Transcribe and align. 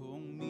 conmigo 0.00 0.49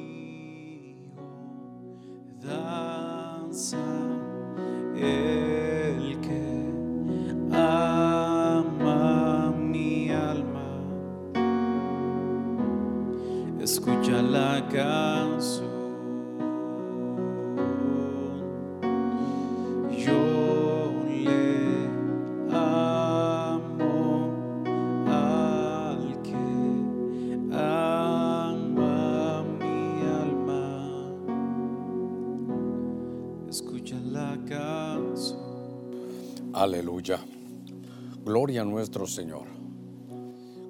Gloria 38.30 38.62
a 38.62 38.64
nuestro 38.64 39.08
Señor. 39.08 39.48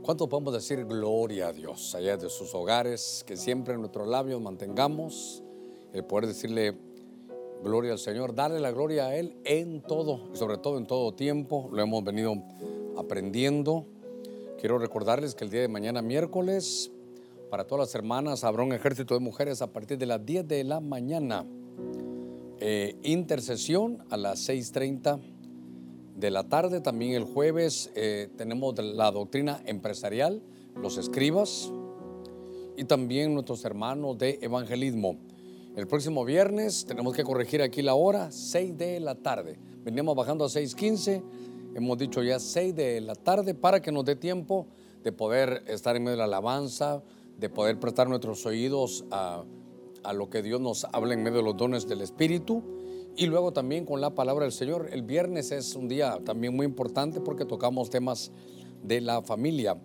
¿Cuánto 0.01 0.30
podemos 0.30 0.55
decir 0.55 0.82
gloria 0.87 1.48
a 1.48 1.52
Dios 1.52 1.95
allá 1.95 2.16
de 2.16 2.30
sus 2.30 2.55
hogares? 2.55 3.23
Que 3.27 3.37
siempre 3.37 3.74
en 3.74 3.80
nuestros 3.80 4.09
labios 4.09 4.41
mantengamos 4.41 5.42
el 5.92 6.02
poder 6.02 6.27
decirle 6.27 6.74
gloria 7.62 7.92
al 7.92 7.98
Señor, 7.98 8.34
darle 8.34 8.60
la 8.60 8.70
gloria 8.70 9.09
a 9.09 9.15
Él 9.15 9.37
en 9.45 9.82
todo, 9.82 10.30
y 10.32 10.38
sobre 10.38 10.56
todo 10.56 10.78
en 10.78 10.87
todo 10.87 11.12
tiempo. 11.12 11.68
Lo 11.70 11.82
hemos 11.82 12.02
venido 12.02 12.32
aprendiendo. 12.96 13.84
Quiero 14.59 14.79
recordarles 14.79 15.34
que 15.34 15.45
el 15.45 15.51
día 15.51 15.60
de 15.60 15.68
mañana, 15.68 16.01
miércoles, 16.01 16.90
para 17.51 17.66
todas 17.66 17.88
las 17.88 17.95
hermanas, 17.95 18.42
habrá 18.42 18.62
un 18.62 18.73
ejército 18.73 19.12
de 19.12 19.20
mujeres 19.20 19.60
a 19.60 19.70
partir 19.70 19.98
de 19.98 20.06
las 20.06 20.24
10 20.24 20.48
de 20.48 20.65
la 20.65 20.80
mañana. 20.80 21.45
Eh, 22.59 22.96
intercesión 23.02 24.02
a 24.09 24.16
las 24.16 24.49
6.30 24.49 25.40
de 26.21 26.30
la 26.30 26.45
tarde. 26.45 26.80
También 26.80 27.15
el 27.15 27.24
jueves 27.24 27.90
eh, 27.95 28.29
tenemos 28.37 28.79
la 28.79 29.10
doctrina 29.10 29.60
empresarial, 29.65 30.43
los 30.77 30.99
escribas 30.99 31.73
y 32.77 32.85
también 32.85 33.35
nuestros 33.35 33.65
hermanos 33.65 34.18
de 34.18 34.38
evangelismo. 34.43 35.16
El 35.77 35.87
próximo 35.87 36.24
viernes 36.24 36.85
tenemos 36.85 37.15
que 37.15 37.24
corregir 37.24 37.62
aquí 37.62 37.80
la 37.80 37.95
hora, 37.95 38.30
6 38.30 38.77
de 38.77 39.01
la 39.01 39.15
tarde. 39.15 39.59
Veníamos 39.82 40.15
bajando 40.15 40.45
a 40.45 40.49
6.15, 40.49 41.23
hemos 41.74 41.99
dicho 41.99 42.23
ya 42.23 42.38
6 42.38 42.74
de 42.74 43.01
la 43.01 43.15
tarde 43.15 43.55
para 43.55 43.80
que 43.80 43.90
nos 43.90 44.05
dé 44.05 44.15
tiempo 44.15 44.66
de 45.02 45.12
poder 45.12 45.62
estar 45.66 45.96
en 45.96 46.02
medio 46.02 46.12
de 46.12 46.18
la 46.18 46.24
alabanza, 46.24 47.02
de 47.38 47.49
poder 47.49 47.80
prestar 47.80 48.09
nuestros 48.09 48.45
oídos 48.45 49.05
a, 49.10 49.45
a 50.02 50.12
lo 50.12 50.29
que 50.29 50.43
Dios 50.43 50.60
nos 50.60 50.84
habla 50.84 51.15
en 51.15 51.23
medio 51.23 51.38
de 51.38 51.45
los 51.45 51.57
dones 51.57 51.88
del 51.88 52.02
Espíritu 52.02 52.79
y 53.21 53.26
luego 53.26 53.52
también 53.52 53.85
con 53.85 54.01
la 54.01 54.15
palabra 54.15 54.45
del 54.45 54.52
Señor. 54.52 54.88
El 54.90 55.02
viernes 55.02 55.52
es 55.52 55.76
un 55.76 55.88
día 55.88 56.18
también 56.24 56.57
muy 56.57 56.65
importante 56.65 57.21
porque 57.21 57.45
tocamos 57.45 57.90
temas 57.90 58.32
de 58.82 59.02
la 59.02 59.21
familia. 59.21 59.77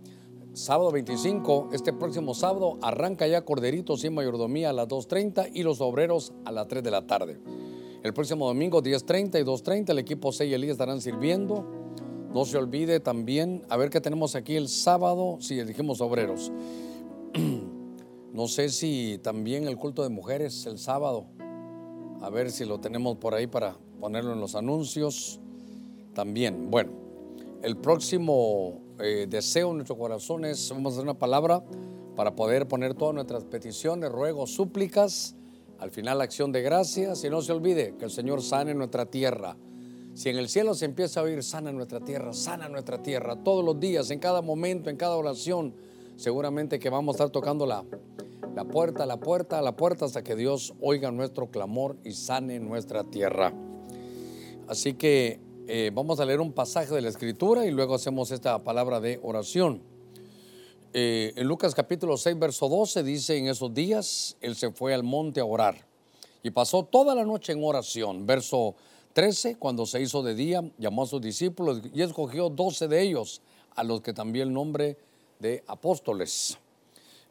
Sábado 0.54 0.90
25, 0.90 1.72
este 1.74 1.92
próximo 1.92 2.34
sábado, 2.34 2.80
arranca 2.82 3.28
ya 3.28 3.44
Corderitos 3.44 4.06
y 4.06 4.10
Mayordomía 4.10 4.70
a 4.70 4.74
las 4.74 4.88
2.30 4.88 5.50
y 5.54 5.64
los 5.64 5.82
obreros 5.82 6.32
a 6.46 6.54
las 6.54 6.70
3 6.70 6.82
de 6.82 6.92
la 6.92 7.06
tarde. 7.08 7.38
El 8.04 8.14
próximo 8.14 8.48
domingo 8.48 8.82
10.30 8.82 9.42
y 9.42 9.44
2.30 9.44 9.90
el 9.90 10.00
equipo 10.00 10.32
6 10.32 10.50
y 10.50 10.54
Elías 10.54 10.72
estarán 10.72 11.02
sirviendo. 11.02 11.66
No 12.34 12.46
se 12.46 12.58
olvide 12.58 13.02
también, 13.02 13.64
a 13.68 13.76
ver 13.76 13.90
qué 13.90 14.00
tenemos 14.00 14.36
aquí 14.36 14.56
el 14.56 14.70
sábado, 14.70 15.40
si 15.42 15.62
dijimos 15.62 16.00
obreros. 16.00 16.54
No 18.36 18.50
sé 18.50 18.68
si 18.68 19.18
también 19.24 19.66
el 19.66 19.78
culto 19.78 20.04
de 20.04 20.10
mujeres 20.10 20.66
el 20.66 20.78
sábado. 20.78 21.28
A 22.26 22.30
ver 22.32 22.50
si 22.50 22.66
lo 22.66 22.80
tenemos 22.80 23.18
por 23.18 23.36
ahí 23.36 23.46
para 23.46 23.78
ponerlo 24.00 24.34
en 24.34 24.40
los 24.40 24.56
anuncios. 24.56 25.40
También, 26.16 26.72
bueno, 26.72 26.92
el 27.62 27.78
próximo 27.78 28.82
eh, 29.00 29.28
deseo 29.30 29.70
en 29.70 29.76
nuestro 29.76 29.96
corazón 29.96 30.44
es, 30.44 30.72
vamos 30.72 30.94
a 30.94 30.96
hacer 30.96 31.04
una 31.04 31.20
palabra 31.20 31.64
para 32.16 32.36
poder 32.36 32.68
poner 32.68 32.96
todas 32.96 33.14
nuestras 33.14 33.44
peticiones, 33.44 34.12
ruegos, 34.12 34.50
súplicas. 34.50 35.36
Al 35.78 35.92
final, 35.92 36.20
acción 36.20 36.52
de 36.52 36.64
gracias. 36.64 37.24
Y 37.24 37.30
no 37.30 37.44
se 37.44 37.52
olvide 37.52 37.94
que 38.00 38.06
el 38.06 38.12
Señor 38.12 38.42
sane 38.42 38.74
nuestra 38.74 39.06
tierra. 39.06 39.56
Si 40.16 40.30
en 40.30 40.38
el 40.38 40.50
cielo 40.50 40.74
se 40.74 40.86
empieza 40.86 41.20
a 41.20 41.24
oír, 41.24 41.44
sana 41.44 41.72
nuestra 41.72 42.00
tierra, 42.00 42.34
sana 42.34 42.68
nuestra 42.70 43.04
tierra, 43.04 43.36
todos 43.44 43.64
los 43.64 43.80
días, 43.80 44.10
en 44.10 44.18
cada 44.18 44.42
momento, 44.42 44.90
en 44.90 44.98
cada 44.98 45.16
oración, 45.16 45.76
seguramente 46.16 46.80
que 46.80 46.90
vamos 46.90 47.14
a 47.14 47.18
estar 47.18 47.30
tocando 47.30 47.68
la, 47.68 47.86
la 48.56 48.64
puerta, 48.64 49.06
la 49.06 49.18
puerta, 49.18 49.62
la 49.62 49.76
puerta 49.76 50.06
hasta 50.06 50.24
que 50.24 50.36
Dios 50.36 50.74
oiga 50.80 51.12
nuestro 51.12 51.52
clamor 51.52 51.98
y 52.06 52.14
sane 52.14 52.58
nuestra 52.60 53.04
tierra. 53.04 53.54
Así 54.70 54.94
que 54.94 55.42
eh, 55.68 55.92
vamos 55.94 56.22
a 56.22 56.26
leer 56.26 56.40
un 56.40 56.54
pasaje 56.54 56.94
de 56.96 57.02
la 57.02 57.10
Escritura 57.10 57.66
y 57.66 57.72
luego 57.72 57.96
hacemos 57.96 58.32
esta 58.32 58.64
palabra 58.64 59.02
de 59.02 59.20
oración. 59.22 59.82
Eh, 60.94 61.34
en 61.36 61.48
Lucas 61.48 61.76
capítulo 61.76 62.16
6, 62.16 62.40
verso 62.40 62.70
12 62.70 63.04
dice, 63.04 63.38
en 63.38 63.48
esos 63.48 63.74
días 63.74 64.38
él 64.40 64.56
se 64.56 64.72
fue 64.72 64.94
al 64.94 65.04
monte 65.04 65.42
a 65.42 65.46
orar 65.46 65.76
y 66.42 66.50
pasó 66.52 66.86
toda 66.86 67.14
la 67.14 67.26
noche 67.26 67.52
en 67.52 67.62
oración. 67.62 68.26
Verso 68.26 68.76
13, 69.12 69.58
cuando 69.58 69.86
se 69.86 70.02
hizo 70.02 70.24
de 70.24 70.34
día, 70.34 70.64
llamó 70.78 71.04
a 71.04 71.08
sus 71.08 71.20
discípulos 71.20 71.82
y 71.94 72.02
escogió 72.02 72.50
12 72.50 72.88
de 72.88 73.02
ellos, 73.02 73.42
a 73.76 73.84
los 73.84 74.00
que 74.00 74.14
también 74.14 74.48
el 74.48 74.54
nombre 74.54 74.98
de 75.40 75.62
apóstoles. 75.68 76.58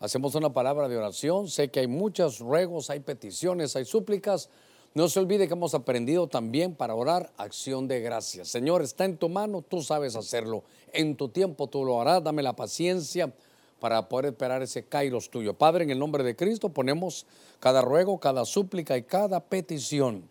Hacemos 0.04 0.34
una 0.34 0.52
palabra 0.52 0.86
de 0.86 0.98
oración. 0.98 1.48
Sé 1.48 1.70
que 1.70 1.80
hay 1.80 1.86
muchos 1.86 2.38
ruegos, 2.38 2.90
hay 2.90 3.00
peticiones, 3.00 3.74
hay 3.74 3.86
súplicas. 3.86 4.50
No 4.92 5.08
se 5.08 5.18
olvide 5.18 5.48
que 5.48 5.54
hemos 5.54 5.72
aprendido 5.72 6.26
también 6.26 6.74
para 6.74 6.94
orar 6.94 7.32
acción 7.38 7.88
de 7.88 8.00
gracias. 8.00 8.48
Señor, 8.48 8.82
está 8.82 9.06
en 9.06 9.16
tu 9.16 9.30
mano, 9.30 9.62
tú 9.62 9.80
sabes 9.80 10.14
hacerlo. 10.14 10.62
En 10.92 11.16
tu 11.16 11.30
tiempo 11.30 11.68
tú 11.68 11.86
lo 11.86 12.02
harás. 12.02 12.22
Dame 12.22 12.42
la 12.42 12.54
paciencia 12.54 13.32
para 13.80 14.06
poder 14.06 14.26
esperar 14.26 14.60
ese 14.60 14.84
kairos 14.84 15.30
tuyo. 15.30 15.54
Padre, 15.54 15.84
en 15.84 15.90
el 15.90 15.98
nombre 15.98 16.22
de 16.22 16.36
Cristo 16.36 16.68
ponemos 16.68 17.24
cada 17.58 17.80
ruego, 17.80 18.20
cada 18.20 18.44
súplica 18.44 18.98
y 18.98 19.04
cada 19.04 19.40
petición. 19.40 20.28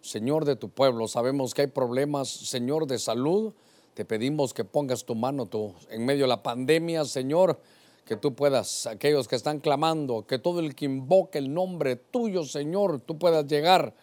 Señor 0.00 0.44
de 0.44 0.56
tu 0.56 0.68
pueblo, 0.68 1.06
sabemos 1.06 1.54
que 1.54 1.60
hay 1.60 1.68
problemas, 1.68 2.28
Señor, 2.28 2.88
de 2.88 2.98
salud. 2.98 3.52
Te 3.94 4.04
pedimos 4.04 4.52
que 4.52 4.64
pongas 4.64 5.04
tu 5.04 5.14
mano 5.14 5.46
tú 5.46 5.74
en 5.90 6.04
medio 6.04 6.24
de 6.24 6.28
la 6.28 6.42
pandemia, 6.42 7.04
Señor 7.04 7.60
que 8.04 8.16
tú 8.16 8.34
puedas, 8.34 8.86
aquellos 8.86 9.28
que 9.28 9.36
están 9.36 9.60
clamando, 9.60 10.26
que 10.26 10.38
todo 10.38 10.60
el 10.60 10.74
que 10.74 10.86
invoque 10.86 11.38
el 11.38 11.52
nombre 11.52 11.96
tuyo, 11.96 12.44
Señor, 12.44 13.00
tú 13.00 13.18
puedas 13.18 13.46
llegar 13.46 13.94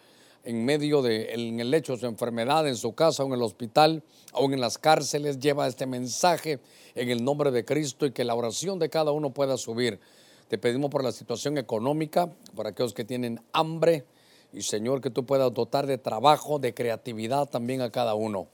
en 0.42 0.64
medio 0.64 1.02
de 1.02 1.34
en 1.34 1.60
el 1.60 1.70
lecho 1.70 1.92
de 1.92 1.98
su 2.00 2.06
enfermedad, 2.06 2.66
en 2.66 2.76
su 2.76 2.94
casa 2.94 3.22
o 3.22 3.26
en 3.26 3.34
el 3.34 3.42
hospital, 3.42 4.02
o 4.32 4.44
en 4.44 4.60
las 4.60 4.78
cárceles, 4.78 5.38
lleva 5.38 5.66
este 5.66 5.86
mensaje 5.86 6.60
en 6.94 7.10
el 7.10 7.22
nombre 7.22 7.50
de 7.50 7.64
Cristo 7.64 8.06
y 8.06 8.12
que 8.12 8.24
la 8.24 8.34
oración 8.34 8.78
de 8.78 8.88
cada 8.88 9.12
uno 9.12 9.30
pueda 9.30 9.56
subir. 9.56 10.00
Te 10.48 10.58
pedimos 10.58 10.90
por 10.90 11.04
la 11.04 11.12
situación 11.12 11.58
económica, 11.58 12.32
por 12.56 12.66
aquellos 12.66 12.94
que 12.94 13.04
tienen 13.04 13.40
hambre, 13.52 14.04
y 14.52 14.62
Señor, 14.62 15.00
que 15.00 15.10
tú 15.10 15.24
puedas 15.24 15.52
dotar 15.54 15.86
de 15.86 15.98
trabajo, 15.98 16.58
de 16.58 16.74
creatividad 16.74 17.48
también 17.48 17.82
a 17.82 17.90
cada 17.90 18.14
uno. 18.14 18.48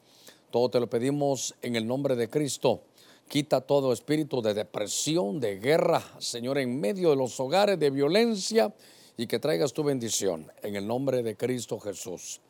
Todo 0.51 0.69
te 0.69 0.81
lo 0.81 0.91
pedimos 0.91 1.55
en 1.63 1.75
el 1.77 1.87
nombre 1.87 2.17
de 2.17 2.29
Cristo. 2.29 2.83
Quita 3.29 3.61
todo 3.61 3.93
espíritu 3.93 4.41
de 4.41 4.55
depresión, 4.55 5.41
de 5.41 5.59
guerra, 5.59 6.03
Señor, 6.19 6.59
en 6.59 6.81
medio 6.81 7.11
de 7.11 7.17
los 7.17 7.39
hogares 7.41 7.79
de 7.79 7.91
violencia 7.91 8.73
y 9.17 9.27
que 9.27 9.39
traigas 9.39 9.73
tu 9.73 9.83
bendición 9.83 10.51
en 10.63 10.77
el 10.77 10.87
nombre 10.87 11.23
de 11.23 11.37
Cristo 11.37 11.81
Jesús. 11.81 12.41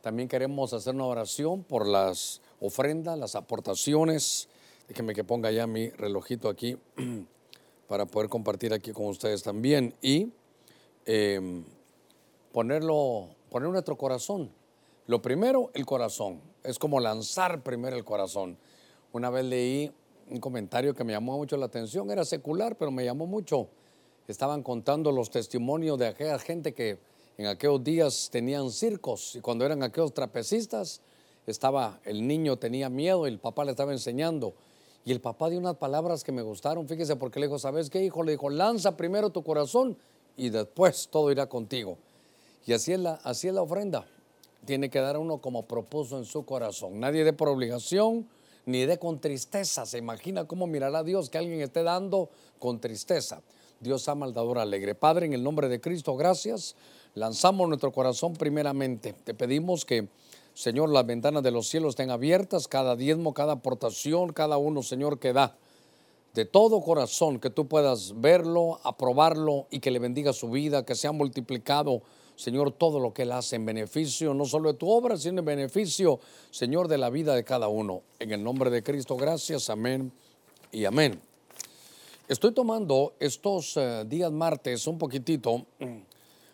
También 0.00 0.28
queremos 0.28 0.72
hacer 0.72 0.94
una 0.94 1.04
oración 1.04 1.62
por 1.62 1.86
las 1.86 2.40
ofrendas, 2.60 3.18
las 3.18 3.36
aportaciones. 3.36 4.48
Déjenme 4.88 5.14
que 5.14 5.24
ponga 5.24 5.50
ya 5.52 5.66
mi 5.66 5.90
relojito 5.90 6.48
aquí 6.48 6.76
para 7.88 8.06
poder 8.06 8.28
compartir 8.28 8.72
aquí 8.72 8.92
con 8.92 9.06
ustedes 9.06 9.42
también 9.42 9.94
y 10.02 10.32
eh, 11.06 11.62
ponerlo, 12.52 13.28
poner 13.50 13.68
nuestro 13.68 13.96
corazón. 13.96 14.50
Lo 15.06 15.20
primero, 15.22 15.70
el 15.74 15.86
corazón. 15.86 16.40
Es 16.62 16.78
como 16.78 16.98
lanzar 16.98 17.62
primero 17.62 17.96
el 17.96 18.04
corazón. 18.04 18.58
Una 19.12 19.30
vez 19.30 19.44
leí 19.44 19.92
un 20.30 20.38
comentario 20.38 20.94
que 20.94 21.04
me 21.04 21.12
llamó 21.12 21.36
mucho 21.36 21.56
la 21.56 21.66
atención, 21.66 22.10
era 22.10 22.24
secular, 22.24 22.76
pero 22.76 22.90
me 22.90 23.04
llamó 23.04 23.26
mucho. 23.26 23.68
Estaban 24.28 24.62
contando 24.62 25.10
los 25.10 25.30
testimonios 25.30 25.98
de 25.98 26.06
aquella 26.06 26.38
gente 26.38 26.72
que 26.72 26.98
en 27.36 27.46
aquellos 27.46 27.82
días 27.82 28.28
tenían 28.30 28.70
circos 28.70 29.34
y 29.34 29.40
cuando 29.40 29.64
eran 29.64 29.82
aquellos 29.82 30.14
trapecistas, 30.14 31.00
estaba, 31.46 32.00
el 32.04 32.26
niño 32.26 32.56
tenía 32.58 32.88
miedo 32.88 33.26
y 33.26 33.30
el 33.30 33.38
papá 33.38 33.64
le 33.64 33.72
estaba 33.72 33.92
enseñando. 33.92 34.54
Y 35.04 35.12
el 35.12 35.20
papá 35.20 35.48
dio 35.48 35.58
unas 35.58 35.76
palabras 35.76 36.22
que 36.22 36.32
me 36.32 36.42
gustaron, 36.42 36.86
fíjese, 36.86 37.16
porque 37.16 37.40
le 37.40 37.46
dijo, 37.46 37.58
¿sabes 37.58 37.88
qué, 37.88 38.04
hijo? 38.04 38.22
Le 38.22 38.32
dijo, 38.32 38.50
lanza 38.50 38.96
primero 38.96 39.30
tu 39.30 39.42
corazón 39.42 39.96
y 40.36 40.50
después 40.50 41.08
todo 41.10 41.32
irá 41.32 41.48
contigo. 41.48 41.96
Y 42.66 42.74
así 42.74 42.92
es 42.92 43.00
la, 43.00 43.14
así 43.24 43.48
es 43.48 43.54
la 43.54 43.62
ofrenda. 43.62 44.06
Tiene 44.66 44.90
que 44.90 45.00
dar 45.00 45.16
uno 45.16 45.38
como 45.38 45.64
propuso 45.64 46.18
en 46.18 46.26
su 46.26 46.44
corazón. 46.44 47.00
Nadie 47.00 47.24
dé 47.24 47.32
por 47.32 47.48
obligación, 47.48 48.28
ni 48.66 48.84
dé 48.86 48.98
con 48.98 49.20
tristeza. 49.20 49.86
Se 49.86 49.98
imagina 49.98 50.46
cómo 50.46 50.66
mirará 50.66 51.02
Dios 51.02 51.30
que 51.30 51.38
alguien 51.38 51.60
esté 51.60 51.82
dando 51.82 52.30
con 52.58 52.80
tristeza. 52.80 53.42
Dios 53.80 54.08
ama 54.08 54.26
al 54.26 54.34
dador 54.34 54.58
alegre. 54.58 54.94
Padre, 54.94 55.26
en 55.26 55.32
el 55.32 55.42
nombre 55.42 55.68
de 55.68 55.80
Cristo, 55.80 56.16
gracias. 56.16 56.76
Lanzamos 57.14 57.66
nuestro 57.68 57.92
corazón 57.92 58.34
primeramente. 58.34 59.14
Te 59.24 59.34
pedimos 59.34 59.84
que, 59.84 60.08
Señor, 60.54 60.90
las 60.90 61.06
ventanas 61.06 61.42
de 61.42 61.50
los 61.50 61.68
cielos 61.68 61.90
estén 61.90 62.10
abiertas, 62.10 62.68
cada 62.68 62.94
diezmo, 62.94 63.32
cada 63.34 63.54
aportación, 63.54 64.32
cada 64.32 64.58
uno, 64.58 64.82
Señor, 64.82 65.18
que 65.18 65.32
da. 65.32 65.56
De 66.34 66.44
todo 66.44 66.80
corazón, 66.82 67.40
que 67.40 67.50
tú 67.50 67.66
puedas 67.66 68.20
verlo, 68.20 68.78
aprobarlo 68.84 69.66
y 69.70 69.80
que 69.80 69.90
le 69.90 69.98
bendiga 69.98 70.32
su 70.32 70.50
vida, 70.50 70.84
que 70.84 70.94
sea 70.94 71.10
multiplicado, 71.10 72.02
Señor, 72.40 72.72
todo 72.72 72.98
lo 73.00 73.12
que 73.12 73.24
él 73.24 73.32
hace 73.32 73.56
en 73.56 73.66
beneficio, 73.66 74.32
no 74.32 74.46
solo 74.46 74.72
de 74.72 74.78
tu 74.78 74.88
obra, 74.88 75.18
sino 75.18 75.40
en 75.40 75.44
beneficio, 75.44 76.20
Señor, 76.50 76.88
de 76.88 76.96
la 76.96 77.10
vida 77.10 77.34
de 77.34 77.44
cada 77.44 77.68
uno. 77.68 78.00
En 78.18 78.32
el 78.32 78.42
nombre 78.42 78.70
de 78.70 78.82
Cristo, 78.82 79.14
gracias, 79.14 79.68
amén 79.68 80.10
y 80.72 80.86
amén. 80.86 81.20
Estoy 82.28 82.54
tomando 82.54 83.12
estos 83.20 83.76
eh, 83.76 84.06
días 84.06 84.32
martes 84.32 84.86
un 84.86 84.96
poquitito 84.96 85.66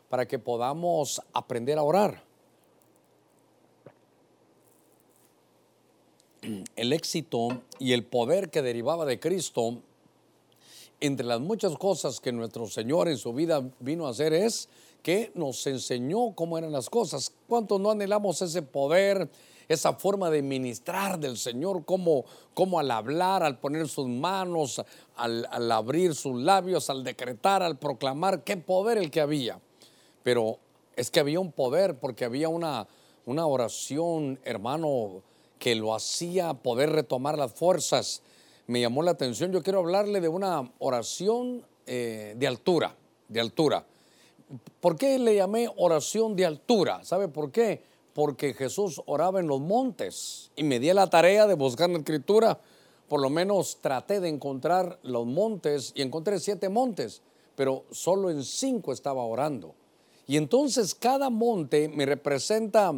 para 0.08 0.26
que 0.26 0.40
podamos 0.40 1.22
aprender 1.32 1.78
a 1.78 1.84
orar. 1.84 2.20
El 6.74 6.92
éxito 6.92 7.62
y 7.78 7.92
el 7.92 8.04
poder 8.04 8.50
que 8.50 8.60
derivaba 8.60 9.04
de 9.04 9.20
Cristo, 9.20 9.82
entre 10.98 11.26
las 11.26 11.40
muchas 11.40 11.78
cosas 11.78 12.18
que 12.18 12.32
nuestro 12.32 12.66
Señor 12.66 13.06
en 13.06 13.18
su 13.18 13.32
vida 13.32 13.62
vino 13.78 14.08
a 14.08 14.10
hacer 14.10 14.32
es 14.32 14.68
que 15.06 15.30
nos 15.36 15.64
enseñó 15.68 16.34
cómo 16.34 16.58
eran 16.58 16.72
las 16.72 16.90
cosas. 16.90 17.32
¿Cuántos 17.46 17.80
no 17.80 17.92
anhelamos 17.92 18.42
ese 18.42 18.60
poder, 18.60 19.30
esa 19.68 19.92
forma 19.92 20.30
de 20.30 20.42
ministrar 20.42 21.20
del 21.20 21.36
Señor, 21.36 21.84
cómo, 21.84 22.24
cómo 22.54 22.80
al 22.80 22.90
hablar, 22.90 23.44
al 23.44 23.60
poner 23.60 23.86
sus 23.86 24.08
manos, 24.08 24.82
al, 25.14 25.46
al 25.52 25.70
abrir 25.70 26.12
sus 26.16 26.42
labios, 26.42 26.90
al 26.90 27.04
decretar, 27.04 27.62
al 27.62 27.78
proclamar, 27.78 28.42
qué 28.42 28.56
poder 28.56 28.98
el 28.98 29.12
que 29.12 29.20
había. 29.20 29.60
Pero 30.24 30.58
es 30.96 31.12
que 31.12 31.20
había 31.20 31.38
un 31.38 31.52
poder 31.52 32.00
porque 32.00 32.24
había 32.24 32.48
una, 32.48 32.88
una 33.26 33.46
oración, 33.46 34.40
hermano, 34.42 35.22
que 35.60 35.76
lo 35.76 35.94
hacía 35.94 36.52
poder 36.52 36.90
retomar 36.90 37.38
las 37.38 37.52
fuerzas. 37.52 38.22
Me 38.66 38.80
llamó 38.80 39.04
la 39.04 39.12
atención, 39.12 39.52
yo 39.52 39.62
quiero 39.62 39.78
hablarle 39.78 40.20
de 40.20 40.28
una 40.28 40.68
oración 40.80 41.64
eh, 41.86 42.34
de 42.36 42.46
altura, 42.48 42.96
de 43.28 43.38
altura. 43.38 43.86
¿Por 44.80 44.96
qué 44.96 45.18
le 45.18 45.34
llamé 45.34 45.68
oración 45.76 46.36
de 46.36 46.46
altura? 46.46 47.02
¿Sabe 47.04 47.28
por 47.28 47.50
qué? 47.50 47.82
Porque 48.14 48.54
Jesús 48.54 49.02
oraba 49.06 49.40
en 49.40 49.48
los 49.48 49.60
montes 49.60 50.50
y 50.56 50.62
me 50.62 50.78
di 50.78 50.92
la 50.92 51.08
tarea 51.08 51.46
de 51.46 51.54
buscar 51.54 51.88
en 51.88 51.94
la 51.94 51.98
escritura. 51.98 52.60
Por 53.08 53.20
lo 53.20 53.28
menos 53.28 53.78
traté 53.80 54.20
de 54.20 54.28
encontrar 54.28 54.98
los 55.02 55.26
montes 55.26 55.92
y 55.94 56.02
encontré 56.02 56.38
siete 56.38 56.68
montes, 56.68 57.22
pero 57.54 57.84
solo 57.90 58.30
en 58.30 58.44
cinco 58.44 58.92
estaba 58.92 59.24
orando. 59.24 59.74
Y 60.26 60.36
entonces 60.36 60.94
cada 60.94 61.30
monte 61.30 61.88
me 61.88 62.06
representa 62.06 62.92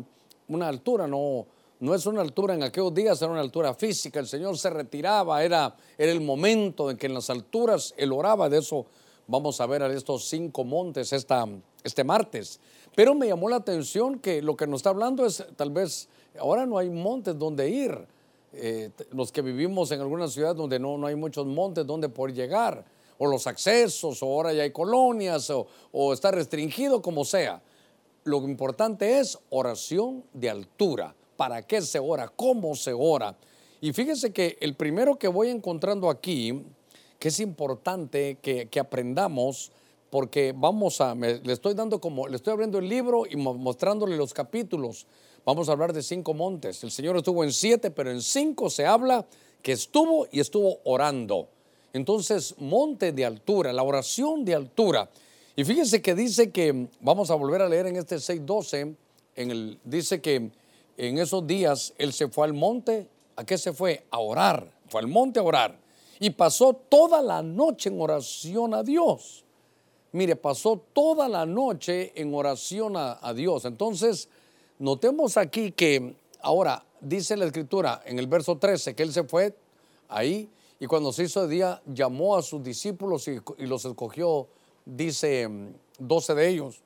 una 0.48 0.68
altura, 0.68 1.06
no, 1.06 1.46
no 1.80 1.94
es 1.94 2.06
una 2.06 2.22
altura 2.22 2.54
en 2.54 2.62
aquellos 2.62 2.94
días, 2.94 3.20
era 3.20 3.30
una 3.30 3.40
altura 3.40 3.74
física. 3.74 4.20
El 4.20 4.26
Señor 4.26 4.56
se 4.58 4.70
retiraba, 4.70 5.42
era, 5.42 5.74
era 5.96 6.12
el 6.12 6.20
momento 6.20 6.90
en 6.90 6.96
que 6.96 7.06
en 7.06 7.14
las 7.14 7.28
alturas 7.30 7.94
Él 7.96 8.12
oraba. 8.12 8.48
De 8.48 8.58
eso 8.58 8.86
vamos 9.28 9.60
a 9.60 9.66
ver 9.66 9.82
estos 9.82 10.24
cinco 10.24 10.64
montes 10.64 11.12
esta, 11.12 11.46
este 11.84 12.02
martes. 12.02 12.58
Pero 12.96 13.14
me 13.14 13.28
llamó 13.28 13.48
la 13.48 13.56
atención 13.56 14.18
que 14.18 14.42
lo 14.42 14.56
que 14.56 14.66
nos 14.66 14.80
está 14.80 14.90
hablando 14.90 15.24
es 15.24 15.44
tal 15.54 15.70
vez, 15.70 16.08
ahora 16.40 16.66
no 16.66 16.78
hay 16.78 16.90
montes 16.90 17.38
donde 17.38 17.70
ir. 17.70 18.06
Eh, 18.54 18.90
los 19.12 19.30
que 19.30 19.42
vivimos 19.42 19.92
en 19.92 20.00
alguna 20.00 20.26
ciudad 20.26 20.56
donde 20.56 20.78
no, 20.78 20.96
no 20.96 21.06
hay 21.06 21.14
muchos 21.14 21.46
montes 21.46 21.86
donde 21.86 22.08
poder 22.08 22.34
llegar, 22.34 22.82
o 23.18 23.26
los 23.26 23.46
accesos, 23.46 24.22
o 24.22 24.26
ahora 24.26 24.54
ya 24.54 24.62
hay 24.62 24.70
colonias, 24.70 25.50
o, 25.50 25.66
o 25.92 26.12
está 26.14 26.30
restringido, 26.30 27.02
como 27.02 27.24
sea. 27.24 27.60
Lo 28.24 28.38
importante 28.38 29.20
es 29.20 29.38
oración 29.50 30.24
de 30.32 30.48
altura. 30.48 31.14
¿Para 31.36 31.62
qué 31.62 31.82
se 31.82 31.98
ora? 31.98 32.28
¿Cómo 32.34 32.74
se 32.74 32.92
ora? 32.92 33.36
Y 33.80 33.92
fíjese 33.92 34.32
que 34.32 34.56
el 34.60 34.74
primero 34.74 35.18
que 35.18 35.28
voy 35.28 35.50
encontrando 35.50 36.10
aquí, 36.10 36.64
que 37.18 37.28
es 37.28 37.40
importante 37.40 38.38
que, 38.40 38.68
aprendamos, 38.80 39.72
porque 40.10 40.54
vamos 40.56 41.00
a, 41.00 41.14
me- 41.14 41.38
le 41.40 41.52
estoy 41.52 41.74
dando 41.74 42.00
como, 42.00 42.28
le 42.28 42.36
estoy 42.36 42.52
abriendo 42.52 42.78
el 42.78 42.88
libro 42.88 43.24
y 43.28 43.36
mo- 43.36 43.54
mostrándole 43.54 44.16
los 44.16 44.32
capítulos. 44.32 45.06
Vamos 45.44 45.68
a 45.68 45.72
hablar 45.72 45.92
de 45.92 46.02
cinco 46.02 46.34
montes. 46.34 46.82
El 46.84 46.90
Señor 46.90 47.16
estuvo 47.16 47.42
en 47.44 47.52
siete, 47.52 47.90
pero 47.90 48.10
en 48.10 48.22
cinco 48.22 48.70
se 48.70 48.86
habla 48.86 49.26
que 49.62 49.72
estuvo 49.72 50.26
y 50.30 50.40
estuvo 50.40 50.78
orando. 50.84 51.48
Entonces, 51.92 52.54
monte 52.58 53.12
de 53.12 53.24
altura, 53.24 53.72
la 53.72 53.82
oración 53.82 54.44
de 54.44 54.54
altura. 54.54 55.08
Y 55.56 55.64
fíjese 55.64 56.00
que 56.00 56.14
dice 56.14 56.50
que, 56.52 56.88
vamos 57.00 57.30
a 57.30 57.34
volver 57.34 57.62
a 57.62 57.68
leer 57.68 57.86
en 57.86 57.96
este 57.96 58.16
6.12, 58.16 58.94
en 59.34 59.50
el, 59.50 59.78
dice 59.84 60.20
que 60.20 60.50
en 60.96 61.18
esos 61.18 61.46
días 61.46 61.94
él 61.98 62.12
se 62.12 62.28
fue 62.28 62.46
al 62.46 62.52
monte, 62.52 63.08
¿a 63.36 63.44
qué 63.44 63.58
se 63.58 63.72
fue? 63.72 64.04
A 64.10 64.20
orar, 64.20 64.70
fue 64.88 65.00
al 65.00 65.08
monte 65.08 65.40
a 65.40 65.42
orar. 65.42 65.78
Y 66.20 66.30
pasó 66.30 66.72
toda 66.72 67.22
la 67.22 67.42
noche 67.42 67.88
en 67.88 68.00
oración 68.00 68.74
a 68.74 68.82
Dios. 68.82 69.44
Mire, 70.12 70.36
pasó 70.36 70.80
toda 70.92 71.28
la 71.28 71.44
noche 71.44 72.12
en 72.20 72.34
oración 72.34 72.94
a, 72.96 73.32
Dios. 73.34 73.64
Entonces, 73.64 74.28
notemos 74.78 75.36
aquí 75.36 75.72
que 75.72 76.14
ahora 76.40 76.84
dice 77.00 77.36
la 77.36 77.44
escritura 77.44 78.02
en 78.04 78.18
el 78.18 78.26
verso 78.26 78.56
13 78.56 78.94
que 78.94 79.02
él 79.02 79.12
se 79.12 79.24
fue 79.24 79.54
ahí 80.08 80.48
y 80.80 80.86
cuando 80.86 81.12
se 81.12 81.24
hizo 81.24 81.46
de 81.46 81.54
día 81.54 81.82
llamó 81.86 82.36
a 82.36 82.42
sus 82.42 82.62
discípulos 82.62 83.28
y, 83.28 83.38
y 83.58 83.66
los 83.66 83.84
escogió, 83.84 84.48
dice, 84.84 85.46
mm, 85.46 85.74
12 85.98 86.34
de 86.34 86.48
ellos. 86.48 86.80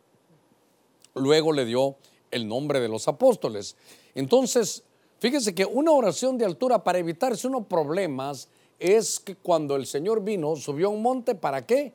Luego 1.14 1.52
le 1.52 1.64
dio 1.64 1.96
el 2.30 2.48
nombre 2.48 2.80
de 2.80 2.88
los 2.88 3.06
apóstoles. 3.06 3.76
Entonces, 4.14 4.82
fíjese 5.18 5.54
que 5.54 5.64
una 5.64 5.92
oración 5.92 6.38
de 6.38 6.44
altura 6.44 6.82
para 6.82 6.98
evitarse 6.98 7.46
unos 7.46 7.66
problemas 7.66 8.48
es 8.82 9.20
que 9.20 9.36
cuando 9.36 9.76
el 9.76 9.86
Señor 9.86 10.24
vino, 10.24 10.56
subió 10.56 10.88
a 10.88 10.90
un 10.90 11.02
monte, 11.02 11.36
¿para 11.36 11.64
qué? 11.64 11.92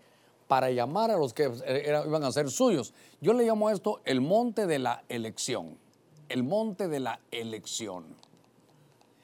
Para 0.48 0.72
llamar 0.72 1.12
a 1.12 1.18
los 1.18 1.34
que 1.34 1.52
iban 2.06 2.24
a 2.24 2.32
ser 2.32 2.50
suyos. 2.50 2.94
Yo 3.20 3.34
le 3.34 3.46
llamo 3.46 3.68
a 3.68 3.74
esto 3.74 4.00
el 4.06 4.22
monte 4.22 4.66
de 4.66 4.80
la 4.80 5.04
elección. 5.10 5.78
El 6.30 6.44
monte 6.44 6.88
de 6.88 7.02
la 7.02 7.20
elección. 7.30 8.06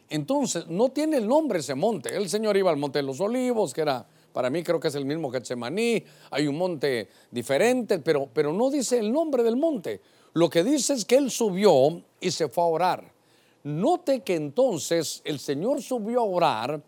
Entonces, 0.10 0.68
no 0.68 0.90
tiene 0.90 1.18
el 1.18 1.28
nombre 1.28 1.60
ese 1.60 1.74
monte. 1.74 2.16
El 2.16 2.30
Señor 2.30 2.58
iba 2.58 2.70
al 2.70 2.78
monte 2.78 3.00
de 3.00 3.04
los 3.04 3.22
olivos, 3.22 3.74
que 3.74 3.82
era, 3.82 4.06
para 4.34 4.50
mí 4.50 4.62
creo 4.62 4.80
que 4.80 4.90
es 4.90 4.96
el 4.96 5.06
mismo 5.06 5.32
Getsemaní. 5.32 6.04
Hay 6.32 6.48
un 6.48 6.58
monte 6.58 7.08
diferente, 7.32 8.00
pero, 8.00 8.28
pero 8.32 8.52
no 8.52 8.70
dice 8.70 9.00
el 9.00 9.12
nombre 9.12 9.42
del 9.42 9.56
monte. 9.56 10.02
Lo 10.34 10.50
que 10.50 10.64
dice 10.64 10.94
es 10.94 11.06
que 11.06 11.16
Él 11.16 11.32
subió 11.32 12.04
y 12.20 12.30
se 12.32 12.50
fue 12.50 12.64
a 12.64 12.68
orar. 12.68 13.14
Note 13.64 14.22
que 14.22 14.36
entonces 14.36 15.22
el 15.24 15.40
Señor 15.40 15.82
subió 15.82 16.20
a 16.20 16.24
orar 16.24 16.84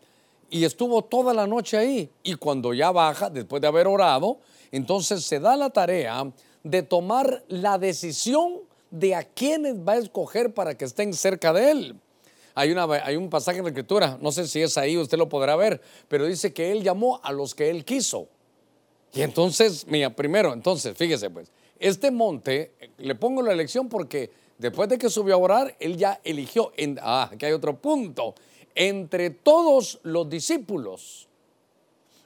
y 0.49 0.65
estuvo 0.65 1.03
toda 1.03 1.33
la 1.33 1.47
noche 1.47 1.77
ahí. 1.77 2.09
Y 2.23 2.35
cuando 2.35 2.73
ya 2.73 2.91
baja, 2.91 3.29
después 3.29 3.61
de 3.61 3.67
haber 3.67 3.87
orado, 3.87 4.39
entonces 4.71 5.23
se 5.23 5.39
da 5.39 5.55
la 5.55 5.69
tarea 5.69 6.31
de 6.63 6.83
tomar 6.83 7.43
la 7.47 7.77
decisión 7.77 8.61
de 8.91 9.15
a 9.15 9.23
quiénes 9.23 9.75
va 9.75 9.93
a 9.93 9.97
escoger 9.97 10.53
para 10.53 10.77
que 10.77 10.85
estén 10.85 11.13
cerca 11.13 11.53
de 11.53 11.71
Él. 11.71 11.95
Hay, 12.53 12.71
una, 12.71 12.83
hay 12.83 13.17
un 13.17 13.29
pasaje 13.29 13.57
en 13.57 13.65
la 13.65 13.69
escritura, 13.69 14.17
no 14.21 14.31
sé 14.31 14.47
si 14.47 14.61
es 14.61 14.77
ahí, 14.77 14.97
usted 14.97 15.17
lo 15.17 15.27
podrá 15.27 15.55
ver, 15.57 15.81
pero 16.07 16.25
dice 16.25 16.53
que 16.53 16.71
Él 16.71 16.83
llamó 16.83 17.19
a 17.21 17.33
los 17.33 17.53
que 17.53 17.69
Él 17.69 17.83
quiso. 17.83 18.29
Y 19.13 19.21
entonces, 19.21 19.85
mira, 19.87 20.09
primero, 20.09 20.53
entonces, 20.53 20.97
fíjese 20.97 21.29
pues, 21.29 21.51
este 21.79 22.11
monte, 22.11 22.73
le 22.97 23.15
pongo 23.15 23.41
la 23.41 23.51
elección 23.51 23.89
porque 23.89 24.31
después 24.57 24.89
de 24.89 24.97
que 24.97 25.09
subió 25.09 25.35
a 25.35 25.37
orar, 25.37 25.75
él 25.79 25.97
ya 25.97 26.19
eligió, 26.23 26.71
en, 26.77 26.97
ah, 27.01 27.29
aquí 27.31 27.45
hay 27.45 27.51
otro 27.51 27.77
punto, 27.77 28.35
entre 28.75 29.29
todos 29.29 29.99
los 30.03 30.29
discípulos, 30.29 31.27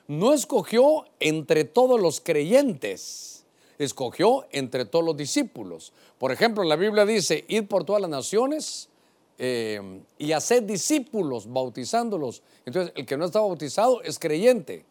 no 0.08 0.34
escogió 0.34 1.06
entre 1.20 1.64
todos 1.64 2.02
los 2.02 2.20
creyentes, 2.20 3.46
escogió 3.78 4.46
entre 4.52 4.86
todos 4.86 5.06
los 5.06 5.16
discípulos. 5.16 5.94
Por 6.18 6.32
ejemplo, 6.32 6.64
la 6.64 6.76
Biblia 6.76 7.06
dice, 7.06 7.46
ir 7.48 7.68
por 7.68 7.86
todas 7.86 8.02
las 8.02 8.12
naciones 8.12 8.90
eh, 9.38 10.02
y 10.18 10.32
hacer 10.32 10.66
discípulos, 10.66 11.52
bautizándolos. 11.52 12.42
Entonces, 12.66 12.92
el 12.96 13.06
que 13.06 13.16
no 13.16 13.26
está 13.26 13.40
bautizado 13.40 14.02
es 14.02 14.18
creyente 14.20 14.84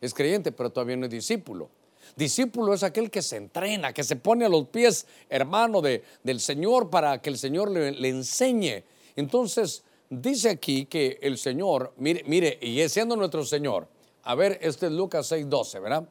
es 0.00 0.14
creyente, 0.14 0.52
pero 0.52 0.70
todavía 0.70 0.96
no 0.96 1.06
es 1.06 1.10
discípulo. 1.10 1.68
Discípulo 2.16 2.74
es 2.74 2.82
aquel 2.82 3.10
que 3.10 3.22
se 3.22 3.36
entrena, 3.36 3.92
que 3.92 4.04
se 4.04 4.16
pone 4.16 4.44
a 4.44 4.48
los 4.48 4.68
pies, 4.68 5.06
hermano, 5.28 5.80
de, 5.80 6.04
del 6.22 6.40
Señor 6.40 6.90
para 6.90 7.20
que 7.20 7.30
el 7.30 7.38
Señor 7.38 7.70
le 7.70 8.08
enseñe. 8.08 8.82
Entonces, 9.16 9.82
dice 10.10 10.50
aquí 10.50 10.86
que 10.86 11.18
el 11.22 11.38
Señor, 11.38 11.92
mire, 11.96 12.22
mire, 12.26 12.58
y 12.60 12.86
siendo 12.88 13.16
nuestro 13.16 13.44
Señor. 13.44 13.88
A 14.24 14.34
ver, 14.34 14.58
este 14.62 14.86
es 14.86 14.92
Lucas 14.92 15.30
6:12, 15.30 15.80
¿verdad? 15.80 16.08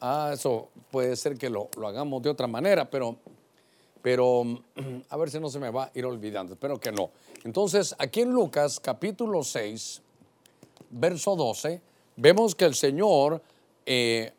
Ah, 0.00 0.30
eso 0.32 0.68
puede 0.90 1.16
ser 1.16 1.36
que 1.36 1.48
lo, 1.48 1.68
lo 1.76 1.88
hagamos 1.88 2.22
de 2.22 2.30
otra 2.30 2.46
manera, 2.46 2.88
pero, 2.88 3.16
pero 4.02 4.44
a 5.08 5.16
ver 5.16 5.30
si 5.30 5.40
no 5.40 5.48
se 5.48 5.58
me 5.58 5.70
va 5.70 5.84
a 5.84 5.90
ir 5.94 6.04
olvidando. 6.04 6.54
Espero 6.54 6.78
que 6.78 6.92
no. 6.92 7.10
Entonces, 7.44 7.94
aquí 7.98 8.20
en 8.20 8.30
Lucas 8.30 8.78
capítulo 8.80 9.42
6, 9.42 10.02
verso 10.90 11.36
12, 11.36 11.80
vemos 12.16 12.54
que 12.54 12.64
el 12.66 12.74
Señor 12.74 13.42
eh, 13.84 14.32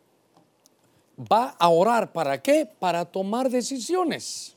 va 1.20 1.56
a 1.58 1.70
orar. 1.70 2.12
¿Para 2.12 2.42
qué? 2.42 2.66
Para 2.80 3.06
tomar 3.06 3.50
decisiones. 3.50 4.56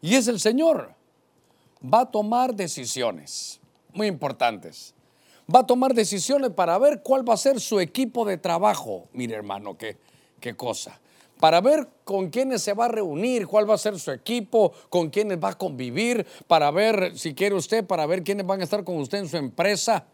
Y 0.00 0.14
es 0.14 0.28
el 0.28 0.40
Señor. 0.40 0.94
Va 1.82 2.02
a 2.02 2.10
tomar 2.10 2.54
decisiones 2.54 3.61
muy 3.94 4.06
importantes. 4.06 4.94
Va 5.52 5.60
a 5.60 5.66
tomar 5.66 5.94
decisiones 5.94 6.50
para 6.50 6.78
ver 6.78 7.02
cuál 7.02 7.28
va 7.28 7.34
a 7.34 7.36
ser 7.36 7.60
su 7.60 7.80
equipo 7.80 8.24
de 8.24 8.38
trabajo. 8.38 9.08
Mire 9.12 9.34
hermano, 9.34 9.76
qué, 9.76 9.98
qué 10.40 10.54
cosa. 10.54 11.00
Para 11.40 11.60
ver 11.60 11.88
con 12.04 12.30
quiénes 12.30 12.62
se 12.62 12.72
va 12.72 12.84
a 12.84 12.88
reunir, 12.88 13.48
cuál 13.48 13.68
va 13.68 13.74
a 13.74 13.78
ser 13.78 13.98
su 13.98 14.12
equipo, 14.12 14.72
con 14.88 15.10
quiénes 15.10 15.42
va 15.42 15.50
a 15.50 15.58
convivir, 15.58 16.24
para 16.46 16.70
ver, 16.70 17.18
si 17.18 17.34
quiere 17.34 17.56
usted, 17.56 17.84
para 17.84 18.06
ver 18.06 18.22
quiénes 18.22 18.46
van 18.46 18.60
a 18.60 18.64
estar 18.64 18.84
con 18.84 18.96
usted 18.98 19.18
en 19.18 19.28
su 19.28 19.36
empresa, 19.36 20.06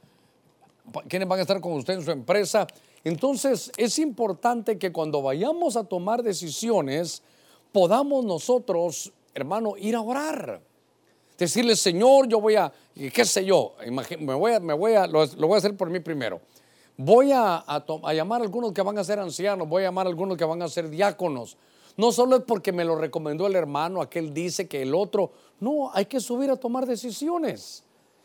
quiénes 1.07 1.29
van 1.29 1.39
a 1.39 1.43
estar 1.43 1.61
con 1.61 1.73
usted 1.73 1.95
en 1.95 2.03
su 2.03 2.11
empresa. 2.11 2.67
Entonces 3.05 3.71
es 3.77 3.99
importante 3.99 4.79
que 4.79 4.91
cuando 4.91 5.21
vayamos 5.21 5.77
a 5.77 5.85
tomar 5.85 6.23
decisiones, 6.23 7.23
podamos 7.73 8.25
nosotros, 8.25 9.13
hermano, 9.35 9.75
ir 9.77 9.97
a 9.97 10.01
orar 10.01 10.63
decirle, 11.39 11.77
Señor, 11.77 12.29
yo 12.29 12.41
voy 12.41 12.57
a, 12.57 12.73
qué 12.95 13.25
sé 13.25 13.45
yo, 13.45 13.75
me 14.19 14.35
voy 14.35 14.53
a, 14.53 14.61
me 14.61 14.75
voy 14.75 14.95
a 14.95 15.07
lo, 15.07 15.27
voy 15.27 15.55
a 15.55 15.59
hacer 15.59 15.77
por 15.77 15.89
mí 15.89 16.01
primero. 16.01 16.41
Voy 16.97 17.31
a, 17.31 17.59
a, 17.59 18.13
llamar 18.13 18.41
a 18.41 18.45
algunos 18.45 18.73
que 18.73 18.83
van 18.83 18.99
a 18.99 19.05
ser 19.05 19.21
ancianos, 19.21 19.69
voy 19.69 19.85
a 19.85 19.87
llamar 19.87 20.07
a 20.07 20.11
algunos 20.11 20.37
que 20.37 20.45
van 20.45 20.61
a 20.63 20.69
ser 20.69 20.91
diáconos. 20.91 21.57
No 21.97 22.11
solo 22.13 22.37
es 22.37 22.43
porque 22.43 22.73
me 22.73 22.85
lo 22.85 22.97
recomendó 22.97 23.47
el 23.47 23.55
hermano, 23.55 24.03
aquel 24.03 24.35
dice 24.35 24.67
que 24.67 24.83
el 24.83 24.95
otro. 24.95 25.31
No, 25.61 25.91
hay 25.95 26.07
que 26.07 26.21
subir 26.21 26.51
a 26.51 26.57
tomar 26.57 26.87
decisiones. 26.87 27.85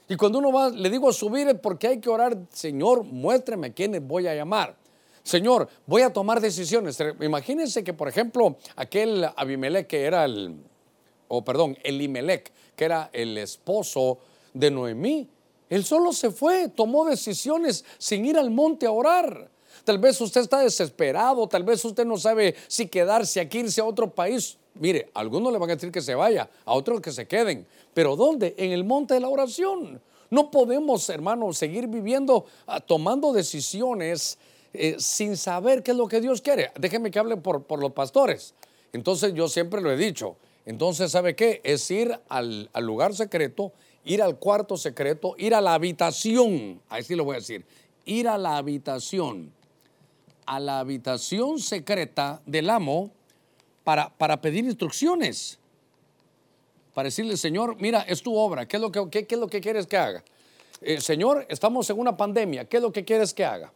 Y 0.09 0.15
cuando 0.15 0.39
uno 0.39 0.51
va, 0.51 0.69
le 0.69 0.89
digo 0.89 1.13
subir 1.13 1.47
es 1.47 1.59
porque 1.59 1.87
hay 1.87 1.99
que 1.99 2.09
orar, 2.09 2.37
Señor, 2.49 3.03
muéstreme 3.03 3.67
a 3.67 3.73
quiénes 3.73 4.05
voy 4.05 4.27
a 4.27 4.35
llamar. 4.35 4.75
Señor, 5.23 5.69
voy 5.85 6.01
a 6.01 6.11
tomar 6.11 6.41
decisiones. 6.41 6.97
Imagínense 7.21 7.83
que, 7.83 7.93
por 7.93 8.07
ejemplo, 8.07 8.57
aquel 8.75 9.25
Abimelech 9.35 9.87
que 9.87 10.03
era 10.03 10.25
el, 10.25 10.57
o 11.27 11.43
perdón, 11.43 11.77
Elimelech, 11.83 12.51
que 12.75 12.85
era 12.85 13.09
el 13.13 13.37
esposo 13.37 14.17
de 14.53 14.71
Noemí, 14.71 15.27
él 15.69 15.83
solo 15.83 16.13
se 16.13 16.29
fue, 16.29 16.69
tomó 16.69 17.05
decisiones 17.05 17.83
sin 17.97 18.25
ir 18.25 18.37
al 18.37 18.51
monte 18.51 18.85
a 18.85 18.91
orar. 18.91 19.49
Tal 19.83 19.97
vez 19.97 20.19
usted 20.21 20.41
está 20.41 20.59
desesperado, 20.59 21.47
tal 21.47 21.63
vez 21.63 21.83
usted 21.83 22.05
no 22.05 22.17
sabe 22.17 22.55
si 22.67 22.87
quedarse 22.87 23.39
aquí, 23.39 23.59
irse 23.59 23.81
a 23.81 23.85
otro 23.85 24.09
país. 24.09 24.57
Mire, 24.75 25.09
algunos 25.13 25.51
le 25.51 25.59
van 25.59 25.71
a 25.71 25.75
decir 25.75 25.91
que 25.91 26.01
se 26.01 26.15
vaya, 26.15 26.49
a 26.65 26.73
otros 26.73 27.01
que 27.01 27.11
se 27.11 27.27
queden. 27.27 27.65
Pero 27.93 28.15
¿dónde? 28.15 28.53
En 28.57 28.71
el 28.71 28.83
monte 28.83 29.15
de 29.15 29.19
la 29.19 29.29
oración. 29.29 30.01
No 30.29 30.51
podemos, 30.51 31.09
hermanos, 31.09 31.57
seguir 31.57 31.87
viviendo, 31.87 32.45
ah, 32.65 32.79
tomando 32.79 33.33
decisiones 33.33 34.37
eh, 34.73 34.95
sin 34.99 35.37
saber 35.37 35.83
qué 35.83 35.91
es 35.91 35.97
lo 35.97 36.07
que 36.07 36.21
Dios 36.21 36.41
quiere. 36.41 36.71
Déjenme 36.79 37.11
que 37.11 37.19
hable 37.19 37.37
por 37.37 37.79
los 37.79 37.91
pastores. 37.93 38.53
Entonces 38.93 39.33
yo 39.33 39.47
siempre 39.47 39.81
lo 39.81 39.91
he 39.91 39.97
dicho, 39.97 40.37
entonces, 40.65 41.11
¿sabe 41.11 41.35
qué? 41.35 41.61
Es 41.63 41.89
ir 41.91 42.17
al, 42.29 42.69
lugar 42.81 43.13
secreto, 43.13 43.73
ir 44.05 44.21
al 44.21 44.37
cuarto 44.37 44.77
secreto, 44.77 45.35
ir 45.37 45.53
a 45.53 45.61
la 45.61 45.73
habitación, 45.73 46.81
ahí 46.89 47.03
sí 47.03 47.15
lo 47.15 47.25
voy 47.25 47.35
a 47.35 47.39
decir, 47.39 47.65
ir 48.05 48.27
a 48.27 48.37
la 48.37 48.57
habitación, 48.57 49.51
a 50.45 50.59
la 50.59 50.79
habitación 50.79 51.59
secreta 51.59 52.41
del 52.45 52.69
amo 52.69 53.11
para, 53.83 54.09
para 54.09 54.39
pedir 54.39 54.63
instrucciones, 54.63 55.59
para 56.93 57.07
decirle, 57.07 57.35
Señor, 57.35 57.75
mira, 57.81 58.01
es 58.01 58.21
tu 58.21 58.35
obra, 58.35 58.65
¿qué 58.65 58.77
es 58.77 58.81
lo 58.81 58.91
que, 58.91 59.09
qué, 59.09 59.27
es 59.29 59.39
lo 59.39 59.47
que 59.47 59.59
quieres 59.59 59.85
que 59.85 59.97
haga? 59.97 60.23
Eh, 60.81 61.01
señor, 61.01 61.45
estamos 61.49 61.89
en 61.89 61.99
una 61.99 62.15
pandemia, 62.15 62.65
¿qué 62.65 62.77
es 62.77 62.83
lo 62.83 62.91
que 62.91 63.03
quieres 63.03 63.33
que 63.33 63.43
haga? 63.43 63.73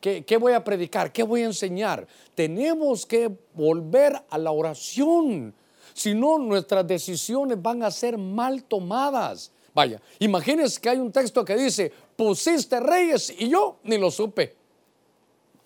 ¿Qué, 0.00 0.24
¿Qué 0.24 0.36
voy 0.36 0.52
a 0.52 0.64
predicar? 0.64 1.12
¿Qué 1.12 1.22
voy 1.22 1.42
a 1.42 1.46
enseñar? 1.46 2.06
Tenemos 2.34 3.06
que 3.06 3.30
volver 3.54 4.20
a 4.28 4.38
la 4.38 4.50
oración 4.50 5.54
si 5.94 6.14
no, 6.14 6.38
nuestras 6.38 6.86
decisiones 6.86 7.60
van 7.60 7.82
a 7.82 7.90
ser 7.90 8.18
mal 8.18 8.62
tomadas. 8.64 9.52
Vaya, 9.74 10.00
imagínense 10.18 10.80
que 10.80 10.90
hay 10.90 10.98
un 10.98 11.10
texto 11.10 11.44
que 11.44 11.56
dice, 11.56 11.92
pusiste 12.16 12.78
reyes 12.80 13.34
y 13.38 13.48
yo 13.48 13.78
ni 13.84 13.98
lo 13.98 14.10
supe. 14.10 14.62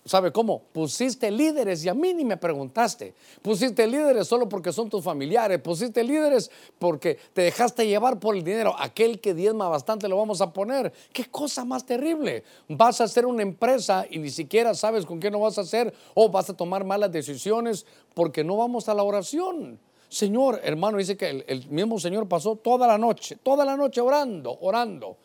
¿Sabe 0.07 0.31
cómo? 0.31 0.61
Pusiste 0.71 1.29
líderes 1.29 1.83
y 1.83 1.89
a 1.89 1.93
mí 1.93 2.13
ni 2.13 2.23
me 2.23 2.37
preguntaste. 2.37 3.13
Pusiste 3.41 3.85
líderes 3.85 4.25
solo 4.25 4.47
porque 4.47 4.71
son 4.71 4.89
tus 4.89 5.03
familiares. 5.03 5.59
Pusiste 5.59 6.01
líderes 6.01 6.49
porque 6.79 7.19
te 7.33 7.41
dejaste 7.41 7.85
llevar 7.85 8.17
por 8.17 8.33
el 8.37 8.43
dinero. 8.43 8.73
Aquel 8.79 9.19
que 9.19 9.33
diezma 9.33 9.67
bastante 9.67 10.07
lo 10.07 10.15
vamos 10.15 10.39
a 10.39 10.53
poner. 10.53 10.93
¿Qué 11.11 11.25
cosa 11.25 11.65
más 11.65 11.85
terrible? 11.85 12.45
Vas 12.69 13.01
a 13.01 13.03
hacer 13.03 13.25
una 13.25 13.41
empresa 13.41 14.05
y 14.09 14.19
ni 14.19 14.29
siquiera 14.29 14.73
sabes 14.75 15.05
con 15.05 15.19
qué 15.19 15.29
no 15.29 15.41
vas 15.41 15.57
a 15.57 15.61
hacer 15.61 15.93
o 16.13 16.29
vas 16.29 16.49
a 16.49 16.55
tomar 16.55 16.85
malas 16.85 17.11
decisiones 17.11 17.85
porque 18.13 18.45
no 18.45 18.55
vamos 18.55 18.87
a 18.87 18.93
la 18.93 19.03
oración. 19.03 19.77
Señor, 20.09 20.61
hermano, 20.63 20.97
dice 20.97 21.17
que 21.17 21.43
el, 21.47 21.67
mismo 21.67 21.99
Señor 21.99 22.27
pasó 22.27 22.55
toda 22.55 22.87
la 22.87 22.97
noche, 22.97 23.37
toda 23.43 23.65
la 23.65 23.75
noche 23.75 23.99
orando, 23.99 24.57
orando. 24.61 25.17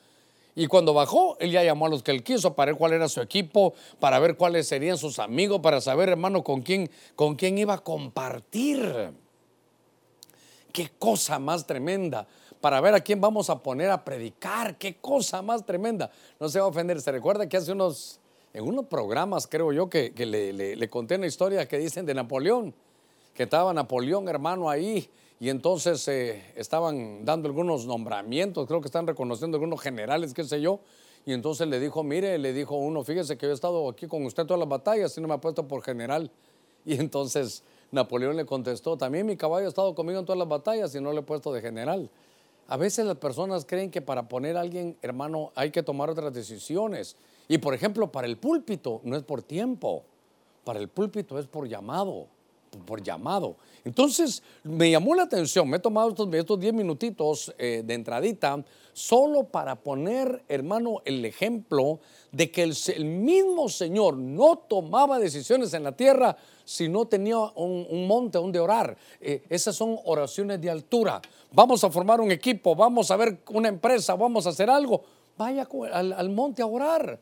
Y 0.54 0.66
cuando 0.66 0.92
bajó, 0.92 1.36
él 1.38 1.52
ya 1.52 1.62
llamó 1.62 1.86
a 1.86 1.88
los 1.88 2.02
que 2.02 2.10
él 2.10 2.22
quiso 2.22 2.54
para 2.54 2.72
ver 2.72 2.78
cuál 2.78 2.92
era 2.92 3.08
su 3.08 3.20
equipo, 3.20 3.74
para 4.00 4.18
ver 4.18 4.36
cuáles 4.36 4.66
serían 4.66 4.98
sus 4.98 5.18
amigos, 5.18 5.60
para 5.60 5.80
saber, 5.80 6.08
hermano, 6.08 6.42
con 6.42 6.62
quién, 6.62 6.90
con 7.14 7.36
quién 7.36 7.56
iba 7.58 7.74
a 7.74 7.78
compartir. 7.78 9.12
Qué 10.72 10.90
cosa 10.98 11.38
más 11.38 11.66
tremenda. 11.66 12.26
Para 12.60 12.80
ver 12.80 12.94
a 12.94 13.00
quién 13.00 13.20
vamos 13.20 13.50
a 13.50 13.62
poner 13.62 13.90
a 13.90 14.04
predicar. 14.04 14.76
Qué 14.76 14.96
cosa 14.96 15.42
más 15.42 15.64
tremenda. 15.64 16.10
No 16.38 16.48
se 16.48 16.58
va 16.58 16.66
a 16.66 16.68
ofender. 16.68 17.00
Se 17.00 17.12
recuerda 17.12 17.48
que 17.48 17.56
hace 17.56 17.72
unos, 17.72 18.20
en 18.52 18.64
unos 18.64 18.86
programas, 18.86 19.46
creo 19.46 19.72
yo, 19.72 19.88
que, 19.88 20.12
le, 20.16 20.52
le 20.52 20.90
conté 20.90 21.16
una 21.16 21.26
historia 21.26 21.66
que 21.66 21.78
dicen 21.78 22.04
de 22.04 22.14
Napoleón 22.14 22.74
que 23.34 23.44
estaba 23.44 23.72
Napoleón, 23.72 24.28
hermano, 24.28 24.68
ahí, 24.68 25.08
y 25.40 25.48
entonces 25.48 26.06
eh, 26.08 26.52
estaban 26.54 27.24
dando 27.24 27.48
algunos 27.48 27.86
nombramientos, 27.86 28.66
creo 28.66 28.80
que 28.80 28.86
están 28.86 29.06
reconociendo 29.06 29.56
algunos 29.56 29.80
generales, 29.80 30.34
qué 30.34 30.44
sé 30.44 30.60
yo, 30.60 30.80
y 31.24 31.32
entonces 31.32 31.68
le 31.68 31.80
dijo, 31.80 32.02
mire, 32.02 32.38
le 32.38 32.52
dijo 32.52 32.76
uno, 32.76 33.04
fíjese 33.04 33.36
que 33.36 33.46
yo 33.46 33.50
he 33.50 33.54
estado 33.54 33.88
aquí 33.88 34.06
con 34.06 34.24
usted 34.24 34.44
todas 34.44 34.60
las 34.60 34.68
batallas 34.68 35.16
y 35.16 35.20
no 35.20 35.28
me 35.28 35.34
ha 35.34 35.40
puesto 35.40 35.66
por 35.66 35.82
general. 35.82 36.30
Y 36.84 36.94
entonces 36.94 37.62
Napoleón 37.92 38.36
le 38.36 38.44
contestó, 38.44 38.96
también 38.96 39.24
mi 39.24 39.36
caballo 39.36 39.66
ha 39.66 39.68
estado 39.68 39.94
conmigo 39.94 40.18
en 40.18 40.26
todas 40.26 40.38
las 40.38 40.48
batallas 40.48 40.92
y 40.96 41.00
no 41.00 41.12
le 41.12 41.20
he 41.20 41.22
puesto 41.22 41.52
de 41.52 41.60
general. 41.60 42.10
A 42.66 42.76
veces 42.76 43.06
las 43.06 43.18
personas 43.18 43.64
creen 43.64 43.88
que 43.88 44.02
para 44.02 44.28
poner 44.28 44.56
a 44.56 44.62
alguien, 44.62 44.96
hermano, 45.00 45.52
hay 45.54 45.70
que 45.70 45.84
tomar 45.84 46.10
otras 46.10 46.34
decisiones. 46.34 47.14
Y 47.46 47.58
por 47.58 47.72
ejemplo, 47.72 48.10
para 48.10 48.26
el 48.26 48.36
púlpito 48.36 49.00
no 49.04 49.16
es 49.16 49.22
por 49.22 49.42
tiempo, 49.42 50.02
para 50.64 50.80
el 50.80 50.88
púlpito 50.88 51.38
es 51.38 51.46
por 51.46 51.68
llamado 51.68 52.26
por 52.80 53.02
llamado. 53.02 53.56
Entonces 53.84 54.42
me 54.64 54.90
llamó 54.90 55.14
la 55.14 55.24
atención, 55.24 55.68
me 55.68 55.76
he 55.76 55.80
tomado 55.80 56.10
estos, 56.10 56.32
estos 56.32 56.58
10 56.58 56.74
minutitos 56.74 57.52
eh, 57.58 57.82
de 57.84 57.94
entradita 57.94 58.64
solo 58.92 59.44
para 59.44 59.76
poner, 59.76 60.44
hermano, 60.48 61.00
el 61.04 61.24
ejemplo 61.24 62.00
de 62.30 62.50
que 62.50 62.62
el, 62.62 63.04
mismo 63.04 63.68
Señor 63.68 64.16
no 64.16 64.56
tomaba 64.56 65.18
decisiones 65.18 65.72
en 65.74 65.84
la 65.84 65.92
tierra 65.92 66.36
si 66.64 66.88
no 66.88 67.06
tenía 67.06 67.38
un, 67.38 68.06
monte 68.06 68.38
donde 68.38 68.60
orar. 68.60 68.96
Eh, 69.20 69.42
esas 69.48 69.76
son 69.76 69.98
oraciones 70.04 70.60
de 70.60 70.70
altura. 70.70 71.20
Vamos 71.52 71.82
a 71.84 71.90
formar 71.90 72.20
un 72.20 72.30
equipo, 72.30 72.74
vamos 72.74 73.10
a 73.10 73.16
ver 73.16 73.38
una 73.50 73.68
empresa, 73.68 74.14
vamos 74.14 74.46
a 74.46 74.50
hacer 74.50 74.68
algo. 74.68 75.02
Vaya 75.36 75.66
al, 75.92 76.30
monte 76.30 76.62
a 76.62 76.66
orar. 76.66 77.18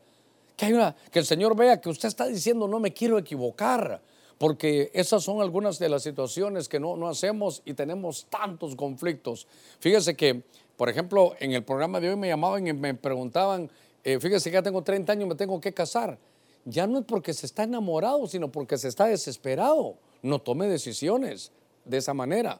Que, 0.55 0.65
hay 0.65 0.73
una, 0.73 0.95
que 1.09 1.19
el 1.19 1.25
Señor 1.25 1.55
vea 1.55 1.79
que 1.79 1.89
usted 1.89 2.09
está 2.09 2.27
diciendo 2.27 2.67
no 2.67 2.79
me 2.79 2.91
quiero 2.91 3.17
equivocar 3.17 4.01
porque 4.41 4.89
esas 4.95 5.23
son 5.23 5.39
algunas 5.39 5.77
de 5.77 5.87
las 5.87 6.01
situaciones 6.01 6.67
que 6.67 6.79
no, 6.79 6.97
no 6.97 7.07
hacemos 7.07 7.61
y 7.63 7.75
tenemos 7.75 8.25
tantos 8.27 8.75
conflictos. 8.75 9.45
Fíjese 9.79 10.15
que, 10.15 10.41
por 10.77 10.89
ejemplo, 10.89 11.35
en 11.39 11.51
el 11.51 11.63
programa 11.63 11.99
de 11.99 12.09
hoy 12.09 12.15
me 12.15 12.27
llamaban 12.27 12.65
y 12.65 12.73
me 12.73 12.95
preguntaban, 12.95 13.69
eh, 14.03 14.19
fíjese 14.19 14.49
que 14.49 14.55
ya 14.55 14.63
tengo 14.63 14.81
30 14.81 15.11
años, 15.13 15.29
me 15.29 15.35
tengo 15.35 15.61
que 15.61 15.71
casar. 15.71 16.17
Ya 16.65 16.87
no 16.87 16.97
es 16.97 17.05
porque 17.05 17.35
se 17.35 17.45
está 17.45 17.61
enamorado, 17.61 18.25
sino 18.25 18.51
porque 18.51 18.79
se 18.79 18.87
está 18.87 19.05
desesperado. 19.05 19.93
No 20.23 20.39
tome 20.39 20.67
decisiones 20.67 21.51
de 21.85 21.97
esa 21.97 22.15
manera. 22.15 22.59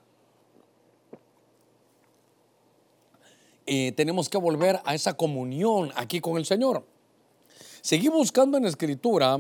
Y 3.66 3.92
tenemos 3.94 4.30
que 4.30 4.38
volver 4.38 4.80
a 4.86 4.94
esa 4.94 5.16
comunión 5.16 5.92
aquí 5.96 6.22
con 6.22 6.38
el 6.38 6.46
Señor. 6.46 6.86
Seguí 7.82 8.08
buscando 8.08 8.60
en 8.60 8.66
escritura 8.66 9.40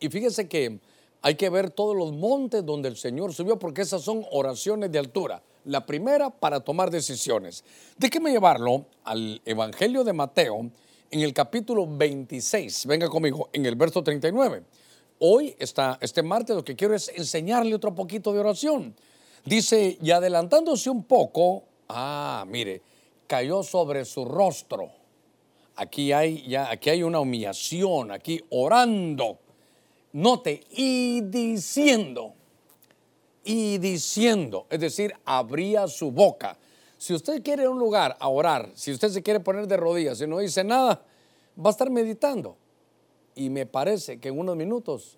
y 0.00 0.08
fíjese 0.08 0.48
que 0.48 0.80
hay 1.22 1.34
que 1.34 1.50
ver 1.50 1.70
todos 1.70 1.96
los 1.96 2.12
montes 2.12 2.64
donde 2.64 2.88
el 2.88 2.96
Señor 2.96 3.34
subió, 3.34 3.58
porque 3.58 3.82
esas 3.82 4.02
son 4.02 4.24
oraciones 4.30 4.90
de 4.90 4.98
altura. 4.98 5.42
La 5.64 5.84
primera 5.84 6.30
para 6.30 6.60
tomar 6.60 6.90
decisiones. 6.90 7.64
Déjeme 7.98 8.30
llevarlo 8.30 8.86
al 9.04 9.42
Evangelio 9.44 10.02
de 10.04 10.14
Mateo 10.14 10.70
en 11.10 11.20
el 11.20 11.34
capítulo 11.34 11.86
26. 11.86 12.86
Venga 12.86 13.08
conmigo, 13.08 13.50
en 13.52 13.66
el 13.66 13.74
verso 13.74 14.02
39. 14.02 14.62
Hoy, 15.18 15.54
está, 15.58 15.98
este 16.00 16.22
martes, 16.22 16.56
lo 16.56 16.64
que 16.64 16.74
quiero 16.74 16.94
es 16.94 17.10
enseñarle 17.14 17.74
otro 17.74 17.94
poquito 17.94 18.32
de 18.32 18.40
oración. 18.40 18.94
Dice, 19.44 19.98
y 20.00 20.10
adelantándose 20.10 20.88
un 20.88 21.04
poco, 21.04 21.64
ah, 21.88 22.46
mire, 22.48 22.80
cayó 23.26 23.62
sobre 23.62 24.06
su 24.06 24.24
rostro. 24.24 24.90
Aquí 25.76 26.12
hay, 26.12 26.48
ya, 26.48 26.70
aquí 26.70 26.88
hay 26.88 27.02
una 27.02 27.20
humillación, 27.20 28.10
aquí 28.10 28.42
orando 28.48 29.38
Note, 30.12 30.64
y 30.70 31.20
diciendo, 31.22 32.34
y 33.44 33.78
diciendo, 33.78 34.66
es 34.68 34.80
decir, 34.80 35.14
abría 35.24 35.86
su 35.88 36.10
boca. 36.10 36.58
Si 36.98 37.14
usted 37.14 37.42
quiere 37.42 37.68
un 37.68 37.78
lugar 37.78 38.16
a 38.20 38.28
orar, 38.28 38.70
si 38.74 38.92
usted 38.92 39.08
se 39.08 39.22
quiere 39.22 39.40
poner 39.40 39.66
de 39.66 39.76
rodillas 39.76 40.20
y 40.20 40.26
no 40.26 40.38
dice 40.38 40.64
nada, 40.64 41.02
va 41.58 41.70
a 41.70 41.72
estar 41.72 41.90
meditando. 41.90 42.56
Y 43.34 43.48
me 43.48 43.66
parece 43.66 44.18
que 44.18 44.28
en 44.28 44.38
unos 44.38 44.56
minutos 44.56 45.16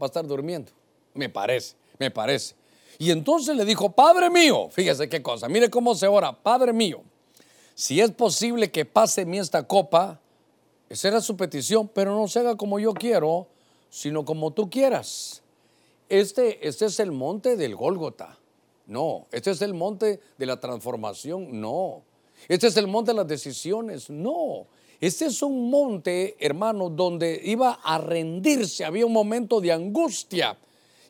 va 0.00 0.06
a 0.06 0.08
estar 0.08 0.26
durmiendo. 0.26 0.72
Me 1.14 1.28
parece, 1.28 1.76
me 1.98 2.10
parece. 2.10 2.54
Y 2.98 3.10
entonces 3.10 3.56
le 3.56 3.64
dijo, 3.64 3.92
Padre 3.92 4.30
mío, 4.30 4.68
fíjese 4.70 5.08
qué 5.08 5.22
cosa, 5.22 5.48
mire 5.48 5.70
cómo 5.70 5.94
se 5.94 6.06
ora, 6.06 6.32
Padre 6.32 6.72
mío, 6.72 7.02
si 7.74 8.00
es 8.00 8.10
posible 8.10 8.70
que 8.70 8.84
pase 8.84 9.24
mi 9.24 9.38
esta 9.38 9.66
copa, 9.66 10.20
esa 10.88 11.08
era 11.08 11.20
su 11.20 11.36
petición, 11.36 11.88
pero 11.88 12.14
no 12.14 12.28
se 12.28 12.40
haga 12.40 12.56
como 12.56 12.78
yo 12.78 12.92
quiero, 12.92 13.46
sino 13.90 14.24
como 14.24 14.52
tú 14.52 14.70
quieras. 14.70 15.42
Este, 16.08 16.66
este 16.66 16.86
es 16.86 16.98
el 17.00 17.12
monte 17.12 17.56
del 17.56 17.76
Gólgota. 17.76 18.38
No, 18.86 19.26
este 19.30 19.50
es 19.50 19.62
el 19.62 19.74
monte 19.74 20.20
de 20.38 20.46
la 20.46 20.58
transformación. 20.58 21.60
No, 21.60 22.02
este 22.48 22.68
es 22.68 22.76
el 22.76 22.86
monte 22.86 23.12
de 23.12 23.18
las 23.18 23.28
decisiones. 23.28 24.10
No, 24.10 24.66
este 25.00 25.26
es 25.26 25.42
un 25.42 25.70
monte, 25.70 26.36
hermano, 26.40 26.90
donde 26.90 27.40
iba 27.44 27.78
a 27.82 27.98
rendirse. 27.98 28.84
Había 28.84 29.06
un 29.06 29.12
momento 29.12 29.60
de 29.60 29.72
angustia. 29.72 30.58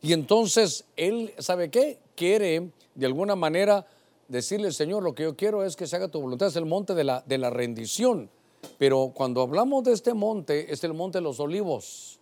Y 0.01 0.13
entonces 0.13 0.85
él, 0.95 1.33
¿sabe 1.39 1.69
qué? 1.69 1.99
Quiere 2.15 2.69
de 2.95 3.05
alguna 3.05 3.35
manera 3.35 3.85
decirle, 4.27 4.71
Señor, 4.71 5.03
lo 5.03 5.13
que 5.13 5.23
yo 5.23 5.35
quiero 5.35 5.63
es 5.63 5.75
que 5.75 5.87
se 5.87 5.95
haga 5.95 6.07
tu 6.07 6.21
voluntad. 6.21 6.47
Es 6.47 6.55
el 6.55 6.65
monte 6.65 6.93
de 6.93 7.03
la, 7.03 7.23
de 7.25 7.37
la 7.37 7.49
rendición. 7.49 8.29
Pero 8.77 9.11
cuando 9.13 9.41
hablamos 9.41 9.83
de 9.83 9.93
este 9.93 10.13
monte, 10.13 10.71
es 10.71 10.83
el 10.83 10.93
monte 10.93 11.17
de 11.17 11.23
los 11.23 11.39
olivos. 11.39 12.20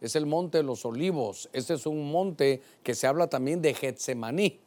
Es 0.00 0.16
el 0.16 0.26
monte 0.26 0.58
de 0.58 0.64
los 0.64 0.84
olivos. 0.84 1.48
Este 1.52 1.74
es 1.74 1.86
un 1.86 2.10
monte 2.10 2.62
que 2.82 2.94
se 2.94 3.06
habla 3.06 3.28
también 3.28 3.60
de 3.60 3.74
Getsemaní. 3.74 4.58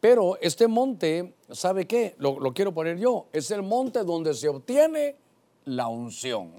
Pero 0.00 0.38
este 0.40 0.68
monte, 0.68 1.34
¿sabe 1.50 1.86
qué? 1.86 2.14
Lo, 2.18 2.38
lo 2.38 2.52
quiero 2.52 2.74
poner 2.74 2.98
yo. 2.98 3.26
Es 3.32 3.50
el 3.50 3.62
monte 3.62 4.04
donde 4.04 4.34
se 4.34 4.48
obtiene 4.48 5.16
la 5.64 5.88
unción. 5.88 6.52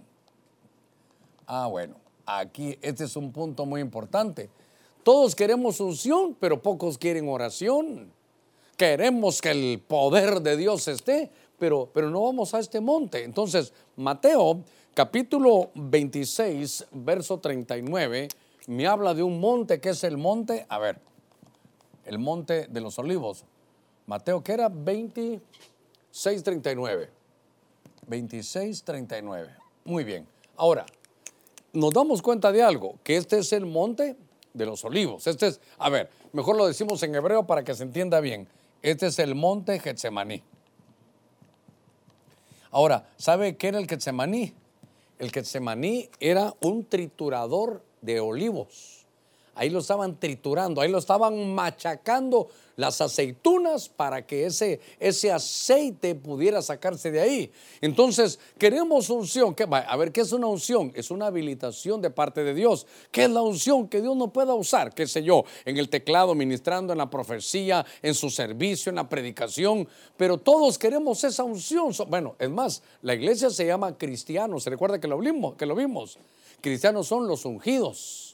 Ah, 1.45 1.67
bueno, 1.67 1.95
aquí 2.25 2.77
este 2.81 3.05
es 3.05 3.15
un 3.15 3.31
punto 3.31 3.65
muy 3.65 3.81
importante. 3.81 4.49
Todos 5.03 5.35
queremos 5.35 5.79
unción, 5.79 6.35
pero 6.39 6.61
pocos 6.61 6.97
quieren 6.97 7.29
oración. 7.29 8.11
Queremos 8.75 9.41
que 9.41 9.51
el 9.51 9.79
poder 9.79 10.41
de 10.41 10.57
Dios 10.57 10.87
esté, 10.89 11.31
pero, 11.57 11.89
pero 11.93 12.09
no 12.09 12.23
vamos 12.23 12.53
a 12.53 12.59
este 12.59 12.81
monte. 12.81 13.23
Entonces, 13.23 13.73
Mateo 13.95 14.63
capítulo 14.97 15.69
26, 15.75 16.87
verso 16.91 17.39
39, 17.39 18.29
me 18.65 18.87
habla 18.87 19.13
de 19.13 19.21
un 19.21 19.39
monte 19.39 19.79
que 19.79 19.89
es 19.89 20.03
el 20.03 20.17
monte, 20.17 20.65
a 20.69 20.79
ver, 20.79 20.99
el 22.05 22.17
monte 22.17 22.65
de 22.65 22.81
los 22.81 22.97
olivos. 22.97 23.45
Mateo, 24.07 24.43
que 24.43 24.53
era 24.53 24.69
26, 24.69 26.43
39. 26.43 27.11
26, 28.07 28.83
39. 28.83 29.55
Muy 29.85 30.03
bien. 30.03 30.27
Ahora, 30.55 30.83
nos 31.73 31.93
damos 31.93 32.23
cuenta 32.23 32.51
de 32.51 32.63
algo, 32.63 32.95
que 33.03 33.17
este 33.17 33.37
es 33.37 33.53
el 33.53 33.67
monte 33.67 34.17
de 34.51 34.65
los 34.65 34.83
olivos. 34.83 35.27
Este 35.27 35.45
es, 35.45 35.61
a 35.77 35.91
ver, 35.91 36.09
mejor 36.33 36.57
lo 36.57 36.65
decimos 36.65 37.03
en 37.03 37.13
hebreo 37.13 37.45
para 37.45 37.63
que 37.63 37.75
se 37.75 37.83
entienda 37.83 38.19
bien. 38.19 38.47
Este 38.81 39.05
es 39.05 39.19
el 39.19 39.35
monte 39.35 39.77
Getsemaní. 39.77 40.41
Ahora, 42.71 43.07
¿sabe 43.17 43.57
qué 43.57 43.67
era 43.67 43.77
el 43.77 43.87
Getsemaní? 43.87 44.55
El 45.19 45.31
Getsemaní 45.31 46.09
era 46.19 46.53
un 46.61 46.85
triturador 46.85 47.83
de 48.01 48.19
olivos. 48.19 48.96
Ahí 49.57 49.69
lo 49.69 49.79
estaban 49.79 50.19
triturando, 50.19 50.81
ahí 50.81 50.89
lo 50.89 50.99
estaban 50.99 51.53
machacando 51.53 52.47
las 52.77 53.01
aceitunas 53.01 53.89
para 53.89 54.25
que 54.25 54.45
ese, 54.45 54.79
ese 54.99 55.31
aceite 55.31 56.13
pudiera 56.13 56.61
sacarse 56.61 57.09
de 57.09 57.19
ahí. 57.19 57.51
Entonces, 57.81 58.39
queremos 58.59 59.09
unción. 59.09 59.55
A 59.71 59.97
ver, 59.97 60.11
¿qué 60.11 60.21
es 60.21 60.31
una 60.31 60.45
unción? 60.45 60.91
Es 60.95 61.09
una 61.09 61.25
habilitación 61.25 62.01
de 62.03 62.11
parte 62.11 62.43
de 62.43 62.53
Dios. 62.53 62.85
¿Qué 63.11 63.23
es 63.23 63.31
la 63.31 63.41
unción 63.41 63.87
que 63.87 63.99
Dios 63.99 64.15
no 64.15 64.31
pueda 64.31 64.53
usar? 64.53 64.93
¿Qué 64.93 65.07
sé 65.07 65.23
yo? 65.23 65.43
En 65.65 65.77
el 65.77 65.89
teclado, 65.89 66.35
ministrando, 66.35 66.93
en 66.93 66.99
la 66.99 67.09
profecía, 67.09 67.83
en 68.03 68.13
su 68.13 68.29
servicio, 68.29 68.91
en 68.91 68.97
la 68.97 69.09
predicación. 69.09 69.87
Pero 70.15 70.37
todos 70.37 70.77
queremos 70.77 71.23
esa 71.23 71.43
unción. 71.43 71.91
Bueno, 72.07 72.35
es 72.37 72.49
más, 72.49 72.83
la 73.01 73.15
iglesia 73.15 73.49
se 73.49 73.65
llama 73.65 73.97
cristianos. 73.97 74.63
¿Se 74.63 74.69
recuerda 74.69 74.99
que 74.99 75.07
lo 75.07 75.17
vimos? 75.17 75.55
Que 75.55 75.65
lo 75.65 75.73
vimos? 75.73 76.19
Cristianos 76.61 77.07
son 77.07 77.27
los 77.27 77.43
ungidos 77.43 78.26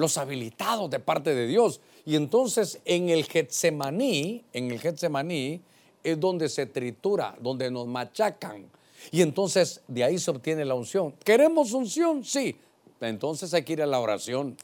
los 0.00 0.18
habilitados 0.18 0.90
de 0.90 0.98
parte 0.98 1.34
de 1.34 1.46
Dios. 1.46 1.80
Y 2.04 2.16
entonces 2.16 2.80
en 2.84 3.10
el 3.10 3.24
Getsemaní, 3.24 4.42
en 4.52 4.70
el 4.70 4.80
Getsemaní 4.80 5.60
es 6.02 6.18
donde 6.18 6.48
se 6.48 6.66
tritura, 6.66 7.36
donde 7.40 7.70
nos 7.70 7.86
machacan. 7.86 8.66
Y 9.12 9.22
entonces 9.22 9.82
de 9.86 10.02
ahí 10.02 10.18
se 10.18 10.30
obtiene 10.30 10.64
la 10.64 10.74
unción. 10.74 11.12
¿Queremos 11.24 11.72
unción? 11.72 12.24
Sí. 12.24 12.56
Entonces 13.00 13.52
hay 13.54 13.62
que 13.62 13.74
ir 13.74 13.82
a 13.82 13.86
la 13.86 14.00
oración. 14.00 14.56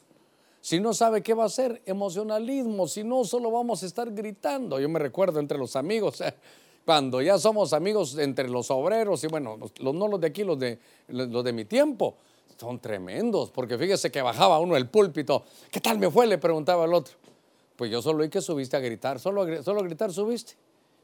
Si 0.59 0.79
no 0.79 0.93
sabe 0.93 1.21
qué 1.21 1.33
va 1.33 1.43
a 1.43 1.47
hacer, 1.47 1.81
emocionalismo. 1.85 2.87
Si 2.87 3.03
no, 3.03 3.23
solo 3.23 3.51
vamos 3.51 3.83
a 3.83 3.85
estar 3.85 4.11
gritando. 4.11 4.79
Yo 4.79 4.89
me 4.89 4.99
recuerdo 4.99 5.39
entre 5.39 5.57
los 5.57 5.75
amigos, 5.75 6.21
cuando 6.85 7.21
ya 7.21 7.37
somos 7.37 7.73
amigos 7.73 8.17
entre 8.17 8.49
los 8.49 8.69
obreros 8.71 9.23
y 9.23 9.27
bueno, 9.27 9.57
los, 9.57 9.93
no 9.93 10.07
los 10.07 10.19
de 10.19 10.27
aquí, 10.27 10.43
los 10.43 10.59
de, 10.59 10.79
los 11.07 11.43
de 11.43 11.53
mi 11.53 11.65
tiempo 11.65 12.15
son 12.59 12.79
tremendos, 12.79 13.51
porque 13.51 13.77
fíjese 13.77 14.11
que 14.11 14.21
bajaba 14.21 14.59
uno 14.59 14.75
el 14.75 14.87
púlpito, 14.87 15.43
¿qué 15.71 15.79
tal 15.79 15.99
me 15.99 16.09
fue? 16.09 16.27
Le 16.27 16.37
preguntaba 16.37 16.83
al 16.83 16.93
otro. 16.93 17.15
Pues 17.75 17.91
yo 17.91 18.01
solo 18.01 18.23
oí 18.23 18.29
que 18.29 18.41
subiste 18.41 18.75
a 18.75 18.79
gritar, 18.79 19.19
solo, 19.19 19.63
solo 19.63 19.81
a 19.81 19.83
gritar 19.83 20.11
subiste. 20.11 20.53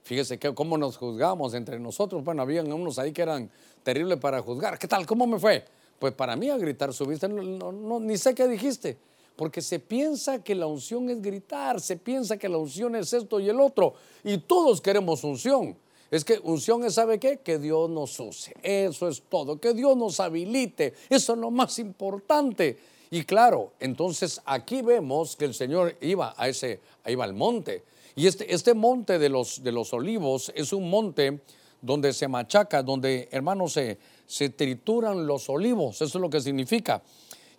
Fíjese 0.03 0.37
que 0.37 0.53
cómo 0.53 0.77
nos 0.77 0.97
juzgamos 0.97 1.53
entre 1.53 1.79
nosotros. 1.79 2.23
Bueno, 2.23 2.41
habían 2.41 2.71
unos 2.73 2.99
ahí 2.99 3.13
que 3.13 3.21
eran 3.21 3.49
terribles 3.83 4.17
para 4.19 4.41
juzgar. 4.41 4.77
¿Qué 4.77 4.87
tal? 4.87 5.05
¿Cómo 5.05 5.25
me 5.27 5.39
fue? 5.39 5.63
Pues 5.97 6.13
para 6.13 6.35
mí 6.35 6.49
a 6.49 6.57
gritar 6.57 6.91
subiste, 6.91 7.29
no, 7.29 7.99
ni 7.99 8.17
sé 8.17 8.35
qué 8.35 8.47
dijiste. 8.47 8.97
Porque 9.35 9.61
se 9.61 9.79
piensa 9.79 10.43
que 10.43 10.55
la 10.55 10.67
unción 10.67 11.09
es 11.09 11.21
gritar, 11.21 11.79
se 11.79 11.95
piensa 11.95 12.37
que 12.37 12.49
la 12.49 12.57
unción 12.57 12.95
es 12.95 13.13
esto 13.13 13.39
y 13.39 13.49
el 13.49 13.59
otro. 13.59 13.93
Y 14.23 14.39
todos 14.39 14.81
queremos 14.81 15.23
unción. 15.23 15.77
Es 16.13 16.23
que 16.23 16.39
unción 16.43 16.85
es, 16.85 16.93
¿sabe 16.93 17.19
qué? 17.19 17.39
Que 17.39 17.57
Dios 17.57 17.89
nos 17.89 18.19
use. 18.19 18.53
Eso 18.61 19.07
es 19.07 19.23
todo. 19.27 19.59
Que 19.59 19.73
Dios 19.73 19.97
nos 19.97 20.19
habilite. 20.19 20.93
Eso 21.09 21.33
es 21.33 21.39
lo 21.39 21.49
más 21.49 21.79
importante. 21.79 22.77
Y 23.09 23.23
claro, 23.23 23.73
entonces 23.79 24.39
aquí 24.45 24.83
vemos 24.83 25.35
que 25.35 25.45
el 25.45 25.55
Señor 25.55 25.97
iba 26.01 26.35
a 26.37 26.47
ese, 26.47 26.81
iba 27.07 27.23
al 27.23 27.33
monte. 27.33 27.83
Y 28.15 28.27
este, 28.27 28.53
este 28.53 28.75
monte 28.75 29.17
de 29.17 29.27
los, 29.29 29.63
de 29.63 29.71
los 29.71 29.91
olivos 29.91 30.51
es 30.55 30.71
un 30.71 30.87
monte 30.87 31.39
donde 31.81 32.13
se 32.13 32.27
machaca, 32.27 32.83
donde, 32.83 33.27
hermanos, 33.31 33.73
se, 33.73 33.97
se 34.27 34.49
trituran 34.49 35.25
los 35.25 35.49
olivos. 35.49 35.95
Eso 35.95 36.19
es 36.19 36.21
lo 36.21 36.29
que 36.29 36.41
significa. 36.41 37.01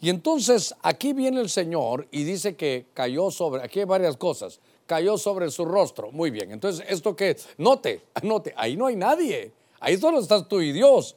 Y 0.01 0.11
entonces 0.11 0.73
aquí 0.81 1.13
viene 1.13 1.41
el 1.41 1.51
Señor 1.51 2.07
y 2.13 2.23
dice 2.23 2.55
que 2.55 2.87
cayó 2.95 3.33
sobre, 3.33 3.65
aquí 3.65 3.81
hay 3.81 3.87
varias 3.87 4.17
cosas 4.17 4.61
cayó 4.87 5.19
sobre 5.19 5.51
su 5.51 5.65
rostro. 5.65 6.11
Muy 6.11 6.31
bien, 6.31 6.51
entonces, 6.51 6.85
¿esto 6.89 7.15
qué? 7.17 7.37
Note, 7.59 8.03
note, 8.23 8.55
ahí 8.57 8.77
no 8.77 8.87
hay 8.87 8.97
nadie. 8.97 9.53
Ahí 9.81 9.97
solo 9.99 10.19
estás 10.19 10.49
tú 10.49 10.61
y 10.61 10.73
Dios. 10.73 11.17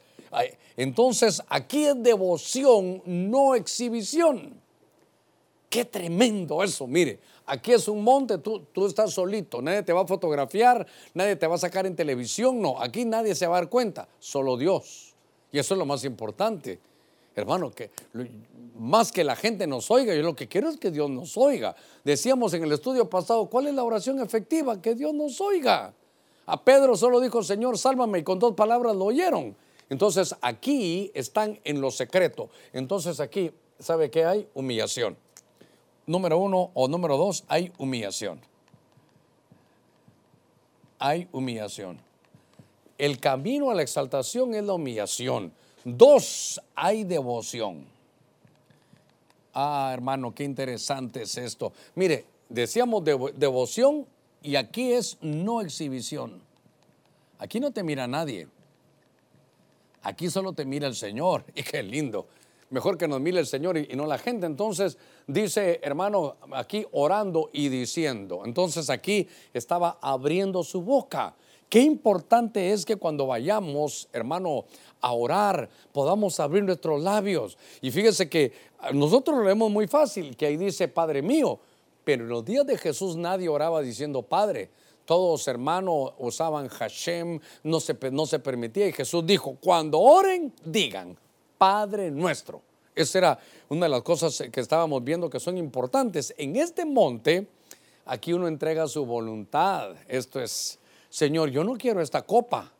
Entonces, 0.75 1.41
aquí 1.47 1.85
es 1.85 2.03
devoción, 2.03 3.01
no 3.05 3.55
exhibición. 3.55 4.61
Qué 5.69 5.85
tremendo 5.85 6.63
eso, 6.63 6.85
mire. 6.85 7.19
Aquí 7.45 7.71
es 7.71 7.87
un 7.87 8.03
monte, 8.03 8.37
tú, 8.39 8.59
tú 8.73 8.85
estás 8.85 9.13
solito, 9.13 9.61
nadie 9.61 9.81
te 9.81 9.93
va 9.93 10.01
a 10.01 10.05
fotografiar, 10.05 10.85
nadie 11.13 11.37
te 11.37 11.47
va 11.47 11.55
a 11.55 11.57
sacar 11.57 11.85
en 11.85 11.95
televisión, 11.95 12.61
no, 12.61 12.81
aquí 12.81 13.05
nadie 13.05 13.35
se 13.35 13.47
va 13.47 13.55
a 13.55 13.61
dar 13.61 13.69
cuenta, 13.69 14.09
solo 14.19 14.57
Dios. 14.57 15.15
Y 15.51 15.59
eso 15.59 15.73
es 15.73 15.77
lo 15.77 15.85
más 15.85 16.03
importante. 16.03 16.79
Hermano, 17.37 17.69
que 17.69 17.91
más 18.79 19.11
que 19.11 19.23
la 19.23 19.35
gente 19.35 19.67
nos 19.67 19.91
oiga, 19.91 20.15
yo 20.15 20.23
lo 20.23 20.35
que 20.35 20.47
quiero 20.47 20.69
es 20.69 20.77
que 20.77 20.89
Dios 20.89 21.07
nos 21.07 21.37
oiga. 21.37 21.75
Decíamos 22.03 22.51
en 22.55 22.63
el 22.63 22.71
estudio 22.71 23.07
pasado, 23.11 23.45
¿cuál 23.45 23.67
es 23.67 23.75
la 23.75 23.83
oración 23.83 24.19
efectiva? 24.19 24.81
Que 24.81 24.95
Dios 24.95 25.13
nos 25.13 25.39
oiga. 25.39 25.93
A 26.47 26.63
Pedro 26.63 26.97
solo 26.97 27.19
dijo, 27.19 27.43
Señor, 27.43 27.77
sálvame, 27.77 28.19
y 28.19 28.23
con 28.23 28.39
dos 28.39 28.55
palabras 28.55 28.95
lo 28.95 29.05
oyeron. 29.05 29.55
Entonces 29.87 30.35
aquí 30.41 31.11
están 31.13 31.59
en 31.63 31.79
lo 31.79 31.91
secreto. 31.91 32.49
Entonces 32.73 33.19
aquí, 33.19 33.51
¿sabe 33.77 34.09
qué 34.09 34.25
hay? 34.25 34.47
Humillación. 34.55 35.15
Número 36.07 36.39
uno 36.39 36.71
o 36.73 36.87
número 36.87 37.17
dos, 37.17 37.43
hay 37.49 37.71
humillación. 37.77 38.41
Hay 40.97 41.27
humillación. 41.31 41.99
El 42.97 43.19
camino 43.19 43.69
a 43.69 43.75
la 43.75 43.83
exaltación 43.83 44.55
es 44.55 44.63
la 44.63 44.73
humillación. 44.73 45.53
Dos, 45.89 46.59
hay 46.75 47.05
devoción. 47.05 47.85
Ah, 49.53 49.91
hermano, 49.93 50.35
qué 50.35 50.43
interesante 50.43 51.21
es 51.21 51.37
esto. 51.37 51.71
Mire, 51.95 52.25
decíamos 52.49 53.05
devoción 53.05 54.05
y 54.43 54.57
aquí 54.57 54.91
es 54.91 55.17
no 55.21 55.61
exhibición. 55.61 56.41
Aquí 57.39 57.61
no 57.61 57.71
te 57.71 57.83
mira 57.83 58.05
nadie. 58.05 58.49
Aquí 60.01 60.29
solo 60.29 60.51
te 60.51 60.65
mira 60.65 60.87
el 60.87 60.95
Señor. 60.95 61.45
Y 61.55 61.63
qué 61.63 61.81
lindo. 61.81 62.27
mejor 62.69 62.97
que 62.97 63.07
nos 63.07 63.21
mire 63.21 63.39
el 63.39 63.47
Señor 63.47 63.77
y 63.77 63.95
no 63.95 64.07
la 64.07 64.17
gente. 64.17 64.45
Entonces 64.45 64.97
dice, 65.25 65.79
hermano, 65.81 66.35
aquí 66.51 66.85
orando 66.91 67.49
y 67.53 67.69
diciendo. 67.69 68.41
Entonces 68.43 68.89
aquí 68.89 69.29
estaba 69.53 69.99
abriendo 70.01 70.65
su 70.65 70.81
boca. 70.81 71.33
Qué 71.69 71.81
importante 71.81 72.71
es 72.71 72.85
que 72.85 72.95
cuando 72.95 73.27
vayamos, 73.27 74.07
hermano, 74.13 74.65
a 75.01 75.11
orar, 75.13 75.69
podamos 75.91 76.39
abrir 76.39 76.63
nuestros 76.63 77.01
labios. 77.01 77.57
Y 77.81 77.91
fíjese 77.91 78.29
que 78.29 78.53
nosotros 78.93 79.37
lo 79.37 79.43
vemos 79.43 79.71
muy 79.71 79.87
fácil, 79.87 80.35
que 80.35 80.45
ahí 80.45 80.57
dice, 80.57 80.87
Padre 80.87 81.21
mío, 81.21 81.59
pero 82.03 82.23
en 82.23 82.29
los 82.29 82.45
días 82.45 82.65
de 82.65 82.77
Jesús 82.77 83.17
nadie 83.17 83.49
oraba 83.49 83.81
diciendo 83.81 84.21
Padre. 84.21 84.69
Todos 85.05 85.47
hermanos 85.47 86.13
usaban 86.17 86.67
Hashem, 86.67 87.39
no 87.63 87.79
se, 87.79 87.97
no 88.11 88.25
se 88.25 88.39
permitía. 88.39 88.87
Y 88.87 88.91
Jesús 88.91 89.25
dijo, 89.25 89.57
cuando 89.61 89.99
oren, 89.99 90.53
digan, 90.65 91.17
Padre 91.57 92.11
nuestro. 92.11 92.61
Esa 92.93 93.17
era 93.17 93.39
una 93.69 93.85
de 93.85 93.89
las 93.89 94.01
cosas 94.01 94.43
que 94.51 94.59
estábamos 94.59 95.03
viendo 95.03 95.29
que 95.29 95.39
son 95.39 95.57
importantes. 95.57 96.33
En 96.37 96.55
este 96.55 96.83
monte, 96.83 97.47
aquí 98.05 98.33
uno 98.33 98.47
entrega 98.47 98.87
su 98.87 99.05
voluntad. 99.05 99.95
Esto 100.07 100.41
es, 100.41 100.79
Señor, 101.09 101.49
yo 101.49 101.63
no 101.63 101.77
quiero 101.77 102.01
esta 102.01 102.23
copa. 102.23 102.73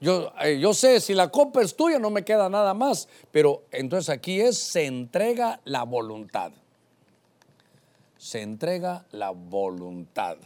Yo, 0.00 0.32
eh, 0.42 0.58
yo 0.58 0.72
sé, 0.72 0.98
si 1.00 1.12
la 1.12 1.30
copa 1.30 1.60
es 1.60 1.76
tuya, 1.76 1.98
no 1.98 2.10
me 2.10 2.24
queda 2.24 2.48
nada 2.48 2.72
más. 2.72 3.08
Pero 3.30 3.64
entonces 3.70 4.08
aquí 4.08 4.40
es, 4.40 4.58
se 4.58 4.86
entrega 4.86 5.60
la 5.64 5.84
voluntad. 5.84 6.52
Se 8.16 8.40
entrega 8.40 9.04
la 9.12 9.30
voluntad. 9.30 10.38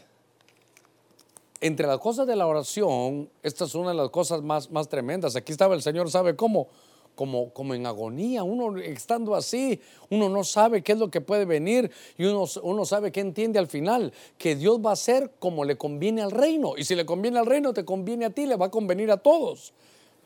Entre 1.60 1.86
las 1.86 1.98
cosas 1.98 2.26
de 2.26 2.36
la 2.36 2.46
oración, 2.46 3.30
esta 3.42 3.64
es 3.64 3.74
una 3.74 3.90
de 3.90 3.96
las 3.96 4.10
cosas 4.10 4.42
más, 4.42 4.70
más 4.70 4.88
tremendas. 4.88 5.36
Aquí 5.36 5.52
estaba 5.52 5.74
el 5.74 5.82
Señor, 5.82 6.10
¿sabe 6.10 6.36
cómo? 6.36 6.68
Como, 7.14 7.50
como 7.50 7.74
en 7.74 7.86
agonía, 7.86 8.42
uno 8.42 8.78
estando 8.78 9.36
así, 9.36 9.80
uno 10.10 10.28
no 10.28 10.42
sabe 10.42 10.82
qué 10.82 10.92
es 10.92 10.98
lo 10.98 11.10
que 11.10 11.20
puede 11.20 11.44
venir 11.44 11.90
y 12.18 12.24
uno, 12.24 12.44
uno 12.62 12.84
sabe 12.84 13.12
que 13.12 13.20
entiende 13.20 13.60
al 13.60 13.68
final, 13.68 14.12
que 14.36 14.56
Dios 14.56 14.80
va 14.84 14.92
a 14.92 14.96
ser 14.96 15.30
como 15.38 15.64
le 15.64 15.76
conviene 15.76 16.22
al 16.22 16.32
reino. 16.32 16.74
Y 16.76 16.84
si 16.84 16.96
le 16.96 17.06
conviene 17.06 17.38
al 17.38 17.46
reino, 17.46 17.72
te 17.72 17.84
conviene 17.84 18.24
a 18.24 18.30
ti, 18.30 18.46
le 18.46 18.56
va 18.56 18.66
a 18.66 18.70
convenir 18.70 19.12
a 19.12 19.16
todos. 19.16 19.72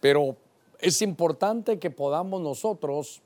Pero 0.01 0.37
es 0.81 1.03
importante 1.03 1.79
que 1.79 1.91
podamos 1.91 2.41
nosotros 2.41 3.21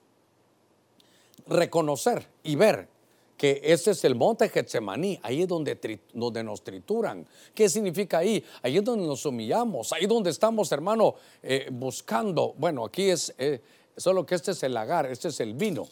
reconocer 1.46 2.26
y 2.42 2.56
ver 2.56 2.88
que 3.36 3.60
ese 3.64 3.90
es 3.90 4.04
el 4.04 4.14
monte 4.14 4.48
Getsemaní, 4.48 5.18
ahí 5.22 5.42
es 5.42 5.48
donde, 5.48 6.00
donde 6.12 6.44
nos 6.44 6.62
trituran. 6.62 7.26
¿Qué 7.54 7.68
significa 7.68 8.18
ahí? 8.18 8.44
Ahí 8.62 8.76
es 8.76 8.84
donde 8.84 9.04
nos 9.06 9.26
humillamos, 9.26 9.92
ahí 9.92 10.02
es 10.02 10.08
donde 10.08 10.30
estamos, 10.30 10.70
hermano, 10.70 11.16
eh, 11.42 11.68
buscando. 11.72 12.54
Bueno, 12.56 12.84
aquí 12.84 13.10
es, 13.10 13.34
eh, 13.38 13.60
solo 13.96 14.24
que 14.24 14.36
este 14.36 14.52
es 14.52 14.62
el 14.62 14.74
lagar, 14.74 15.06
este 15.06 15.28
es 15.28 15.40
el 15.40 15.54
vino, 15.54 15.88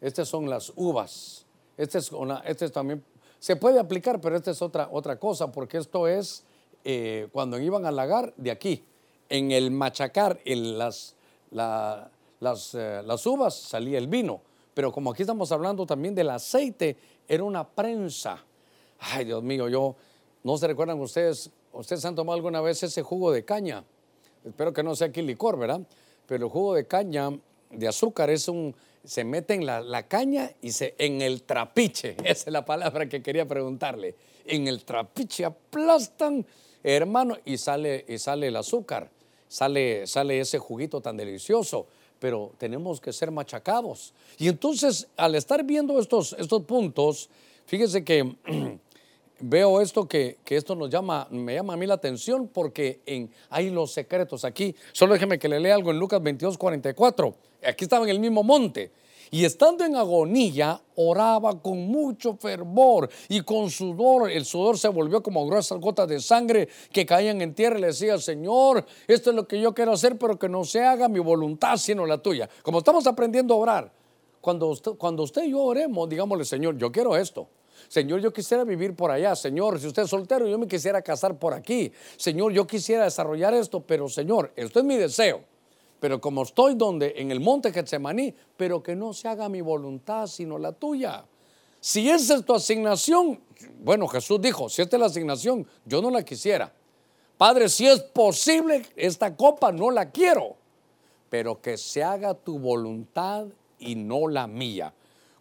estas 0.00 0.28
son 0.28 0.50
las 0.50 0.72
uvas, 0.76 1.46
este 1.78 1.98
es, 1.98 2.12
una, 2.12 2.40
este 2.40 2.66
es 2.66 2.72
también, 2.72 3.02
se 3.38 3.56
puede 3.56 3.80
aplicar, 3.80 4.20
pero 4.20 4.36
esta 4.36 4.50
es 4.50 4.60
otra, 4.60 4.88
otra 4.92 5.18
cosa, 5.18 5.50
porque 5.50 5.78
esto 5.78 6.06
es 6.08 6.44
eh, 6.84 7.28
cuando 7.32 7.58
iban 7.58 7.86
al 7.86 7.96
lagar 7.96 8.34
de 8.36 8.50
aquí, 8.50 8.84
en 9.30 9.50
el 9.50 9.70
machacar 9.70 10.40
en 10.44 10.76
las, 10.76 11.14
la- 11.50 12.10
las, 12.40 12.74
las 12.74 13.24
uvas 13.24 13.54
salía 13.54 13.96
el 13.98 14.08
vino. 14.08 14.42
Pero 14.74 14.92
como 14.92 15.10
aquí 15.10 15.22
estamos 15.22 15.52
hablando 15.52 15.84
también 15.86 16.14
del 16.14 16.30
aceite, 16.30 16.96
era 17.28 17.44
una 17.44 17.68
prensa. 17.68 18.42
Ay, 18.98 19.26
Dios 19.26 19.42
mío, 19.42 19.68
yo, 19.68 19.96
no 20.44 20.56
se 20.56 20.66
recuerdan 20.66 21.00
ustedes, 21.00 21.50
ustedes 21.72 22.04
han 22.04 22.14
tomado 22.14 22.36
alguna 22.36 22.60
vez 22.60 22.82
ese 22.82 23.02
jugo 23.02 23.32
de 23.32 23.44
caña. 23.44 23.84
Espero 24.44 24.72
que 24.72 24.82
no 24.82 24.94
sea 24.94 25.08
aquí 25.08 25.22
licor, 25.22 25.58
¿verdad? 25.58 25.82
Pero 26.26 26.46
el 26.46 26.50
jugo 26.50 26.74
de 26.74 26.86
caña 26.86 27.30
de 27.70 27.88
azúcar 27.88 28.30
es 28.30 28.48
un, 28.48 28.74
se 29.04 29.24
mete 29.24 29.54
en 29.54 29.66
la, 29.66 29.80
la 29.80 30.08
caña 30.08 30.50
y 30.60 30.72
se, 30.72 30.94
en 30.98 31.20
el 31.20 31.42
trapiche, 31.42 32.16
esa 32.24 32.30
es 32.30 32.52
la 32.52 32.64
palabra 32.64 33.08
que 33.08 33.22
quería 33.22 33.46
preguntarle. 33.46 34.16
En 34.44 34.68
el 34.68 34.84
trapiche 34.84 35.44
aplastan, 35.44 36.46
hermano, 36.82 37.36
y 37.44 37.58
sale, 37.58 38.04
y 38.08 38.18
sale 38.18 38.48
el 38.48 38.56
azúcar, 38.56 39.10
sale, 39.48 40.06
sale 40.06 40.40
ese 40.40 40.58
juguito 40.58 41.00
tan 41.00 41.16
delicioso 41.16 41.86
pero 42.22 42.52
tenemos 42.56 43.00
que 43.00 43.12
ser 43.12 43.32
machacados. 43.32 44.14
Y 44.38 44.46
entonces, 44.46 45.08
al 45.16 45.34
estar 45.34 45.64
viendo 45.64 45.98
estos, 45.98 46.36
estos 46.38 46.62
puntos, 46.62 47.28
fíjese 47.66 48.04
que 48.04 48.36
veo 49.40 49.80
esto 49.80 50.06
que, 50.06 50.38
que 50.44 50.54
esto 50.54 50.76
nos 50.76 50.88
llama, 50.88 51.26
me 51.32 51.56
llama 51.56 51.72
a 51.72 51.76
mí 51.76 51.84
la 51.84 51.94
atención 51.94 52.46
porque 52.46 53.00
en, 53.06 53.28
hay 53.50 53.70
los 53.70 53.90
secretos 53.90 54.44
aquí. 54.44 54.72
Solo 54.92 55.14
déjeme 55.14 55.36
que 55.40 55.48
le 55.48 55.58
lea 55.58 55.74
algo 55.74 55.90
en 55.90 55.98
Lucas 55.98 56.22
22, 56.22 56.56
44. 56.56 57.34
Aquí 57.66 57.86
estaba 57.86 58.04
en 58.04 58.10
el 58.10 58.20
mismo 58.20 58.44
monte. 58.44 58.92
Y 59.34 59.46
estando 59.46 59.82
en 59.82 59.96
agonía, 59.96 60.78
oraba 60.94 61.58
con 61.58 61.86
mucho 61.86 62.36
fervor 62.36 63.08
y 63.30 63.40
con 63.40 63.70
sudor. 63.70 64.30
El 64.30 64.44
sudor 64.44 64.76
se 64.76 64.88
volvió 64.88 65.22
como 65.22 65.46
gruesas 65.46 65.80
gotas 65.80 66.06
de 66.06 66.20
sangre 66.20 66.68
que 66.92 67.06
caían 67.06 67.40
en 67.40 67.54
tierra. 67.54 67.78
Le 67.78 67.86
decía, 67.86 68.18
Señor, 68.18 68.84
esto 69.08 69.30
es 69.30 69.36
lo 69.36 69.48
que 69.48 69.58
yo 69.58 69.72
quiero 69.72 69.92
hacer, 69.92 70.18
pero 70.18 70.38
que 70.38 70.50
no 70.50 70.64
se 70.64 70.84
haga 70.84 71.08
mi 71.08 71.18
voluntad, 71.18 71.78
sino 71.78 72.04
la 72.04 72.18
tuya. 72.18 72.46
Como 72.62 72.80
estamos 72.80 73.06
aprendiendo 73.06 73.54
a 73.54 73.56
orar, 73.56 73.92
cuando 74.42 74.66
usted, 74.66 74.92
cuando 74.98 75.22
usted 75.22 75.44
y 75.44 75.52
yo 75.52 75.62
oremos, 75.62 76.10
digámosle, 76.10 76.44
Señor, 76.44 76.76
yo 76.76 76.92
quiero 76.92 77.16
esto. 77.16 77.48
Señor, 77.88 78.20
yo 78.20 78.34
quisiera 78.34 78.64
vivir 78.64 78.94
por 78.94 79.10
allá. 79.10 79.34
Señor, 79.34 79.80
si 79.80 79.86
usted 79.86 80.02
es 80.02 80.10
soltero, 80.10 80.46
yo 80.46 80.58
me 80.58 80.68
quisiera 80.68 81.00
casar 81.00 81.38
por 81.38 81.54
aquí. 81.54 81.90
Señor, 82.18 82.52
yo 82.52 82.66
quisiera 82.66 83.04
desarrollar 83.04 83.54
esto, 83.54 83.80
pero 83.80 84.10
Señor, 84.10 84.52
esto 84.56 84.80
es 84.80 84.84
mi 84.84 84.98
deseo. 84.98 85.51
Pero 86.02 86.20
como 86.20 86.42
estoy 86.42 86.74
donde 86.74 87.14
en 87.18 87.30
el 87.30 87.38
monte 87.38 87.72
Getsemaní, 87.72 88.34
pero 88.56 88.82
que 88.82 88.96
no 88.96 89.12
se 89.12 89.28
haga 89.28 89.48
mi 89.48 89.60
voluntad 89.60 90.26
sino 90.26 90.58
la 90.58 90.72
tuya. 90.72 91.24
Si 91.78 92.10
esa 92.10 92.34
es 92.34 92.44
tu 92.44 92.52
asignación, 92.52 93.40
bueno, 93.84 94.08
Jesús 94.08 94.40
dijo, 94.40 94.68
si 94.68 94.82
esta 94.82 94.96
es 94.96 95.00
la 95.00 95.06
asignación, 95.06 95.64
yo 95.84 96.02
no 96.02 96.10
la 96.10 96.24
quisiera. 96.24 96.72
Padre, 97.38 97.68
si 97.68 97.86
es 97.86 98.00
posible, 98.00 98.82
esta 98.96 99.36
copa 99.36 99.70
no 99.70 99.92
la 99.92 100.10
quiero, 100.10 100.56
pero 101.30 101.62
que 101.62 101.78
se 101.78 102.02
haga 102.02 102.34
tu 102.34 102.58
voluntad 102.58 103.46
y 103.78 103.94
no 103.94 104.26
la 104.26 104.48
mía. 104.48 104.92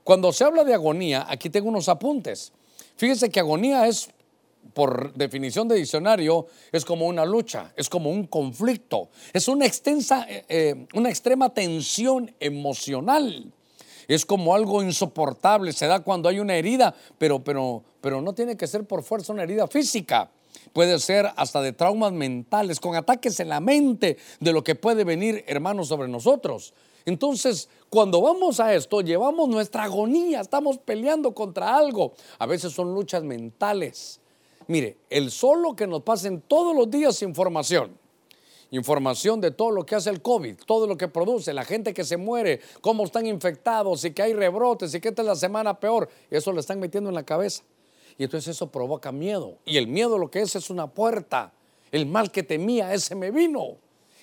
Cuando 0.03 0.31
se 0.31 0.43
habla 0.43 0.63
de 0.63 0.75
agonía, 0.75 1.25
aquí 1.27 1.49
tengo 1.49 1.69
unos 1.69 1.89
apuntes. 1.89 2.53
Fíjese 2.97 3.31
que 3.31 3.39
agonía 3.39 3.87
es 3.87 4.11
por 4.73 5.13
definición 5.13 5.67
de 5.67 5.75
diccionario, 5.75 6.47
es 6.71 6.85
como 6.85 7.07
una 7.07 7.25
lucha, 7.25 7.73
es 7.75 7.89
como 7.89 8.09
un 8.09 8.27
conflicto, 8.27 9.09
es 9.33 9.47
una 9.47 9.65
extensa, 9.65 10.25
eh, 10.29 10.45
eh, 10.47 10.87
una 10.93 11.09
extrema 11.09 11.49
tensión 11.53 12.33
emocional. 12.39 13.51
Es 14.07 14.25
como 14.25 14.55
algo 14.55 14.83
insoportable, 14.83 15.71
se 15.73 15.87
da 15.87 16.01
cuando 16.01 16.27
hay 16.27 16.39
una 16.39 16.55
herida, 16.55 16.93
pero, 17.17 17.43
pero, 17.43 17.83
pero 18.01 18.21
no 18.21 18.33
tiene 18.33 18.57
que 18.57 18.67
ser 18.67 18.85
por 18.85 19.03
fuerza 19.03 19.31
una 19.31 19.43
herida 19.43 19.67
física. 19.67 20.31
Puede 20.73 20.99
ser 20.99 21.29
hasta 21.35 21.61
de 21.61 21.73
traumas 21.73 22.11
mentales, 22.11 22.79
con 22.79 22.95
ataques 22.95 23.39
en 23.39 23.49
la 23.49 23.59
mente 23.59 24.17
de 24.39 24.53
lo 24.53 24.63
que 24.63 24.75
puede 24.75 25.03
venir, 25.03 25.43
hermanos, 25.47 25.87
sobre 25.87 26.07
nosotros. 26.07 26.73
Entonces, 27.05 27.69
cuando 27.89 28.21
vamos 28.21 28.59
a 28.59 28.73
esto, 28.73 29.01
llevamos 29.01 29.49
nuestra 29.49 29.83
agonía, 29.83 30.41
estamos 30.41 30.77
peleando 30.77 31.33
contra 31.33 31.75
algo. 31.75 32.13
A 32.39 32.45
veces 32.45 32.73
son 32.73 32.93
luchas 32.93 33.23
mentales. 33.23 34.20
Mire, 34.71 34.99
el 35.09 35.31
solo 35.31 35.75
que 35.75 35.85
nos 35.85 36.01
pasen 36.01 36.43
todos 36.47 36.73
los 36.73 36.89
días 36.89 37.21
información. 37.23 37.91
Información 38.69 39.41
de 39.41 39.51
todo 39.51 39.69
lo 39.69 39.85
que 39.85 39.95
hace 39.95 40.09
el 40.09 40.21
COVID, 40.21 40.55
todo 40.65 40.87
lo 40.87 40.95
que 40.95 41.09
produce, 41.09 41.51
la 41.51 41.65
gente 41.65 41.93
que 41.93 42.05
se 42.05 42.15
muere, 42.15 42.61
cómo 42.79 43.03
están 43.03 43.25
infectados 43.25 44.05
y 44.05 44.11
que 44.11 44.21
hay 44.21 44.33
rebrotes 44.33 44.95
y 44.95 45.01
que 45.01 45.09
esta 45.09 45.23
es 45.23 45.27
la 45.27 45.35
semana 45.35 45.77
peor. 45.77 46.07
Eso 46.29 46.53
le 46.53 46.61
están 46.61 46.79
metiendo 46.79 47.09
en 47.09 47.15
la 47.15 47.23
cabeza. 47.23 47.63
Y 48.17 48.23
entonces 48.23 48.55
eso 48.55 48.71
provoca 48.71 49.11
miedo. 49.11 49.57
Y 49.65 49.75
el 49.75 49.87
miedo 49.87 50.17
lo 50.17 50.31
que 50.31 50.39
es 50.39 50.55
es 50.55 50.69
una 50.69 50.87
puerta. 50.87 51.51
El 51.91 52.05
mal 52.05 52.31
que 52.31 52.41
temía, 52.41 52.93
ese 52.93 53.13
me 53.13 53.29
vino. 53.29 53.75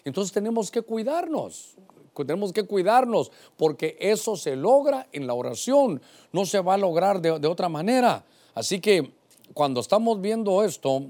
Entonces 0.03 0.33
tenemos 0.33 0.71
que 0.71 0.81
cuidarnos. 0.81 1.75
Tenemos 2.17 2.55
que 2.55 2.63
cuidarnos 2.63 3.31
porque 3.59 3.99
eso 4.01 4.35
se 4.35 4.57
logra 4.57 5.09
en 5.13 5.27
la 5.27 5.35
oración. 5.35 6.01
No 6.33 6.47
se 6.47 6.61
va 6.61 6.73
a 6.73 6.79
lograr 6.79 7.21
de, 7.21 7.39
de 7.39 7.49
otra 7.49 7.69
manera. 7.69 8.25
Así 8.55 8.81
que 8.81 9.18
cuando 9.59 9.81
estamos 9.81 10.21
viendo 10.21 10.63
esto, 10.63 11.03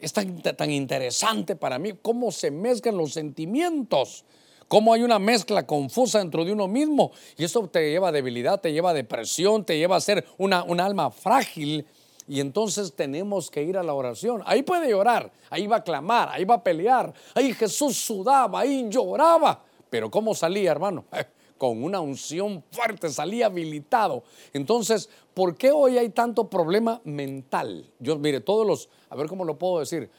es 0.00 0.12
tan, 0.12 0.40
tan, 0.40 0.70
interesante 0.70 1.56
para 1.56 1.80
mí 1.80 1.94
cómo 2.00 2.30
se 2.30 2.52
mezclan 2.52 2.96
los 2.96 3.12
sentimientos, 3.12 4.24
cómo 4.68 4.92
hay 4.92 5.02
una 5.02 5.18
mezcla 5.18 5.66
confusa 5.66 6.20
dentro 6.20 6.44
de 6.44 6.52
uno 6.52 6.68
mismo 6.68 7.10
y 7.36 7.42
eso 7.42 7.66
te 7.66 7.90
lleva 7.90 8.10
a 8.10 8.12
debilidad, 8.12 8.60
te 8.60 8.72
lleva 8.72 8.90
a 8.90 8.94
depresión, 8.94 9.64
te 9.64 9.76
lleva 9.76 9.96
a 9.96 10.00
ser 10.00 10.24
una, 10.38 10.62
un 10.62 10.78
alma 10.78 11.10
frágil 11.10 11.84
y 12.28 12.38
entonces 12.38 12.94
tenemos 12.94 13.50
que 13.50 13.64
ir 13.64 13.76
a 13.76 13.82
la 13.82 13.94
oración. 13.94 14.44
Ahí 14.46 14.62
puede 14.62 14.90
llorar, 14.90 15.32
ahí 15.50 15.66
va 15.66 15.78
a 15.78 15.82
clamar, 15.82 16.28
ahí 16.30 16.44
va 16.44 16.54
a 16.54 16.62
pelear, 16.62 17.12
ahí 17.34 17.52
Jesús 17.52 17.96
sudaba, 17.96 18.60
ahí 18.60 18.86
lloraba, 18.88 19.60
pero 19.90 20.08
¿cómo 20.08 20.36
salía, 20.36 20.70
hermano? 20.70 21.04
con 21.58 21.82
una 21.82 22.00
unción 22.00 22.62
fuerte, 22.70 23.10
salía 23.10 23.46
habilitado. 23.46 24.22
Entonces, 24.52 25.10
¿por 25.38 25.54
qué 25.56 25.70
hoy 25.70 25.96
hay 25.98 26.08
tanto 26.08 26.50
problema 26.50 27.00
mental? 27.04 27.88
Yo, 28.00 28.18
mire, 28.18 28.40
todos 28.40 28.66
los, 28.66 28.88
a 29.08 29.14
ver 29.14 29.28
cómo 29.28 29.44
lo 29.44 29.56
puedo 29.56 29.78
decir, 29.78 30.10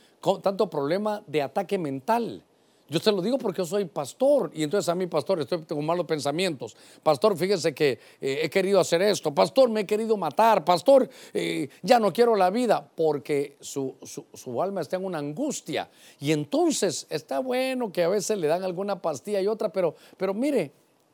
tanto 0.42 0.70
problema 0.70 1.22
de 1.28 1.42
ataque 1.42 1.78
mental. 1.78 2.42
Yo 2.88 3.02
te 3.02 3.12
lo 3.12 3.22
digo 3.22 3.38
porque 3.38 3.58
yo 3.58 3.66
soy 3.66 3.84
pastor 3.84 4.50
y 4.54 4.64
entonces 4.64 4.88
a 4.88 4.96
mí, 4.96 5.08
pastor, 5.08 5.42
estoy 5.42 5.64
con 5.66 5.86
malos 5.86 6.06
pensamientos. 6.06 6.78
Pastor, 7.04 7.36
fíjese 7.36 7.74
que 7.76 8.00
eh, 8.22 8.40
he 8.44 8.50
querido 8.50 8.80
hacer 8.80 9.02
esto. 9.02 9.36
Pastor, 9.36 9.70
me 9.70 9.82
he 9.82 9.86
querido 9.86 10.16
matar. 10.16 10.64
Pastor, 10.64 11.10
eh, 11.34 11.68
ya 11.82 12.00
no 12.00 12.14
quiero 12.14 12.38
la 12.38 12.50
vida 12.50 12.90
porque 12.96 13.58
su, 13.60 13.96
su- 14.34 14.62
alma 14.62 14.80
está 14.80 14.96
en 14.96 15.04
una 15.04 15.18
angustia. 15.18 15.90
Y 16.22 16.32
entonces 16.32 17.06
está 17.10 17.40
bueno 17.40 17.92
que 17.92 18.04
a 18.04 18.08
veces 18.08 18.38
le 18.38 18.48
dan 18.48 18.64
alguna 18.64 19.02
pastilla 19.02 19.42
y 19.42 19.48
otra, 19.48 19.68
pero, 19.68 19.96
pero 20.16 20.34
mire, 20.34 20.72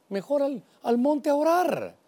mejor 0.09 0.43
al, 0.43 0.61
al 0.83 0.99
monte 0.99 1.31
a 1.31 1.35
orar. 1.35 2.04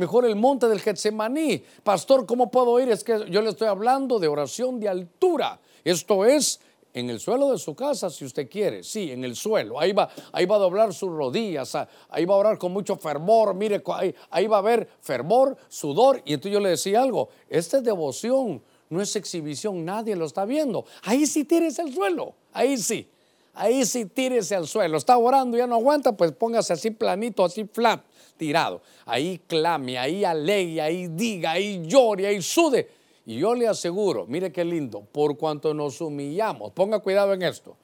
Mejor 0.00 0.24
el 0.24 0.34
monte 0.34 0.66
del 0.66 0.80
Getsemaní. 0.80 1.62
Pastor, 1.84 2.24
¿cómo 2.24 2.50
puedo 2.50 2.80
ir? 2.80 2.88
Es 2.88 3.04
que 3.04 3.26
yo 3.30 3.42
le 3.42 3.50
estoy 3.50 3.68
hablando 3.68 4.18
de 4.18 4.28
oración 4.28 4.80
de 4.80 4.88
altura. 4.88 5.60
Esto 5.84 6.24
es 6.24 6.58
en 6.94 7.10
el 7.10 7.20
suelo 7.20 7.50
de 7.50 7.58
su 7.58 7.74
casa, 7.74 8.08
si 8.08 8.24
usted 8.24 8.48
quiere. 8.48 8.82
Sí, 8.82 9.12
en 9.12 9.24
el 9.24 9.36
suelo. 9.36 9.78
Ahí 9.78 9.92
va, 9.92 10.08
ahí 10.32 10.46
va 10.46 10.56
a 10.56 10.58
doblar 10.58 10.94
sus 10.94 11.10
rodillas. 11.10 11.74
ah, 11.74 11.86
Ahí 12.08 12.24
va 12.24 12.32
a 12.34 12.38
orar 12.38 12.56
con 12.56 12.72
mucho 12.72 12.96
fervor. 12.96 13.54
Mire, 13.54 13.82
ahí, 13.94 14.14
ahí 14.30 14.46
va 14.46 14.56
a 14.56 14.60
haber 14.60 14.88
fervor, 15.02 15.54
sudor. 15.68 16.22
Y 16.24 16.32
entonces 16.32 16.54
yo 16.54 16.60
le 16.60 16.70
decía 16.70 17.02
algo. 17.02 17.28
Esta 17.50 17.76
es 17.76 17.84
devoción, 17.84 18.62
no 18.88 19.02
es 19.02 19.14
exhibición. 19.16 19.84
Nadie 19.84 20.16
lo 20.16 20.24
está 20.24 20.46
viendo. 20.46 20.86
Ahí 21.02 21.26
sí 21.26 21.44
tírese 21.44 21.82
al 21.82 21.92
suelo. 21.92 22.36
Ahí 22.54 22.78
sí. 22.78 23.06
Ahí 23.54 23.84
sí 23.84 24.06
tírese 24.06 24.54
al 24.54 24.66
suelo. 24.66 24.96
Está 24.96 25.18
orando, 25.18 25.56
ya 25.56 25.66
no 25.66 25.74
aguanta, 25.74 26.12
pues 26.16 26.32
póngase 26.32 26.72
así 26.72 26.90
planito, 26.90 27.44
así 27.44 27.64
flat, 27.64 28.02
tirado. 28.36 28.80
Ahí 29.04 29.40
clame, 29.46 29.98
ahí 29.98 30.24
alegue, 30.24 30.80
ahí 30.80 31.08
diga, 31.08 31.52
ahí 31.52 31.82
llore, 31.86 32.26
ahí 32.26 32.40
sude. 32.40 32.88
Y 33.26 33.38
yo 33.38 33.54
le 33.54 33.68
aseguro, 33.68 34.24
mire 34.26 34.50
qué 34.50 34.64
lindo, 34.64 35.02
por 35.12 35.36
cuanto 35.36 35.74
nos 35.74 36.00
humillamos, 36.00 36.72
ponga 36.72 37.00
cuidado 37.00 37.32
en 37.34 37.42
esto, 37.42 37.76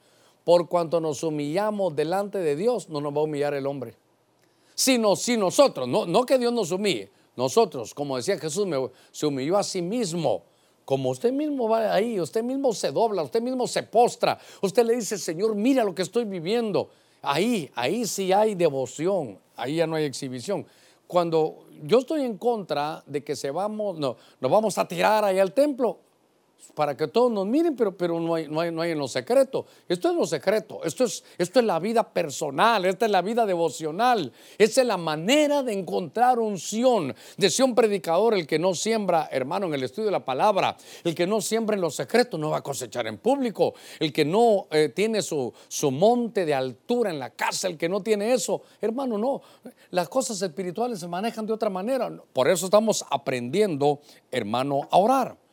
por 0.43 0.67
cuanto 0.67 0.99
nos 0.99 1.21
humillamos 1.23 1.95
delante 1.95 2.39
de 2.39 2.55
Dios, 2.55 2.89
no 2.89 2.99
nos 3.01 3.13
va 3.13 3.19
a 3.19 3.23
humillar 3.23 3.53
el 3.53 3.67
hombre. 3.67 3.93
Sino 4.73 5.15
si 5.15 5.37
nosotros, 5.37 5.87
no, 5.87 6.05
no 6.05 6.25
que 6.25 6.37
Dios 6.37 6.53
nos 6.53 6.71
humille, 6.71 7.11
nosotros, 7.35 7.93
como 7.93 8.17
decía 8.17 8.37
Jesús, 8.39 8.65
me- 8.65 8.89
se 9.11 9.25
humilló 9.25 9.57
a 9.57 9.63
sí 9.63 9.81
mismo. 9.81 10.43
Como 10.87 11.09
usted 11.09 11.33
mismo 11.33 11.67
va 11.67 11.93
ahí, 11.93 12.17
usted 12.17 12.41
mismo 12.41 12.71
se 12.71 12.93
dobla, 12.93 13.21
usted 13.21 13.41
mismo 13.41 13.67
se 13.67 13.83
postra, 13.83 14.39
usted 14.61 14.85
le 14.85 14.95
dice, 14.95 15.17
Señor, 15.17 15.53
mira 15.53 15.83
lo 15.83 15.93
que 15.93 16.01
estoy 16.01 16.23
viviendo. 16.23 16.89
Ahí, 17.21 17.69
ahí 17.75 18.05
sí 18.05 18.31
hay 18.31 18.55
devoción, 18.55 19.37
ahí 19.57 19.75
ya 19.75 19.85
no 19.85 19.97
hay 19.97 20.05
exhibición. 20.05 20.65
Cuando 21.05 21.65
yo 21.83 21.99
estoy 21.99 22.21
en 22.21 22.37
contra 22.37 23.03
de 23.05 23.21
que 23.21 23.35
se 23.35 23.51
vamos, 23.51 23.99
no, 23.99 24.15
nos 24.39 24.49
vamos 24.49 24.77
a 24.77 24.87
tirar 24.87 25.25
ahí 25.25 25.39
al 25.39 25.51
templo, 25.51 25.99
para 26.77 26.95
que 26.95 27.07
todos 27.07 27.31
nos 27.31 27.47
miren, 27.47 27.75
pero, 27.75 27.97
pero 27.97 28.19
no, 28.19 28.35
hay, 28.35 28.47
no, 28.47 28.61
hay, 28.61 28.71
no 28.71 28.81
hay 28.81 28.91
en 28.91 28.99
lo 28.99 29.07
secreto. 29.07 29.65
Esto 29.89 30.09
es 30.09 30.15
lo 30.15 30.27
secreto, 30.27 30.83
esto 30.83 31.05
es, 31.05 31.23
esto 31.37 31.59
es 31.59 31.65
la 31.65 31.79
vida 31.79 32.07
personal, 32.07 32.85
esta 32.85 33.05
es 33.05 33.11
la 33.11 33.23
vida 33.23 33.45
devocional, 33.47 34.31
esta 34.57 34.81
es 34.81 34.87
la 34.87 34.97
manera 34.97 35.63
de 35.63 35.73
encontrar 35.73 36.37
unción. 36.37 37.15
Decía 37.35 37.65
un 37.65 37.73
predicador, 37.73 38.35
el 38.35 38.45
que 38.45 38.59
no 38.59 38.75
siembra, 38.75 39.27
hermano, 39.31 39.65
en 39.65 39.73
el 39.73 39.83
estudio 39.83 40.05
de 40.05 40.11
la 40.11 40.23
palabra, 40.23 40.77
el 41.03 41.15
que 41.15 41.25
no 41.25 41.41
siembra 41.41 41.75
en 41.75 41.81
lo 41.81 41.89
secreto 41.89 42.37
no 42.37 42.51
va 42.51 42.57
a 42.57 42.63
cosechar 42.63 43.07
en 43.07 43.17
público, 43.17 43.73
el 43.99 44.13
que 44.13 44.23
no 44.23 44.67
eh, 44.69 44.89
tiene 44.89 45.23
su, 45.23 45.51
su 45.67 45.89
monte 45.89 46.45
de 46.45 46.53
altura 46.53 47.09
en 47.09 47.17
la 47.17 47.31
casa, 47.31 47.67
el 47.67 47.77
que 47.77 47.89
no 47.89 48.01
tiene 48.01 48.33
eso, 48.33 48.61
hermano, 48.81 49.17
no, 49.17 49.41
las 49.89 50.09
cosas 50.09 50.39
espirituales 50.41 50.99
se 50.99 51.07
manejan 51.07 51.45
de 51.45 51.53
otra 51.53 51.69
manera. 51.69 52.11
Por 52.33 52.47
eso 52.47 52.65
estamos 52.65 53.03
aprendiendo, 53.09 53.99
hermano, 54.31 54.87
a 54.91 54.97
orar. 54.97 55.46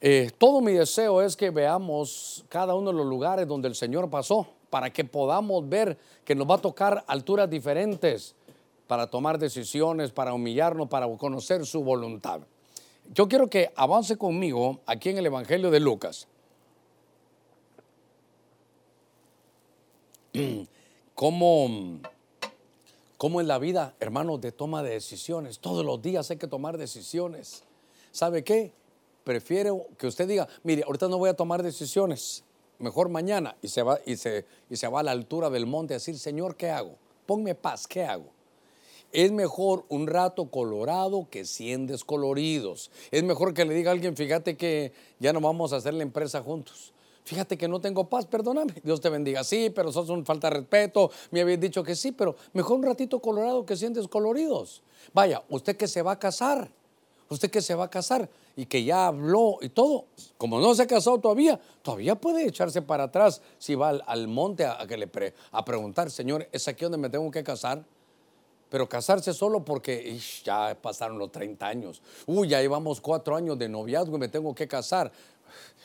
Eh, 0.00 0.30
todo 0.38 0.60
mi 0.60 0.72
deseo 0.72 1.22
es 1.22 1.36
que 1.36 1.50
veamos 1.50 2.44
cada 2.48 2.74
uno 2.74 2.90
de 2.90 2.96
los 2.96 3.06
lugares 3.06 3.48
donde 3.48 3.68
el 3.68 3.74
Señor 3.74 4.08
pasó, 4.08 4.46
para 4.70 4.92
que 4.92 5.04
podamos 5.04 5.68
ver 5.68 5.98
que 6.24 6.34
nos 6.34 6.48
va 6.48 6.56
a 6.56 6.58
tocar 6.58 7.04
alturas 7.06 7.48
diferentes 7.50 8.34
para 8.86 9.06
tomar 9.06 9.38
decisiones, 9.38 10.12
para 10.12 10.34
humillarnos, 10.34 10.88
para 10.88 11.06
conocer 11.16 11.64
su 11.66 11.82
voluntad. 11.82 12.40
Yo 13.12 13.28
quiero 13.28 13.48
que 13.48 13.70
avance 13.76 14.16
conmigo 14.16 14.80
aquí 14.86 15.10
en 15.10 15.18
el 15.18 15.26
Evangelio 15.26 15.70
de 15.70 15.80
Lucas. 15.80 16.26
¿Cómo, 21.14 22.00
cómo 23.16 23.40
en 23.40 23.48
la 23.48 23.58
vida, 23.58 23.94
hermanos, 24.00 24.40
de 24.40 24.52
toma 24.52 24.82
de 24.82 24.90
decisiones? 24.90 25.58
Todos 25.58 25.84
los 25.84 26.00
días 26.00 26.30
hay 26.30 26.36
que 26.36 26.46
tomar 26.46 26.78
decisiones. 26.78 27.64
¿Sabe 28.12 28.44
qué? 28.44 28.72
Prefiero 29.28 29.88
que 29.98 30.06
usted 30.06 30.26
diga, 30.26 30.48
mire, 30.62 30.84
ahorita 30.86 31.06
no 31.06 31.18
voy 31.18 31.28
a 31.28 31.34
tomar 31.34 31.62
decisiones, 31.62 32.44
mejor 32.78 33.10
mañana, 33.10 33.58
y 33.60 33.68
se 33.68 33.82
va, 33.82 34.00
y 34.06 34.16
se, 34.16 34.88
va 34.90 35.00
a 35.00 35.02
la 35.02 35.10
altura 35.10 35.50
del 35.50 35.66
monte 35.66 35.92
a 35.92 35.98
decir, 35.98 36.18
Señor, 36.18 36.56
¿qué 36.56 36.70
hago? 36.70 36.94
Ponme 37.26 37.54
paz, 37.54 37.86
¿qué 37.86 38.04
hago? 38.04 38.30
Es 39.12 39.30
mejor 39.30 39.84
un 39.90 40.06
rato 40.06 40.50
colorado 40.50 41.28
que 41.30 41.44
100 41.44 41.88
descoloridos. 41.88 42.90
Es 43.10 43.22
mejor 43.22 43.52
que 43.52 43.66
le 43.66 43.74
diga 43.74 43.90
a 43.90 43.92
alguien, 43.92 44.16
fíjate 44.16 44.56
que 44.56 44.94
ya 45.18 45.34
no 45.34 45.42
vamos 45.42 45.74
a 45.74 45.76
hacer 45.76 45.92
la 45.92 46.04
empresa 46.04 46.40
juntos. 46.40 46.94
Fíjate 47.24 47.58
que 47.58 47.68
no 47.68 47.82
tengo 47.82 48.08
paz, 48.08 48.24
perdóname. 48.24 48.72
Dios 48.82 49.02
te 49.02 49.10
bendiga. 49.10 49.44
Sí, 49.44 49.68
pero 49.68 49.92
sos 49.92 50.08
un 50.08 50.24
falta 50.24 50.48
de 50.48 50.60
respeto. 50.60 51.10
Me 51.32 51.42
habías 51.42 51.60
dicho 51.60 51.84
que 51.84 51.94
sí, 51.94 52.12
pero 52.12 52.34
mejor 52.54 52.78
un 52.78 52.84
ratito 52.84 53.20
colorado 53.20 53.66
que 53.66 53.76
100 53.76 53.92
descoloridos. 53.92 54.82
Vaya, 55.12 55.44
usted 55.50 55.76
que 55.76 55.86
se 55.86 56.00
va 56.00 56.12
a 56.12 56.18
casar, 56.18 56.70
usted 57.30 57.50
que 57.50 57.60
se 57.62 57.74
va 57.74 57.84
a 57.84 57.90
casar 57.90 58.28
y 58.56 58.66
que 58.66 58.82
ya 58.84 59.06
habló 59.08 59.58
y 59.60 59.68
todo, 59.68 60.06
como 60.36 60.60
no 60.60 60.74
se 60.74 60.82
ha 60.82 60.86
casado 60.86 61.18
todavía, 61.18 61.60
todavía 61.82 62.14
puede 62.14 62.46
echarse 62.46 62.82
para 62.82 63.04
atrás 63.04 63.40
si 63.58 63.74
va 63.74 63.90
al, 63.90 64.02
al 64.06 64.28
monte 64.28 64.64
a, 64.64 64.80
a 64.80 64.86
que 64.86 64.96
le 64.96 65.06
pre- 65.06 65.34
a 65.52 65.64
preguntar, 65.64 66.10
Señor, 66.10 66.48
¿es 66.52 66.66
aquí 66.68 66.84
donde 66.84 66.98
me 66.98 67.10
tengo 67.10 67.30
que 67.30 67.44
casar? 67.44 67.84
Pero 68.70 68.88
casarse 68.88 69.32
solo 69.32 69.64
porque 69.64 70.10
ish, 70.10 70.42
ya 70.44 70.76
pasaron 70.80 71.18
los 71.18 71.32
30 71.32 71.66
años. 71.66 72.02
Uy, 72.26 72.48
ya 72.48 72.60
llevamos 72.60 73.00
cuatro 73.00 73.34
años 73.34 73.58
de 73.58 73.68
noviazgo 73.68 74.16
y 74.16 74.20
me 74.20 74.28
tengo 74.28 74.54
que 74.54 74.68
casar. 74.68 75.10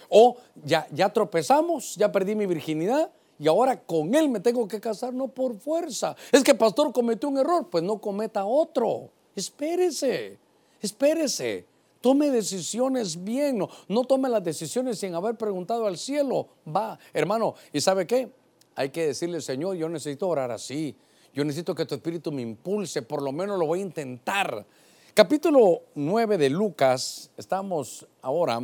O 0.09 0.35
ya, 0.65 0.85
ya 0.91 1.07
tropezamos, 1.11 1.95
ya 1.95 2.11
perdí 2.11 2.35
mi 2.35 2.45
virginidad 2.45 3.09
y 3.39 3.47
ahora 3.47 3.79
con 3.81 4.13
él 4.15 4.27
me 4.29 4.41
tengo 4.41 4.67
que 4.67 4.81
casar, 4.81 5.13
no 5.13 5.29
por 5.29 5.57
fuerza. 5.57 6.15
Es 6.31 6.43
que 6.43 6.53
pastor 6.55 6.91
cometió 6.91 7.29
un 7.29 7.37
error, 7.37 7.69
pues 7.69 7.83
no 7.83 7.99
cometa 7.99 8.45
otro. 8.45 9.09
Espérese, 9.33 10.37
espérese. 10.83 11.65
Tome 11.99 12.29
decisiones 12.29 13.23
bien, 13.23 13.57
no, 13.57 13.69
no 13.87 14.03
tome 14.03 14.27
las 14.27 14.43
decisiones 14.43 14.99
sin 14.99 15.15
haber 15.15 15.35
preguntado 15.35 15.87
al 15.87 15.97
cielo. 15.97 16.49
Va, 16.67 16.99
hermano, 17.13 17.55
¿y 17.71 17.79
sabe 17.79 18.05
qué? 18.05 18.29
Hay 18.75 18.89
que 18.89 19.07
decirle, 19.07 19.39
Señor, 19.39 19.77
yo 19.77 19.87
necesito 19.87 20.27
orar 20.27 20.51
así. 20.51 20.95
Yo 21.33 21.43
necesito 21.43 21.73
que 21.73 21.85
tu 21.85 21.95
espíritu 21.95 22.31
me 22.31 22.41
impulse, 22.41 23.01
por 23.01 23.21
lo 23.21 23.31
menos 23.31 23.57
lo 23.57 23.65
voy 23.65 23.79
a 23.79 23.83
intentar. 23.83 24.65
Capítulo 25.13 25.83
9 25.95 26.37
de 26.37 26.49
Lucas, 26.49 27.31
estamos 27.37 28.05
ahora 28.21 28.57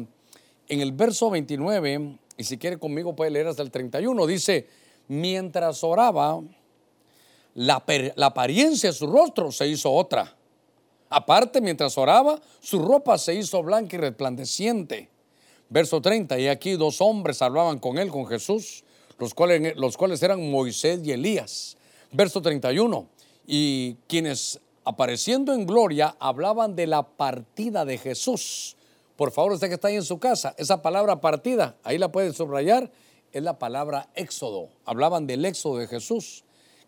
en 0.67 0.81
el 0.81 0.91
verso 0.91 1.29
29, 1.29 2.17
y 2.37 2.43
si 2.43 2.57
quiere 2.57 2.77
conmigo 2.77 3.15
puede 3.15 3.31
leer 3.31 3.47
hasta 3.47 3.63
el 3.63 3.71
31, 3.71 4.27
dice, 4.27 4.67
mientras 5.07 5.83
oraba, 5.83 6.41
la, 7.55 7.83
apariencia 8.21 8.89
de 8.89 8.95
su 8.95 9.07
rostro 9.07 9.51
se 9.51 9.67
hizo 9.67 9.91
otra. 9.91 10.35
Aparte, 11.09 11.59
mientras 11.59 11.97
oraba, 11.97 12.39
su 12.59 12.79
ropa 12.79 13.17
se 13.17 13.33
hizo 13.35 13.63
blanca 13.63 13.95
y 13.95 13.99
resplandeciente. 13.99 15.09
Verso 15.69 16.01
30, 16.01 16.39
y 16.39 16.47
aquí 16.47 16.71
dos 16.73 17.01
hombres 17.01 17.41
hablaban 17.41 17.79
con 17.79 17.97
él, 17.97 18.09
con 18.09 18.25
Jesús, 18.25 18.83
los 19.17 19.33
cuales, 19.33 19.75
los 19.75 19.97
cuales 19.97 20.21
eran 20.23 20.49
Moisés 20.49 21.01
y 21.03 21.11
Elías. 21.11 21.77
Verso 22.11 22.41
31, 22.41 23.07
y 23.45 23.95
quienes 24.07 24.59
apareciendo 24.83 25.53
en 25.53 25.67
gloria 25.67 26.15
hablaban 26.19 26.75
de 26.75 26.87
la 26.87 27.03
partida 27.03 27.85
de 27.85 27.97
Jesús. 27.99 28.75
Por 29.15 29.31
favor, 29.31 29.51
usted 29.51 29.67
que 29.67 29.75
está 29.75 29.89
ahí 29.89 29.95
en 29.95 30.03
su 30.03 30.17
casa, 30.17 30.55
esa 30.57 30.81
palabra 30.81 31.21
partida, 31.21 31.75
ahí 31.83 31.97
la 31.97 32.11
puede 32.11 32.33
subrayar, 32.33 32.89
es 33.31 33.43
la 33.43 33.59
palabra 33.59 34.09
éxodo. 34.15 34.69
Hablaban 34.85 35.27
del 35.27 35.45
éxodo 35.45 35.77
de 35.77 35.87
Jesús, 35.87 36.43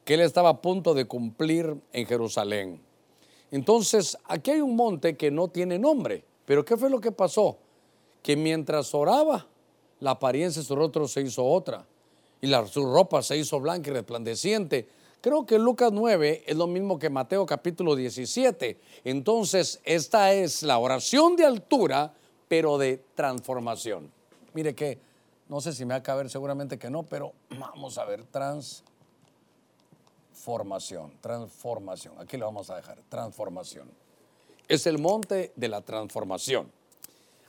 que 0.05 0.15
él 0.15 0.21
estaba 0.21 0.49
a 0.49 0.61
punto 0.61 0.95
de 0.95 1.05
cumplir 1.05 1.75
en 1.93 2.07
Jerusalén. 2.07 2.81
Entonces, 3.51 4.17
aquí 4.25 4.51
hay 4.51 4.61
un 4.61 4.75
monte 4.75 5.17
que 5.17 5.29
no 5.29 5.49
tiene 5.49 5.77
nombre, 5.77 6.23
pero 6.45 6.63
¿qué 6.63 6.77
fue 6.77 6.89
lo 6.89 6.99
que 6.99 7.11
pasó? 7.11 7.57
Que 8.23 8.35
mientras 8.35 8.93
oraba, 8.95 9.45
la 9.99 10.11
apariencia 10.11 10.61
de 10.61 10.67
su 10.67 10.75
rostro 10.75 11.07
se 11.07 11.21
hizo 11.21 11.45
otra 11.45 11.85
y 12.41 12.51
su 12.67 12.91
ropa 12.91 13.21
se 13.21 13.37
hizo 13.37 13.59
blanca 13.59 13.91
y 13.91 13.93
resplandeciente. 13.93 14.87
Creo 15.21 15.45
que 15.45 15.59
Lucas 15.59 15.91
9 15.91 16.43
es 16.47 16.57
lo 16.57 16.65
mismo 16.65 16.97
que 16.97 17.09
Mateo 17.09 17.45
capítulo 17.45 17.95
17. 17.95 18.79
Entonces, 19.03 19.79
esta 19.83 20.33
es 20.33 20.63
la 20.63 20.79
oración 20.79 21.35
de 21.35 21.45
altura, 21.45 22.13
pero 22.47 22.79
de 22.79 23.03
transformación. 23.13 24.11
Mire 24.53 24.73
que, 24.73 24.97
no 25.47 25.61
sé 25.61 25.73
si 25.73 25.85
me 25.85 25.93
va 25.93 25.99
a 25.99 26.03
caber, 26.03 26.29
seguramente 26.29 26.79
que 26.79 26.89
no, 26.89 27.03
pero 27.03 27.33
vamos 27.59 27.97
a 27.99 28.05
ver, 28.05 28.23
transformación, 30.31 31.11
transformación. 31.21 32.13
Aquí 32.17 32.37
lo 32.37 32.45
vamos 32.45 32.69
a 32.69 32.77
dejar, 32.77 32.97
transformación. 33.09 33.87
Es 34.67 34.87
el 34.87 34.97
monte 34.97 35.51
de 35.55 35.67
la 35.67 35.81
transformación. 35.81 36.71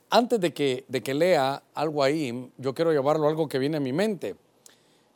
Antes 0.09 0.39
de 0.39 0.53
que, 0.53 0.83
de 0.87 1.01
que 1.01 1.13
lea 1.13 1.63
algo 1.73 2.03
ahí, 2.03 2.51
yo 2.57 2.75
quiero 2.75 2.91
llevarlo 2.91 3.25
a 3.25 3.29
algo 3.29 3.47
que 3.47 3.57
viene 3.57 3.77
a 3.77 3.79
mi 3.79 3.93
mente. 3.93 4.35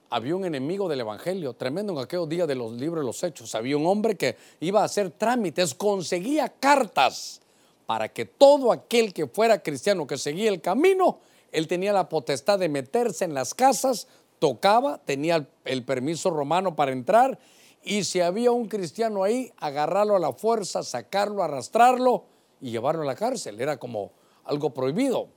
había 0.10 0.36
un 0.36 0.46
enemigo 0.46 0.88
del 0.88 1.02
Evangelio, 1.02 1.54
tremendo 1.54 1.92
en 1.92 2.00
aquellos 2.00 2.30
días 2.30 2.48
de 2.48 2.56
los 2.56 2.72
libros 2.72 3.04
de 3.04 3.06
los 3.06 3.22
Hechos. 3.22 3.54
Había 3.54 3.76
un 3.76 3.86
hombre 3.86 4.16
que 4.16 4.38
iba 4.62 4.82
a 4.82 4.86
hacer 4.86 5.12
trámites, 5.12 5.76
conseguía 5.76 6.48
cartas 6.48 7.42
para 7.86 8.08
que 8.08 8.26
todo 8.26 8.72
aquel 8.72 9.14
que 9.14 9.28
fuera 9.28 9.62
cristiano, 9.62 10.08
que 10.08 10.18
seguía 10.18 10.50
el 10.50 10.62
camino, 10.62 11.20
él 11.52 11.68
tenía 11.68 11.92
la 11.92 12.08
potestad 12.08 12.58
de 12.58 12.70
meterse 12.70 13.26
en 13.26 13.34
las 13.34 13.54
casas, 13.54 14.08
tocaba, 14.40 15.00
tenía 15.00 15.48
el, 15.66 15.84
permiso 15.84 16.30
romano 16.30 16.76
para 16.76 16.92
entrar, 16.92 17.40
y 17.88 18.04
si 18.04 18.20
había 18.20 18.52
un 18.52 18.68
cristiano 18.68 19.24
ahí, 19.24 19.52
agarrarlo 19.58 20.16
a 20.16 20.20
la 20.20 20.34
fuerza, 20.34 20.84
sacarlo, 20.84 21.44
arrastrarlo 21.44 22.26
y 22.60 22.72
llevarlo 22.72 23.04
a 23.04 23.06
la 23.06 23.16
cárcel. 23.16 23.60
Era 23.62 23.78
como 23.78 24.12
algo 24.44 24.72
prohibido. 24.74 25.28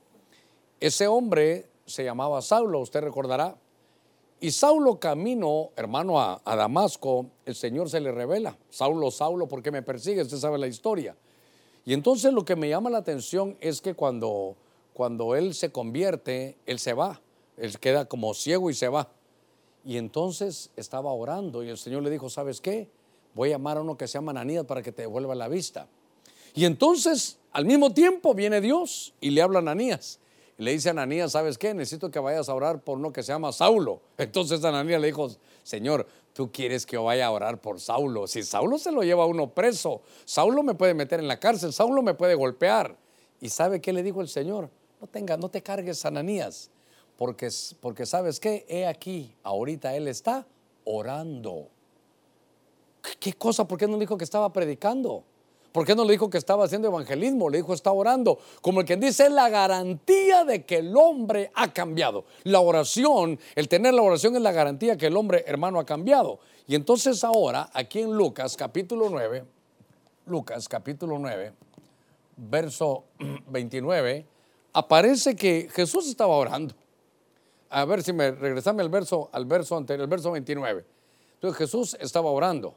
Ese 0.79 1.07
hombre 1.07 1.69
se 1.85 2.03
llamaba 2.03 2.41
Saulo, 2.41 2.79
usted 2.79 3.01
recordará. 3.01 3.55
Y 4.39 4.51
Saulo 4.51 4.99
camino, 4.99 5.69
hermano, 5.75 6.19
a, 6.19 6.41
Damasco, 6.43 7.27
el 7.45 7.55
Señor 7.55 7.89
se 7.89 7.99
le 7.99 8.11
revela. 8.11 8.57
Saulo, 8.69 9.11
Saulo, 9.11 9.47
¿por 9.47 9.61
qué 9.61 9.71
me 9.71 9.83
persigues? 9.83 10.25
Usted 10.25 10.39
sabe 10.39 10.57
la 10.57 10.67
historia. 10.67 11.15
Y 11.85 11.93
entonces 11.93 12.33
lo 12.33 12.43
que 12.43 12.55
me 12.55 12.67
llama 12.67 12.89
la 12.89 12.97
atención 12.97 13.55
es 13.61 13.81
que 13.81 13.93
cuando, 13.93 14.55
cuando 14.93 15.35
él 15.35 15.53
se 15.53 15.71
convierte, 15.71 16.57
él 16.65 16.79
se 16.79 16.93
va. 16.93 17.21
Él 17.57 17.77
queda 17.79 18.05
como 18.05 18.33
ciego 18.33 18.69
y 18.69 18.73
se 18.73 18.87
va. 18.87 19.09
Y 19.83 19.97
entonces 19.97 20.69
estaba 20.75 21.11
orando 21.11 21.63
y 21.63 21.69
el 21.69 21.77
Señor 21.77 22.03
le 22.03 22.09
dijo, 22.09 22.29
¿sabes 22.29 22.61
qué? 22.61 22.87
Voy 23.33 23.49
a 23.49 23.53
llamar 23.53 23.77
a 23.77 23.81
uno 23.81 23.97
que 23.97 24.07
se 24.07 24.13
llama 24.13 24.31
Ananías 24.31 24.65
para 24.65 24.81
que 24.81 24.91
te 24.91 25.03
devuelva 25.03 25.33
la 25.35 25.47
vista. 25.47 25.87
Y 26.53 26.65
entonces, 26.65 27.37
al 27.51 27.65
mismo 27.65 27.93
tiempo, 27.93 28.33
viene 28.33 28.61
Dios 28.61 29.13
y 29.21 29.31
le 29.31 29.41
habla 29.41 29.59
a 29.59 29.61
Ananías. 29.61 30.19
Y 30.57 30.63
le 30.63 30.71
dice 30.71 30.89
a 30.89 30.91
Ananías, 30.91 31.31
¿sabes 31.31 31.57
qué? 31.57 31.73
Necesito 31.73 32.11
que 32.11 32.19
vayas 32.19 32.49
a 32.49 32.53
orar 32.53 32.83
por 32.83 32.97
uno 32.97 33.11
que 33.11 33.23
se 33.23 33.31
llama 33.31 33.51
Saulo. 33.51 34.01
Entonces 34.17 34.63
Ananías 34.63 35.01
le 35.01 35.07
dijo, 35.07 35.29
Señor, 35.63 36.05
tú 36.33 36.51
quieres 36.51 36.85
que 36.85 36.95
yo 36.95 37.05
vaya 37.05 37.27
a 37.27 37.31
orar 37.31 37.61
por 37.61 37.79
Saulo. 37.79 38.27
Si 38.27 38.43
Saulo 38.43 38.77
se 38.77 38.91
lo 38.91 39.01
lleva 39.01 39.23
a 39.23 39.27
uno 39.27 39.49
preso, 39.49 40.01
Saulo 40.25 40.61
me 40.61 40.75
puede 40.75 40.93
meter 40.93 41.19
en 41.19 41.27
la 41.27 41.39
cárcel, 41.39 41.73
Saulo 41.73 42.01
me 42.01 42.13
puede 42.13 42.35
golpear. 42.35 42.95
¿Y 43.39 43.49
sabe 43.49 43.81
qué 43.81 43.91
le 43.93 44.03
dijo 44.03 44.21
el 44.21 44.27
Señor? 44.27 44.69
No, 44.99 45.07
tenga, 45.07 45.35
no 45.35 45.49
te 45.49 45.63
cargues, 45.63 46.05
Ananías, 46.05 46.69
porque, 47.21 47.49
porque 47.79 48.07
sabes 48.07 48.39
qué, 48.39 48.65
he 48.67 48.87
aquí, 48.87 49.35
ahorita 49.43 49.95
él 49.95 50.07
está 50.07 50.43
orando. 50.85 51.67
¿Qué, 53.19 53.33
cosa? 53.33 53.67
¿Por 53.67 53.77
qué 53.77 53.87
no 53.87 53.99
dijo 53.99 54.17
que 54.17 54.23
estaba 54.23 54.51
predicando? 54.51 55.23
¿Por 55.71 55.85
qué 55.85 55.93
no 55.93 56.03
le 56.03 56.13
dijo 56.13 56.31
que 56.31 56.39
estaba 56.39 56.65
haciendo 56.65 56.87
evangelismo? 56.87 57.47
Le 57.47 57.57
dijo 57.57 57.75
está 57.75 57.91
orando. 57.91 58.39
Como 58.63 58.79
el 58.79 58.87
que 58.87 58.95
dice, 58.95 59.25
es 59.27 59.31
la 59.31 59.49
garantía 59.49 60.45
de 60.45 60.65
que 60.65 60.77
el 60.77 60.97
hombre 60.97 61.51
ha 61.53 61.71
cambiado. 61.71 62.25
La 62.41 62.59
oración, 62.59 63.39
el 63.53 63.67
tener 63.67 63.93
la 63.93 64.01
oración 64.01 64.35
es 64.35 64.41
la 64.41 64.51
garantía 64.51 64.97
que 64.97 65.05
el 65.05 65.15
hombre, 65.15 65.43
hermano, 65.45 65.79
ha 65.79 65.85
cambiado. 65.85 66.39
Y 66.65 66.73
entonces 66.73 67.23
ahora, 67.23 67.69
aquí 67.71 67.99
en 67.99 68.17
Lucas 68.17 68.57
capítulo 68.57 69.11
9, 69.11 69.45
Lucas 70.25 70.67
capítulo 70.67 71.19
9, 71.19 71.53
verso 72.37 73.03
29, 73.45 74.25
aparece 74.73 75.35
que 75.35 75.69
Jesús 75.71 76.07
estaba 76.07 76.35
orando. 76.35 76.80
A 77.71 77.85
ver 77.85 78.03
si 78.03 78.13
me 78.13 78.31
regresame 78.31 78.83
al 78.83 78.89
verso, 78.89 79.29
al 79.31 79.45
verso 79.45 79.77
anterior, 79.77 80.03
el 80.03 80.09
verso 80.09 80.31
29. 80.31 80.85
Entonces 81.35 81.57
Jesús 81.57 81.97
estaba 81.99 82.29
orando. 82.29 82.75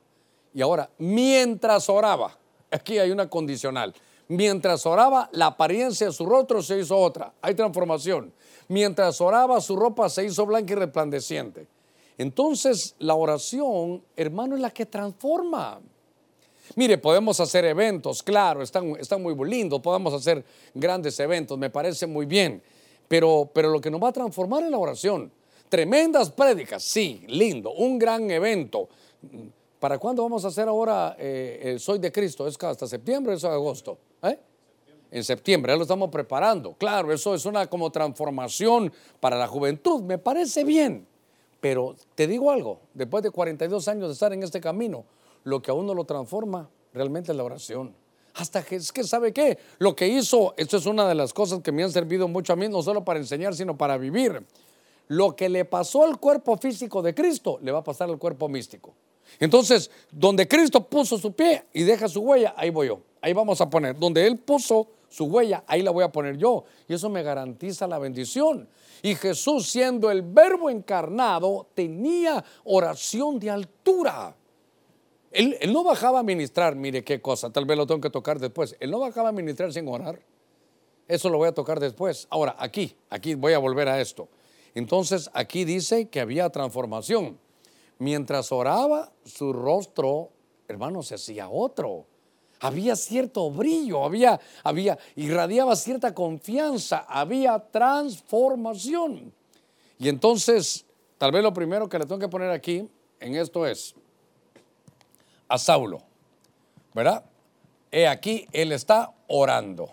Y 0.55 0.63
ahora, 0.63 0.89
mientras 0.99 1.89
oraba, 1.89 2.39
aquí 2.71 2.99
hay 2.99 3.11
una 3.11 3.29
condicional. 3.29 3.93
Mientras 4.29 4.87
oraba, 4.87 5.29
la 5.33 5.47
apariencia 5.47 6.07
de 6.07 6.13
su 6.13 6.25
rostro 6.25 6.63
se 6.63 6.79
hizo 6.79 6.97
otra. 6.97 7.35
Hay 7.43 7.55
transformación. 7.55 8.33
Mientras 8.69 9.21
oraba, 9.21 9.61
su 9.61 9.77
ropa 9.77 10.09
se 10.09 10.25
hizo 10.25 10.47
blanca 10.47 10.73
y 10.73 10.77
resplandeciente. 10.77 11.67
Entonces, 12.17 12.95
la 13.01 13.15
oración, 13.15 14.03
hermano, 14.17 14.55
es 14.55 14.63
la 14.63 14.71
que 14.71 14.87
transforma. 14.87 15.81
Mire, 16.77 16.97
podemos 16.99 17.39
hacer 17.41 17.65
eventos, 17.65 18.23
claro, 18.23 18.63
están, 18.63 18.97
están 18.99 19.23
muy 19.23 19.35
lindos, 19.49 19.81
podemos 19.81 20.15
hacer 20.15 20.43
grandes 20.73 21.19
eventos, 21.21 21.59
me 21.59 21.69
parece 21.69 22.07
muy 22.07 22.25
bien, 22.25 22.63
pero, 23.09 23.51
pero 23.53 23.71
lo 23.71 23.81
que 23.81 23.91
nos 23.91 24.03
va 24.03 24.09
a 24.09 24.13
transformar 24.13 24.65
es 24.65 24.71
la 24.71 24.79
oración. 24.79 25.31
Tremendas 25.69 26.31
prédicas, 26.31 26.83
sí, 26.83 27.25
lindo, 27.29 27.73
un 27.73 27.99
gran 27.99 28.31
evento. 28.31 28.89
¿Para 29.81 29.99
cuándo 29.99 30.23
vamos 30.23 30.45
a 30.45 30.49
hacer 30.49 30.69
ahora 30.69 31.17
eh, 31.19 31.61
el 31.63 31.81
Soy 31.81 31.99
de 31.99 32.11
Cristo? 32.11 32.47
¿Es 32.47 32.57
hasta 32.63 32.87
septiembre 32.87 33.35
o 33.35 33.37
es 33.37 33.45
agosto? 33.45 33.99
¿Eh? 34.23 34.39
En 35.11 35.23
septiembre, 35.23 35.73
ya 35.73 35.77
lo 35.77 35.83
estamos 35.83 36.11
preparando. 36.11 36.75
Claro, 36.75 37.13
eso 37.13 37.35
es 37.35 37.45
una 37.45 37.67
como 37.67 37.91
transformación 37.91 38.93
para 39.21 39.39
la 39.39 39.47
juventud, 39.47 40.03
me 40.03 40.19
parece 40.19 40.65
bien. 40.65 41.07
Pero 41.61 41.95
te 42.15 42.27
digo 42.27 42.51
algo, 42.51 42.81
después 42.95 43.23
de 43.23 43.31
42 43.31 43.89
años 43.89 44.09
de 44.09 44.13
estar 44.13 44.33
en 44.33 44.43
este 44.43 44.61
camino, 44.61 45.05
lo 45.45 45.63
que 45.63 45.71
a 45.71 45.75
uno 45.75 45.95
lo 45.95 46.05
transforma 46.05 46.69
realmente 46.93 47.33
es 47.33 47.37
la 47.37 47.45
oración. 47.45 47.95
Hasta 48.35 48.63
que 48.65 48.77
es 48.77 48.93
que 48.93 49.05
sabe 49.05 49.33
qué, 49.33 49.59
lo 49.79 49.95
que 49.95 50.09
hizo, 50.09 50.55
esto 50.57 50.77
es 50.77 50.87
una 50.87 51.09
de 51.09 51.15
las 51.15 51.33
cosas 51.33 51.61
que 51.61 51.71
me 51.71 51.85
han 51.85 51.93
servido 51.93 52.27
mucho 52.27 52.53
a 52.53 52.57
mí, 52.57 52.69
no 52.69 52.83
solo 52.83 53.05
para 53.05 53.21
enseñar, 53.21 53.55
sino 53.55 53.77
para 53.77 53.97
vivir. 53.97 54.45
Lo 55.09 55.37
que 55.37 55.49
le 55.49 55.65
pasó 55.65 56.05
al 56.05 56.19
cuerpo 56.19 56.57
físico 56.57 57.01
de 57.01 57.15
Cristo, 57.15 57.59
le 57.63 57.71
va 57.71 57.81
a 57.81 57.85
pasar 57.85 58.11
al 58.11 58.19
cuerpo 58.19 58.49
místico. 58.49 58.95
Entonces, 59.39 59.91
donde 60.11 60.49
Cristo 60.49 60.85
puso 60.85 61.19
su 61.19 61.33
pie 61.33 61.65
y 61.73 61.83
deja 61.83 62.09
su 62.09 62.21
huella, 62.21 62.55
ahí 62.57 62.71
voy 62.71 62.89
yo. 62.89 63.01
Ahí 63.21 63.33
vamos 63.33 63.61
a 63.61 63.71
poner. 63.71 63.99
Donde 63.99 64.27
Él 64.27 64.39
puso 64.39 64.89
su 65.09 65.27
huella, 65.27 65.63
ahí 65.67 65.83
la 65.83 65.93
voy 65.93 66.05
a 66.05 66.11
poner 66.11 66.37
yo. 66.37 66.65
Y 66.89 66.95
eso 66.95 67.09
me 67.09 67.23
garantiza 67.23 67.87
la 67.87 67.99
bendición. 67.99 68.69
Y 69.03 69.15
Jesús, 69.15 69.69
siendo 69.69 70.11
el 70.11 70.23
verbo 70.23 70.71
encarnado, 70.71 71.69
tenía 71.75 72.45
oración 72.65 73.39
de 73.39 73.51
altura. 73.51 74.35
Él, 75.35 75.73
no 75.73 75.83
bajaba 75.83 76.21
a 76.21 76.23
ministrar, 76.23 76.77
mire 76.77 77.03
qué 77.03 77.21
cosa, 77.21 77.51
tal 77.51 77.65
vez 77.65 77.77
lo 77.77 77.87
tengo 77.87 78.01
que 78.01 78.11
tocar 78.11 78.39
después. 78.39 78.77
Él 78.79 78.93
no 78.93 79.01
bajaba 79.01 79.31
a 79.31 79.33
ministrar 79.33 79.73
sin 79.73 79.89
orar. 79.89 80.21
Eso 81.09 81.29
lo 81.29 81.39
voy 81.39 81.49
a 81.49 81.53
tocar 81.53 81.81
después. 81.81 82.29
Ahora, 82.31 82.55
aquí, 82.57 82.97
aquí 83.11 83.35
voy 83.35 83.53
a 83.53 83.59
volver 83.59 83.89
a 83.89 84.01
esto. 84.01 84.29
Entonces, 84.75 85.29
aquí 85.35 85.65
dice 85.65 86.09
que 86.09 86.21
había 86.21 86.49
transformación. 86.51 87.39
Mientras 87.99 88.53
oraba, 88.53 89.13
su 89.25 89.53
rostro, 89.53 90.31
hermano, 90.69 91.03
se 91.03 91.17
hacía 91.17 91.49
otro. 91.49 92.07
Había 92.61 92.95
cierto 92.95 93.51
brillo, 93.51 94.05
había, 94.05 94.41
había, 94.63 94.99
irradiaba 95.17 95.75
cierta 95.75 96.15
confianza, 96.15 97.05
había 97.09 97.59
transformación. 97.59 99.33
Y 99.99 100.09
entonces, 100.09 100.87
tal 101.19 101.33
vez 101.33 101.43
lo 101.43 101.53
primero 101.53 101.89
que 101.89 101.99
le 101.99 102.07
tengo 102.07 102.21
que 102.21 102.29
poner 102.29 102.51
aquí 102.51 102.89
en 103.19 103.35
esto 103.35 103.67
es 103.67 103.97
a 105.49 105.59
Saulo, 105.59 106.03
¿verdad? 106.95 107.25
He 107.91 108.09
aquí, 108.09 108.47
él 108.53 108.73
está 108.73 109.13
orando. 109.29 109.89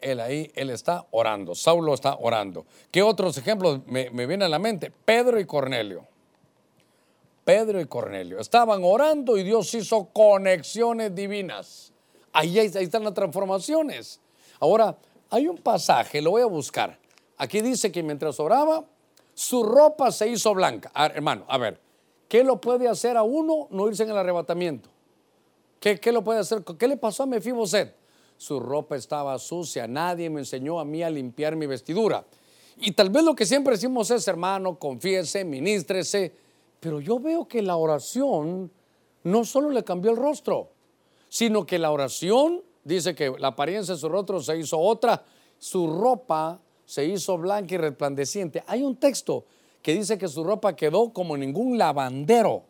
Él 0.00 0.20
ahí, 0.20 0.50
él 0.54 0.70
está 0.70 1.06
orando. 1.10 1.54
Saulo 1.54 1.94
está 1.94 2.16
orando. 2.16 2.66
¿Qué 2.90 3.02
otros 3.02 3.36
ejemplos 3.38 3.80
me, 3.86 4.08
vienen 4.10 4.42
a 4.42 4.48
la 4.48 4.58
mente? 4.58 4.90
Pedro 4.90 5.38
y 5.40 5.46
Cornelio. 5.46 6.06
Pedro 7.44 7.80
y 7.80 7.86
Cornelio. 7.86 8.38
Estaban 8.38 8.82
orando 8.84 9.36
y 9.36 9.42
Dios 9.42 9.72
hizo 9.74 10.06
conexiones 10.12 11.14
divinas. 11.14 11.92
Ahí, 12.32 12.58
ahí, 12.58 12.66
están 12.66 13.04
las 13.04 13.14
transformaciones. 13.14 14.20
Ahora, 14.60 14.96
hay 15.30 15.46
un 15.46 15.58
pasaje, 15.58 16.22
lo 16.22 16.30
voy 16.30 16.42
a 16.42 16.46
buscar. 16.46 16.98
Aquí 17.36 17.60
dice 17.60 17.90
que 17.92 18.02
mientras 18.02 18.40
oraba, 18.40 18.84
su 19.34 19.62
ropa 19.62 20.12
se 20.12 20.28
hizo 20.28 20.54
blanca. 20.54 20.90
A 20.94 21.08
ver, 21.08 21.16
hermano, 21.16 21.44
a 21.48 21.58
ver, 21.58 21.80
¿qué 22.28 22.44
lo 22.44 22.60
puede 22.60 22.88
hacer 22.88 23.16
a 23.16 23.22
uno 23.22 23.68
no 23.70 23.88
irse 23.88 24.02
en 24.02 24.10
el 24.10 24.16
arrebatamiento? 24.16 24.88
¿Qué, 25.80 25.98
qué 25.98 26.12
lo 26.12 26.22
puede 26.22 26.40
hacer? 26.40 26.62
¿Qué 26.78 26.88
le 26.88 26.96
pasó 26.96 27.24
a 27.24 27.26
Mefiboset? 27.26 27.94
Su 28.36 28.60
ropa 28.60 28.96
estaba 28.96 29.38
sucia, 29.38 29.86
nadie 29.86 30.28
me 30.30 30.40
enseñó 30.40 30.80
a 30.80 30.84
mí 30.84 31.02
a 31.02 31.10
limpiar 31.10 31.56
mi 31.56 31.66
vestidura. 31.66 32.24
Y 32.78 32.92
tal 32.92 33.10
vez 33.10 33.22
lo 33.22 33.34
que 33.34 33.46
siempre 33.46 33.74
decimos 33.74 34.10
es, 34.10 34.26
hermano, 34.26 34.78
confiese, 34.78 35.44
ministrese, 35.44 36.34
pero 36.80 37.00
yo 37.00 37.18
veo 37.18 37.46
que 37.46 37.62
la 37.62 37.76
oración 37.76 38.70
no 39.22 39.44
solo 39.44 39.70
le 39.70 39.84
cambió 39.84 40.10
el 40.10 40.16
rostro, 40.16 40.70
sino 41.28 41.64
que 41.64 41.78
la 41.78 41.90
oración 41.90 42.62
dice 42.82 43.14
que 43.14 43.32
la 43.38 43.48
apariencia 43.48 43.94
de 43.94 44.00
su 44.00 44.08
rostro 44.08 44.40
se 44.40 44.58
hizo 44.58 44.78
otra, 44.78 45.24
su 45.58 45.86
ropa 45.86 46.60
se 46.84 47.06
hizo 47.06 47.38
blanca 47.38 47.74
y 47.74 47.78
resplandeciente. 47.78 48.62
Hay 48.66 48.82
un 48.82 48.96
texto 48.96 49.44
que 49.84 49.92
dice 49.92 50.16
que 50.16 50.28
su 50.28 50.42
ropa 50.42 50.74
quedó 50.74 51.12
como 51.12 51.36
ningún 51.36 51.76
lavandero. 51.76 52.64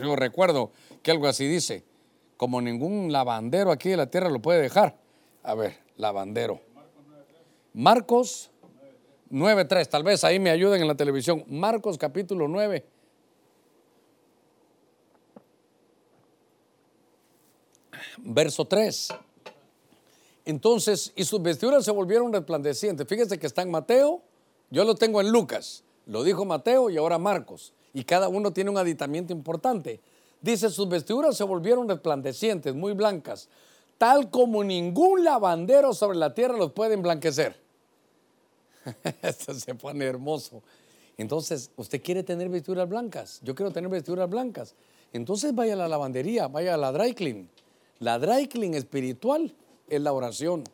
Yo 0.00 0.14
recuerdo 0.14 0.70
que 1.02 1.10
algo 1.10 1.26
así 1.26 1.44
dice, 1.44 1.82
como 2.36 2.60
ningún 2.60 3.10
lavandero 3.10 3.72
aquí 3.72 3.88
de 3.88 3.96
la 3.96 4.06
tierra 4.06 4.30
lo 4.30 4.40
puede 4.40 4.62
dejar. 4.62 4.96
A 5.42 5.56
ver, 5.56 5.80
lavandero. 5.96 6.60
Marcos 7.74 8.52
9.3, 9.32 9.88
tal 9.88 10.04
vez 10.04 10.22
ahí 10.22 10.38
me 10.38 10.50
ayuden 10.50 10.80
en 10.80 10.86
la 10.86 10.94
televisión. 10.94 11.44
Marcos 11.48 11.98
capítulo 11.98 12.46
9. 12.46 12.86
verso 18.18 18.64
3. 18.64 19.08
Entonces, 20.44 21.12
y 21.16 21.24
sus 21.24 21.42
vestiduras 21.42 21.84
se 21.84 21.90
volvieron 21.90 22.32
resplandecientes. 22.32 23.04
Fíjese 23.08 23.36
que 23.36 23.48
está 23.48 23.62
en 23.62 23.70
Mateo, 23.72 24.22
yo 24.70 24.84
lo 24.84 24.94
tengo 24.94 25.20
en 25.20 25.32
Lucas. 25.32 25.82
Lo 26.06 26.24
dijo 26.24 26.44
Mateo 26.44 26.90
y 26.90 26.96
ahora 26.96 27.18
Marcos. 27.18 27.72
Y 27.94 28.04
cada 28.04 28.28
uno 28.28 28.52
tiene 28.52 28.70
un 28.70 28.78
aditamiento 28.78 29.32
importante. 29.32 30.00
Dice, 30.40 30.70
sus 30.70 30.88
vestiduras 30.88 31.36
se 31.36 31.44
volvieron 31.44 31.88
resplandecientes, 31.88 32.74
muy 32.74 32.94
blancas, 32.94 33.48
tal 33.98 34.30
como 34.30 34.64
ningún 34.64 35.22
lavandero 35.22 35.94
sobre 35.94 36.18
la 36.18 36.34
tierra 36.34 36.56
los 36.56 36.72
puede 36.72 36.94
emblanquecer. 36.94 37.60
Esto 39.22 39.54
se 39.54 39.74
pone 39.74 40.04
hermoso. 40.04 40.62
Entonces, 41.16 41.70
usted 41.76 42.02
quiere 42.02 42.22
tener 42.22 42.48
vestiduras 42.48 42.88
blancas. 42.88 43.40
Yo 43.42 43.54
quiero 43.54 43.70
tener 43.70 43.90
vestiduras 43.90 44.28
blancas. 44.28 44.74
Entonces 45.12 45.54
vaya 45.54 45.74
a 45.74 45.76
la 45.76 45.88
lavandería, 45.88 46.48
vaya 46.48 46.74
a 46.74 46.76
la 46.76 46.90
dry. 46.90 47.48
La 47.98 48.18
dry 48.18 48.48
espiritual 48.74 49.54
es 49.88 50.00
la 50.00 50.12
oración. 50.12 50.64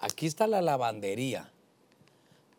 Aquí 0.00 0.26
está 0.26 0.46
la 0.46 0.60
lavandería. 0.60 1.50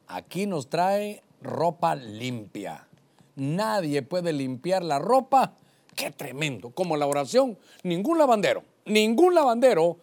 Aquí 0.07 0.45
nos 0.45 0.69
trae 0.69 1.21
ropa 1.41 1.95
limpia. 1.95 2.87
Nadie 3.35 4.01
puede 4.01 4.33
limpiar 4.33 4.83
la 4.83 4.99
ropa. 4.99 5.53
Qué 5.95 6.11
tremendo. 6.11 6.71
Como 6.71 6.97
la 6.97 7.07
oración, 7.07 7.57
ningún 7.83 8.17
lavandero, 8.17 8.63
ningún 8.85 9.35
lavandero 9.35 9.97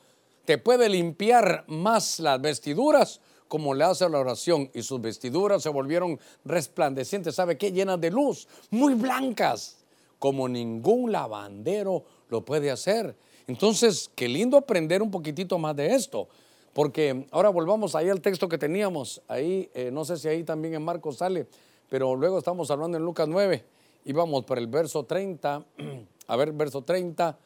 te 0.44 0.58
puede 0.58 0.88
limpiar 0.88 1.64
más 1.68 2.20
las 2.20 2.40
vestiduras 2.40 3.20
como 3.54 3.72
le 3.72 3.84
hace 3.84 4.08
la 4.08 4.18
oración 4.18 4.68
y 4.74 4.82
sus 4.82 5.00
vestiduras 5.00 5.62
se 5.62 5.68
volvieron 5.68 6.18
resplandecientes, 6.44 7.36
¿sabe 7.36 7.56
qué? 7.56 7.70
Llenas 7.70 8.00
de 8.00 8.10
luz, 8.10 8.48
muy 8.70 8.94
blancas, 8.94 9.76
como 10.18 10.48
ningún 10.48 11.12
lavandero 11.12 12.04
lo 12.30 12.44
puede 12.44 12.72
hacer. 12.72 13.16
Entonces, 13.46 14.10
qué 14.16 14.28
lindo 14.28 14.56
aprender 14.56 15.02
un 15.02 15.10
poquitito 15.12 15.56
más 15.58 15.76
de 15.76 15.94
esto, 15.94 16.28
porque 16.74 17.26
ahora 17.30 17.48
volvamos 17.48 17.94
ahí 17.94 18.10
al 18.10 18.20
texto 18.20 18.48
que 18.48 18.58
teníamos, 18.58 19.22
ahí, 19.28 19.70
eh, 19.72 19.90
no 19.90 20.04
sé 20.04 20.18
si 20.18 20.28
ahí 20.28 20.44
también 20.44 20.74
en 20.74 20.84
Marcos 20.84 21.16
sale, 21.16 21.46
pero 21.88 22.14
luego 22.14 22.38
estamos 22.38 22.70
hablando 22.70 22.98
en 22.98 23.04
Lucas 23.04 23.26
9, 23.26 23.64
y 24.04 24.12
vamos 24.12 24.44
por 24.44 24.58
el 24.58 24.66
verso 24.66 25.04
30, 25.04 25.64
a 26.26 26.36
ver, 26.36 26.52
verso 26.52 26.82
30, 26.82 27.38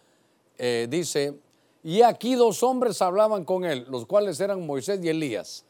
eh, 0.59 0.89
dice, 0.91 1.39
y 1.85 2.03
aquí 2.03 2.35
dos 2.35 2.65
hombres 2.65 3.01
hablaban 3.01 3.45
con 3.45 3.65
él, 3.65 3.87
los 3.89 4.07
cuales 4.07 4.41
eran 4.41 4.67
Moisés 4.67 5.01
y 5.05 5.09
Elías. 5.09 5.65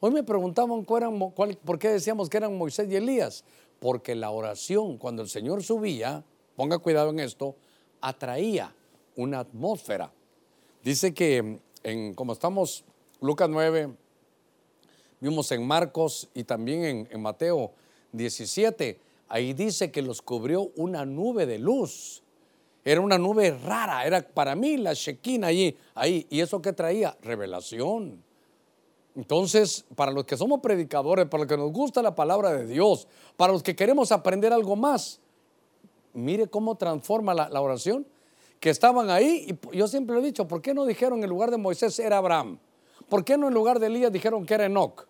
Hoy 0.00 0.10
me 0.10 0.22
preguntaban 0.22 0.84
por 0.84 1.78
qué 1.78 1.88
decíamos 1.88 2.28
que 2.28 2.36
eran 2.36 2.58
Moisés 2.58 2.90
y 2.90 2.96
Elías. 2.96 3.42
Porque 3.80 4.14
la 4.14 4.30
oración, 4.30 4.98
cuando 4.98 5.22
el 5.22 5.28
Señor 5.28 5.62
subía, 5.62 6.22
ponga 6.56 6.78
cuidado 6.78 7.10
en 7.10 7.20
esto, 7.20 7.56
atraía 8.00 8.74
una 9.16 9.40
atmósfera. 9.40 10.12
Dice 10.82 11.14
que, 11.14 11.58
en, 11.82 12.14
como 12.14 12.34
estamos, 12.34 12.84
Lucas 13.20 13.48
9, 13.48 13.94
vimos 15.20 15.50
en 15.52 15.66
Marcos 15.66 16.28
y 16.34 16.44
también 16.44 17.08
en, 17.10 17.22
Mateo 17.22 17.72
17, 18.12 18.98
ahí 19.28 19.52
dice 19.52 19.90
que 19.90 20.02
los 20.02 20.20
cubrió 20.22 20.70
una 20.76 21.04
nube 21.04 21.46
de 21.46 21.58
luz. 21.58 22.22
Era 22.84 23.00
una 23.00 23.16
nube 23.16 23.50
rara, 23.50 24.04
era 24.04 24.20
para 24.20 24.54
mí 24.54 24.76
la 24.76 24.92
Shekinah 24.92 25.46
allí, 25.46 25.76
ahí. 25.94 26.26
¿Y 26.28 26.40
eso 26.40 26.60
que 26.60 26.74
traía? 26.74 27.16
Revelación. 27.22 28.22
Entonces, 29.16 29.86
para 29.94 30.12
los 30.12 30.24
que 30.24 30.36
somos 30.36 30.60
predicadores, 30.60 31.26
para 31.26 31.44
los 31.44 31.48
que 31.48 31.56
nos 31.56 31.72
gusta 31.72 32.02
la 32.02 32.14
palabra 32.14 32.52
de 32.52 32.66
Dios, 32.66 33.06
para 33.36 33.52
los 33.52 33.62
que 33.62 33.74
queremos 33.74 34.12
aprender 34.12 34.52
algo 34.52 34.76
más, 34.76 35.20
mire 36.12 36.48
cómo 36.48 36.74
transforma 36.76 37.32
la, 37.32 37.60
oración. 37.60 38.06
Que 38.60 38.70
estaban 38.70 39.10
ahí, 39.10 39.56
y 39.72 39.76
yo 39.76 39.86
siempre 39.88 40.14
lo 40.14 40.22
he 40.22 40.24
dicho, 40.24 40.48
¿por 40.48 40.62
qué 40.62 40.74
no 40.74 40.84
dijeron 40.84 41.22
en 41.22 41.28
lugar 41.28 41.50
de 41.50 41.58
Moisés 41.58 41.98
era 41.98 42.18
Abraham? 42.18 42.58
¿Por 43.08 43.24
qué 43.24 43.36
no 43.36 43.48
en 43.48 43.54
lugar 43.54 43.78
de 43.78 43.86
Elías 43.86 44.12
dijeron 44.12 44.46
que 44.46 44.54
era 44.54 44.66
Enoch? 44.66 45.06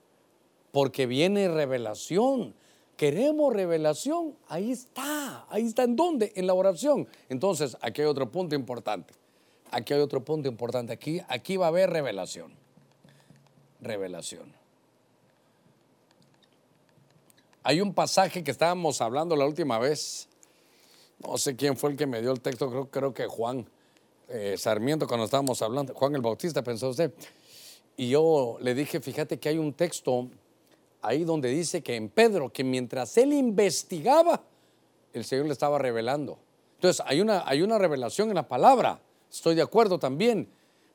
Porque 0.72 1.06
viene 1.06 1.48
revelación. 1.48 2.54
Queremos 2.96 3.52
revelación, 3.52 4.36
ahí 4.48 4.70
está, 4.70 5.46
ahí 5.48 5.64
está 5.64 5.82
en 5.82 5.96
dónde, 5.96 6.32
en 6.36 6.46
la 6.46 6.54
oración. 6.54 7.08
Entonces, 7.28 7.76
aquí 7.80 8.02
hay 8.02 8.06
otro 8.06 8.30
punto 8.30 8.54
importante. 8.54 9.14
Aquí 9.72 9.94
hay 9.94 10.00
otro 10.00 10.24
punto 10.24 10.48
importante. 10.48 10.92
Aquí, 10.92 11.20
aquí 11.28 11.56
va 11.56 11.66
a 11.66 11.68
haber 11.70 11.90
revelación 11.90 12.52
revelación. 13.84 14.52
Hay 17.62 17.80
un 17.80 17.94
pasaje 17.94 18.42
que 18.42 18.50
estábamos 18.50 19.00
hablando 19.00 19.36
la 19.36 19.46
última 19.46 19.78
vez. 19.78 20.28
No 21.20 21.38
sé 21.38 21.56
quién 21.56 21.76
fue 21.76 21.90
el 21.90 21.96
que 21.96 22.06
me 22.06 22.20
dio 22.20 22.32
el 22.32 22.40
texto, 22.40 22.88
creo, 22.90 23.14
que 23.14 23.26
Juan 23.26 23.66
eh, 24.28 24.56
Sarmiento, 24.58 25.06
cuando 25.06 25.24
estábamos 25.24 25.62
hablando, 25.62 25.94
Juan 25.94 26.14
el 26.14 26.20
Bautista, 26.20 26.62
pensó 26.62 26.88
usted. 26.90 27.12
Y 27.96 28.08
yo 28.08 28.56
le 28.60 28.74
dije, 28.74 29.00
fíjate 29.00 29.38
que 29.38 29.48
hay 29.48 29.58
un 29.58 29.72
texto 29.72 30.28
ahí 31.02 31.24
donde 31.24 31.48
dice 31.48 31.82
que 31.82 31.96
en 31.96 32.08
Pedro, 32.08 32.52
que 32.52 32.64
mientras 32.64 33.16
él 33.18 33.32
investigaba, 33.32 34.42
el 35.12 35.24
Señor 35.24 35.46
le 35.46 35.52
estaba 35.52 35.78
revelando. 35.78 36.38
Entonces, 36.76 37.04
hay 37.06 37.20
una, 37.20 37.44
hay 37.46 37.62
una 37.62 37.78
revelación 37.78 38.30
en 38.30 38.34
la 38.34 38.48
palabra. 38.48 39.00
Estoy 39.30 39.54
de 39.54 39.62
acuerdo 39.62 39.98
también. 39.98 40.48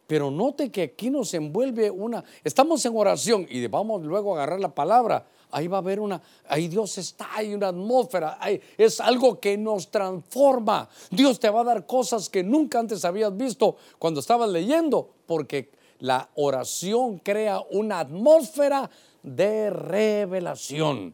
Pero 0.10 0.32
note 0.32 0.72
que 0.72 0.82
aquí 0.82 1.12
nos 1.12 1.32
envuelve 1.36 1.92
una, 1.92 2.24
estamos 2.44 2.84
en 2.84 2.96
oración 2.96 3.46
y 3.48 3.68
vamos 3.68 4.02
luego 4.02 4.32
a 4.32 4.38
agarrar 4.38 4.60
la 4.60 4.74
palabra. 4.74 5.28
Ahí 5.52 5.68
va 5.68 5.78
a 5.78 5.82
haber 5.82 6.00
una, 6.00 6.20
ahí 6.48 6.68
Dios 6.68 6.98
está, 6.98 7.30
hay 7.36 7.54
una 7.54 7.68
atmósfera, 7.68 8.40
es 8.76 9.00
algo 9.00 9.40
que 9.40 9.56
nos 9.56 9.92
transforma. 9.92 10.90
Dios 11.12 11.40
te 11.40 11.48
va 11.52 11.62
a 11.62 11.64
dar 11.64 11.86
cosas 11.86 12.28
que 12.28 12.44
nunca 12.44 12.80
antes 12.80 13.06
habías 13.06 13.38
visto 13.38 13.76
cuando 14.00 14.20
estabas 14.20 14.50
leyendo, 14.50 15.12
porque 15.28 15.70
la 16.00 16.30
oración 16.36 17.20
crea 17.20 17.62
una 17.72 18.00
atmósfera 18.00 18.90
de 19.22 19.70
revelación. 19.70 21.14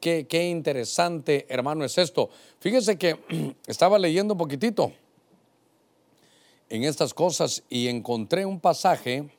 Qué, 0.00 0.48
interesante, 0.48 1.46
hermano, 1.48 1.84
es 1.84 1.96
esto. 1.96 2.28
Fíjese 2.58 2.98
que 2.98 3.54
estaba 3.66 3.98
leyendo 3.98 4.34
un 4.34 4.38
poquitito 4.38 4.92
en 6.68 6.82
estas 6.82 7.14
cosas 7.14 7.62
y 7.68 7.86
encontré 7.86 8.44
un 8.44 8.58
pasaje, 8.58 9.30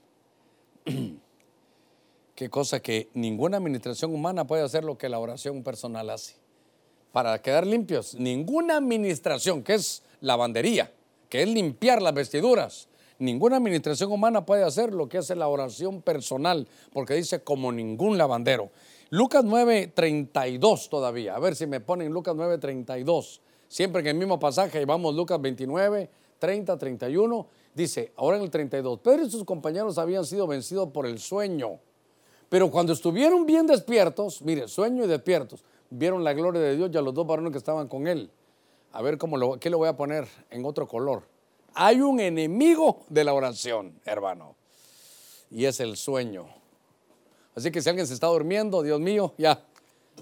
qué 2.35 2.49
cosa 2.49 2.79
que 2.79 3.09
ninguna 3.13 3.57
administración 3.57 4.13
humana 4.13 4.47
puede 4.47 4.63
hacer 4.63 4.85
lo 4.85 4.97
que 4.97 5.09
la 5.09 5.19
oración 5.19 5.63
personal 5.63 6.09
hace. 6.09 6.35
Para 7.11 7.41
quedar 7.41 7.67
limpios, 7.67 8.15
ninguna 8.15 8.77
administración, 8.77 9.63
que 9.63 9.73
es 9.73 10.03
lavandería, 10.21 10.91
que 11.27 11.43
es 11.43 11.49
limpiar 11.49 12.01
las 12.01 12.13
vestiduras, 12.13 12.87
ninguna 13.19 13.57
administración 13.57 14.11
humana 14.11 14.45
puede 14.45 14.63
hacer 14.63 14.93
lo 14.93 15.09
que 15.09 15.17
hace 15.17 15.35
la 15.35 15.47
oración 15.47 16.01
personal, 16.01 16.67
porque 16.91 17.15
dice 17.15 17.43
como 17.43 17.71
ningún 17.71 18.17
lavandero. 18.17 18.71
Lucas 19.09 19.43
9:32 19.43 20.89
todavía, 20.89 21.35
a 21.35 21.39
ver 21.39 21.55
si 21.55 21.67
me 21.67 21.79
ponen 21.79 22.11
Lucas 22.11 22.35
9:32, 22.35 23.41
siempre 23.67 24.01
en 24.01 24.07
el 24.07 24.15
mismo 24.15 24.39
pasaje, 24.39 24.85
vamos 24.85 25.15
Lucas 25.15 25.39
29, 25.39 26.09
30, 26.39 26.77
31, 26.77 27.47
dice, 27.73 28.11
ahora 28.15 28.37
en 28.37 28.43
el 28.43 28.49
32, 28.49 28.99
Pedro 28.99 29.23
y 29.23 29.29
sus 29.29 29.43
compañeros 29.43 29.97
habían 29.97 30.25
sido 30.25 30.47
vencidos 30.47 30.89
por 30.89 31.05
el 31.05 31.19
sueño, 31.19 31.79
pero 32.49 32.69
cuando 32.69 32.93
estuvieron 32.93 33.45
bien 33.45 33.65
despiertos, 33.65 34.41
mire, 34.41 34.67
sueño 34.67 35.05
y 35.05 35.07
despiertos, 35.07 35.63
vieron 35.89 36.23
la 36.23 36.33
gloria 36.33 36.61
de 36.61 36.75
Dios 36.75 36.89
y 36.93 36.97
a 36.97 37.01
los 37.01 37.13
dos 37.13 37.25
varones 37.25 37.51
que 37.51 37.57
estaban 37.57 37.87
con 37.87 38.07
él. 38.07 38.29
A 38.91 39.01
ver 39.01 39.17
cómo 39.17 39.37
lo, 39.37 39.59
qué 39.59 39.69
le 39.69 39.75
voy 39.75 39.87
a 39.87 39.97
poner 39.97 40.27
en 40.49 40.65
otro 40.65 40.87
color. 40.87 41.23
Hay 41.75 42.01
un 42.01 42.19
enemigo 42.19 43.03
de 43.09 43.23
la 43.23 43.33
oración, 43.33 43.99
hermano, 44.05 44.55
y 45.49 45.65
es 45.65 45.79
el 45.79 45.97
sueño. 45.97 46.47
Así 47.55 47.71
que 47.71 47.81
si 47.81 47.89
alguien 47.89 48.07
se 48.07 48.13
está 48.13 48.27
durmiendo, 48.27 48.81
Dios 48.81 48.99
mío, 48.99 49.33
ya, 49.37 49.63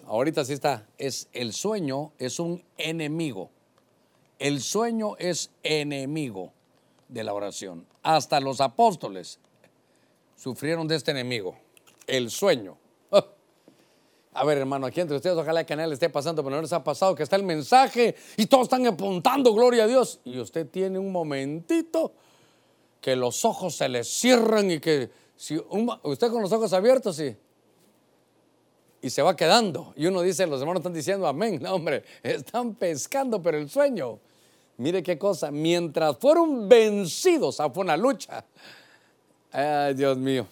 ahorita 0.05 0.45
sí 0.45 0.53
está, 0.53 0.87
es 0.97 1.27
el 1.33 1.53
sueño, 1.53 2.13
es 2.19 2.39
un 2.39 2.63
enemigo. 2.77 3.49
El 4.39 4.61
sueño 4.61 5.15
es 5.17 5.51
enemigo 5.63 6.51
de 7.07 7.23
la 7.23 7.33
oración. 7.33 7.85
Hasta 8.01 8.39
los 8.39 8.61
apóstoles 8.61 9.39
sufrieron 10.35 10.87
de 10.87 10.95
este 10.95 11.11
enemigo, 11.11 11.55
el 12.07 12.31
sueño. 12.31 12.77
A 14.33 14.45
ver, 14.45 14.57
hermano, 14.57 14.87
aquí 14.87 15.01
entre 15.01 15.17
ustedes, 15.17 15.35
ojalá 15.37 15.63
nadie 15.63 15.87
le 15.87 15.93
esté 15.93 16.09
pasando, 16.09 16.43
pero 16.43 16.55
no 16.55 16.61
les 16.61 16.71
ha 16.71 16.83
pasado 16.83 17.15
que 17.15 17.23
está 17.23 17.35
el 17.35 17.43
mensaje 17.43 18.15
y 18.37 18.45
todos 18.45 18.63
están 18.63 18.87
apuntando 18.87 19.53
gloria 19.53 19.83
a 19.83 19.87
Dios. 19.87 20.19
Y 20.23 20.39
usted 20.39 20.67
tiene 20.69 20.99
un 20.99 21.11
momentito 21.11 22.13
que 23.01 23.15
los 23.15 23.43
ojos 23.43 23.75
se 23.75 23.89
le 23.89 24.03
cierran 24.03 24.71
y 24.71 24.79
que 24.79 25.09
si 25.35 25.59
usted 26.03 26.31
con 26.31 26.41
los 26.41 26.51
ojos 26.51 26.71
abiertos, 26.71 27.17
sí. 27.17 27.35
Y 29.01 29.09
se 29.09 29.21
va 29.21 29.35
quedando. 29.35 29.93
Y 29.97 30.05
uno 30.05 30.21
dice, 30.21 30.47
los 30.47 30.61
hermanos 30.61 30.81
están 30.81 30.93
diciendo 30.93 31.27
amén. 31.27 31.59
No, 31.61 31.75
hombre, 31.75 32.03
están 32.23 32.75
pescando, 32.75 33.41
pero 33.41 33.57
el 33.57 33.69
sueño 33.69 34.19
Mire 34.81 35.03
qué 35.03 35.15
cosa, 35.15 35.51
mientras 35.51 36.17
fueron 36.17 36.67
vencidos, 36.67 37.59
ah, 37.59 37.69
fue 37.69 37.83
una 37.83 37.95
lucha. 37.95 38.43
Ay, 39.51 39.93
Dios 39.93 40.17
mío. 40.17 40.47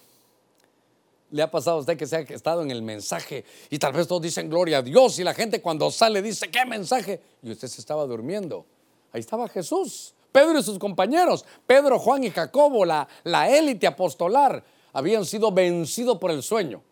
¿Le 1.30 1.42
ha 1.42 1.50
pasado 1.50 1.76
a 1.76 1.80
usted 1.80 1.96
que 1.96 2.06
se 2.06 2.16
ha 2.16 2.20
estado 2.20 2.62
en 2.62 2.70
el 2.70 2.82
mensaje 2.82 3.44
y 3.70 3.78
tal 3.78 3.92
vez 3.92 4.08
todos 4.08 4.22
dicen 4.22 4.50
gloria 4.50 4.78
a 4.78 4.82
Dios 4.82 5.18
y 5.18 5.24
la 5.24 5.32
gente 5.32 5.62
cuando 5.62 5.90
sale 5.90 6.22
dice, 6.22 6.50
¿qué 6.50 6.64
mensaje? 6.64 7.20
Y 7.42 7.52
usted 7.52 7.68
se 7.68 7.80
estaba 7.80 8.04
durmiendo. 8.04 8.66
Ahí 9.12 9.20
estaba 9.20 9.48
Jesús, 9.48 10.14
Pedro 10.32 10.58
y 10.58 10.62
sus 10.62 10.78
compañeros, 10.78 11.44
Pedro, 11.66 11.98
Juan 11.98 12.24
y 12.24 12.30
Jacobo, 12.30 12.84
la, 12.84 13.06
la 13.24 13.48
élite 13.48 13.86
apostolar, 13.86 14.62
habían 14.92 15.24
sido 15.24 15.52
vencidos 15.52 16.18
por 16.18 16.30
el 16.30 16.42
sueño. 16.42 16.82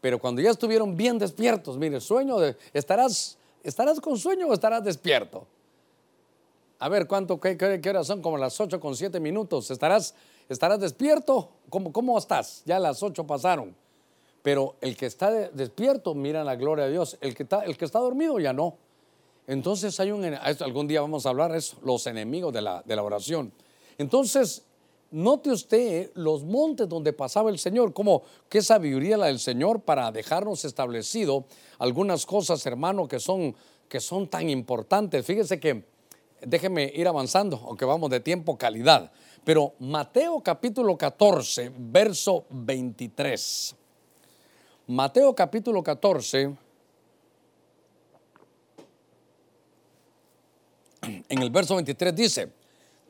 Pero 0.00 0.18
cuando 0.18 0.40
ya 0.40 0.50
estuvieron 0.50 0.96
bien 0.96 1.18
despiertos, 1.18 1.78
mire, 1.78 2.00
sueño, 2.00 2.38
de, 2.38 2.56
estarás, 2.72 3.38
estarás 3.62 4.00
con 4.00 4.18
sueño 4.18 4.46
o 4.46 4.52
estarás 4.52 4.84
despierto. 4.84 5.46
A 6.78 6.88
ver, 6.88 7.06
¿cuánto, 7.06 7.40
qué, 7.40 7.56
qué, 7.56 7.90
horas 7.90 8.06
son? 8.06 8.20
Como 8.20 8.36
las 8.36 8.60
8 8.60 8.78
con 8.78 8.94
7 8.94 9.18
minutos. 9.18 9.70
¿Estarás, 9.70 10.14
estarás 10.48 10.80
despierto? 10.80 11.50
¿Cómo, 11.68 11.92
¿Cómo 11.92 12.16
estás? 12.18 12.62
Ya 12.64 12.78
las 12.78 13.02
8 13.02 13.26
pasaron. 13.26 13.74
Pero 14.42 14.76
el 14.80 14.96
que 14.96 15.06
está 15.06 15.30
de- 15.30 15.48
despierto, 15.50 16.14
mira 16.14 16.44
la 16.44 16.54
gloria 16.56 16.84
de 16.84 16.92
Dios. 16.92 17.16
El 17.20 17.34
que 17.34 17.42
está, 17.42 17.64
el 17.64 17.76
que 17.76 17.84
está 17.84 17.98
dormido 17.98 18.38
ya 18.38 18.52
no. 18.52 18.76
Entonces 19.46 19.98
hay 20.00 20.10
un, 20.10 20.24
algún 20.24 20.86
día 20.88 21.00
vamos 21.00 21.26
a 21.26 21.28
hablar 21.30 21.52
de 21.52 21.58
eso, 21.58 21.76
los 21.84 22.06
enemigos 22.06 22.52
de 22.52 22.62
la, 22.62 22.82
de 22.84 22.96
la 22.96 23.02
oración. 23.02 23.52
Entonces, 23.98 24.62
note 25.10 25.50
usted 25.50 26.10
los 26.14 26.42
montes 26.44 26.88
donde 26.88 27.12
pasaba 27.12 27.50
el 27.50 27.58
Señor, 27.58 27.92
como 27.92 28.22
qué 28.48 28.60
sabiduría 28.60 29.16
la 29.16 29.26
del 29.26 29.38
Señor 29.38 29.80
para 29.80 30.10
dejarnos 30.10 30.64
establecido 30.64 31.44
algunas 31.78 32.26
cosas, 32.26 32.64
hermano, 32.66 33.06
que 33.06 33.20
son, 33.20 33.54
que 33.88 34.00
son 34.00 34.26
tan 34.28 34.50
importantes. 34.50 35.24
Fíjese 35.24 35.60
que, 35.60 35.84
déjeme 36.42 36.92
ir 36.94 37.06
avanzando, 37.06 37.62
aunque 37.66 37.84
vamos 37.84 38.10
de 38.10 38.20
tiempo 38.20 38.58
calidad, 38.58 39.12
pero 39.46 39.74
Mateo 39.78 40.40
capítulo 40.40 40.98
14, 40.98 41.72
verso 41.78 42.46
23. 42.50 43.76
Mateo 44.88 45.36
capítulo 45.36 45.84
14, 45.84 46.42
en 51.28 51.42
el 51.42 51.50
verso 51.50 51.76
23 51.76 52.16
dice, 52.16 52.52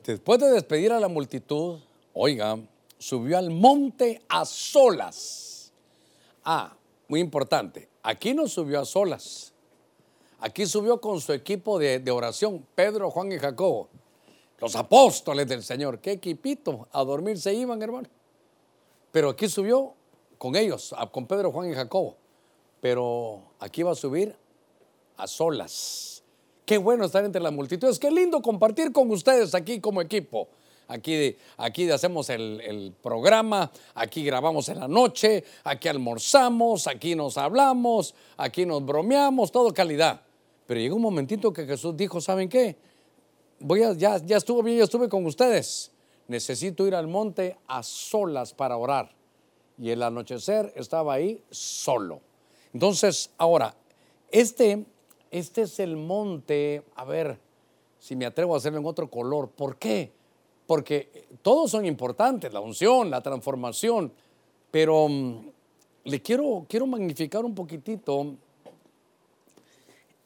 después 0.03 0.39
de 0.39 0.51
despedir 0.51 0.91
a 0.91 0.99
la 0.99 1.07
multitud, 1.07 1.79
oiga, 2.13 2.59
subió 2.99 3.39
al 3.39 3.49
monte 3.49 4.21
a 4.29 4.45
solas. 4.45 5.73
Ah, 6.43 6.77
muy 7.07 7.19
importante, 7.19 7.89
aquí 8.03 8.35
no 8.35 8.47
subió 8.47 8.81
a 8.81 8.85
solas, 8.85 9.55
aquí 10.37 10.67
subió 10.67 11.01
con 11.01 11.19
su 11.19 11.33
equipo 11.33 11.79
de, 11.79 12.11
oración, 12.11 12.63
Pedro, 12.75 13.09
Juan 13.09 13.31
y 13.31 13.39
Jacobo, 13.39 13.89
los 14.59 14.75
apóstoles 14.75 15.47
del 15.47 15.63
Señor. 15.63 15.99
¿Qué 15.99 16.13
equipito? 16.13 16.87
A 16.91 17.03
dormir 17.03 17.39
se 17.39 17.53
iban, 17.53 17.81
hermano. 17.81 18.07
Pero 19.11 19.29
aquí 19.29 19.47
subió 19.47 19.93
con 20.37 20.55
ellos, 20.55 20.93
con 21.11 21.27
Pedro, 21.27 21.51
Juan 21.51 21.71
y 21.71 21.73
Jacobo. 21.73 22.15
Pero 22.81 23.41
aquí 23.59 23.83
va 23.83 23.91
a 23.91 23.95
subir 23.95 24.35
a 25.17 25.27
solas. 25.27 26.23
Qué 26.65 26.77
bueno 26.77 27.05
estar 27.05 27.23
entre 27.23 27.41
las 27.41 27.53
multitudes. 27.53 27.97
Qué 27.97 28.11
lindo 28.11 28.41
compartir 28.41 28.91
con 28.91 29.09
ustedes 29.09 29.55
aquí 29.55 29.79
como 29.79 30.01
equipo. 30.01 30.47
Aquí, 30.89 31.35
aquí 31.57 31.89
hacemos 31.89 32.29
el, 32.29 32.61
el 32.61 32.93
programa, 33.01 33.69
aquí 33.93 34.23
grabamos 34.23 34.69
en 34.69 34.79
la 34.79 34.87
noche, 34.87 35.43
aquí 35.65 35.89
almorzamos, 35.89 36.87
aquí 36.87 37.13
nos 37.13 37.37
hablamos, 37.37 38.15
aquí 38.37 38.65
nos 38.65 38.85
bromeamos, 38.85 39.51
todo 39.51 39.73
calidad. 39.73 40.21
Pero 40.65 40.79
llegó 40.79 40.95
un 40.95 41.01
momentito 41.01 41.51
que 41.51 41.65
Jesús 41.65 41.97
dijo, 41.97 42.21
¿saben 42.21 42.47
qué? 42.47 42.77
Voy 43.59 43.83
a, 43.83 43.93
ya, 43.93 44.17
ya 44.17 44.37
estuvo 44.37 44.61
bien, 44.61 44.77
ya 44.77 44.83
estuve 44.83 45.09
con 45.09 45.25
ustedes. 45.25 45.91
Necesito 46.27 46.85
ir 46.85 46.93
al 46.93 47.07
monte 47.07 47.57
a 47.67 47.83
solas 47.83 48.53
para 48.53 48.77
orar. 48.77 49.11
Y 49.77 49.89
el 49.89 50.03
anochecer 50.03 50.73
estaba 50.75 51.13
ahí 51.13 51.41
solo. 51.49 52.21
Entonces, 52.73 53.31
ahora, 53.37 53.75
este, 54.31 54.85
este 55.31 55.61
es 55.63 55.79
el 55.79 55.95
monte, 55.95 56.83
a 56.95 57.05
ver 57.05 57.39
si 57.99 58.15
me 58.15 58.25
atrevo 58.25 58.53
a 58.53 58.57
hacerlo 58.57 58.79
en 58.79 58.85
otro 58.85 59.09
color. 59.09 59.49
¿Por 59.49 59.77
qué? 59.77 60.11
Porque 60.65 61.27
todos 61.41 61.71
son 61.71 61.85
importantes, 61.85 62.51
la 62.51 62.59
unción, 62.59 63.09
la 63.09 63.21
transformación, 63.21 64.11
pero 64.69 65.07
mm, 65.07 65.49
le 66.05 66.21
quiero, 66.21 66.65
quiero 66.67 66.85
magnificar 66.87 67.45
un 67.45 67.55
poquitito 67.55 68.35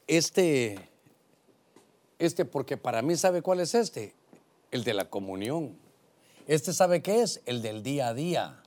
este, 0.06 0.78
este, 2.18 2.44
porque 2.44 2.76
para 2.76 3.02
mí 3.02 3.16
sabe 3.16 3.42
cuál 3.42 3.60
es 3.60 3.74
este, 3.74 4.14
el 4.70 4.84
de 4.84 4.94
la 4.94 5.06
comunión. 5.06 5.76
Este 6.46 6.72
sabe 6.72 7.02
qué 7.02 7.22
es, 7.22 7.40
el 7.46 7.62
del 7.62 7.82
día 7.82 8.08
a 8.08 8.14
día. 8.14 8.62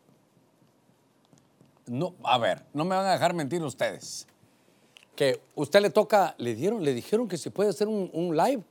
No, 1.88 2.16
a 2.24 2.38
ver, 2.38 2.64
no 2.74 2.86
me 2.86 2.96
van 2.96 3.06
a 3.06 3.14
dejar 3.14 3.34
mentir 3.34 3.62
ustedes. 3.64 4.28
Que 5.16 5.40
usted 5.56 5.82
le 5.82 5.90
toca, 5.90 6.36
le 6.38 6.56
dieron, 6.56 6.84
le 6.84 6.94
dijeron 6.94 7.28
que 7.28 7.38
se 7.38 7.52
puede 7.52 7.70
hacer 7.70 7.88
un, 7.88 8.36
live, 8.36 8.64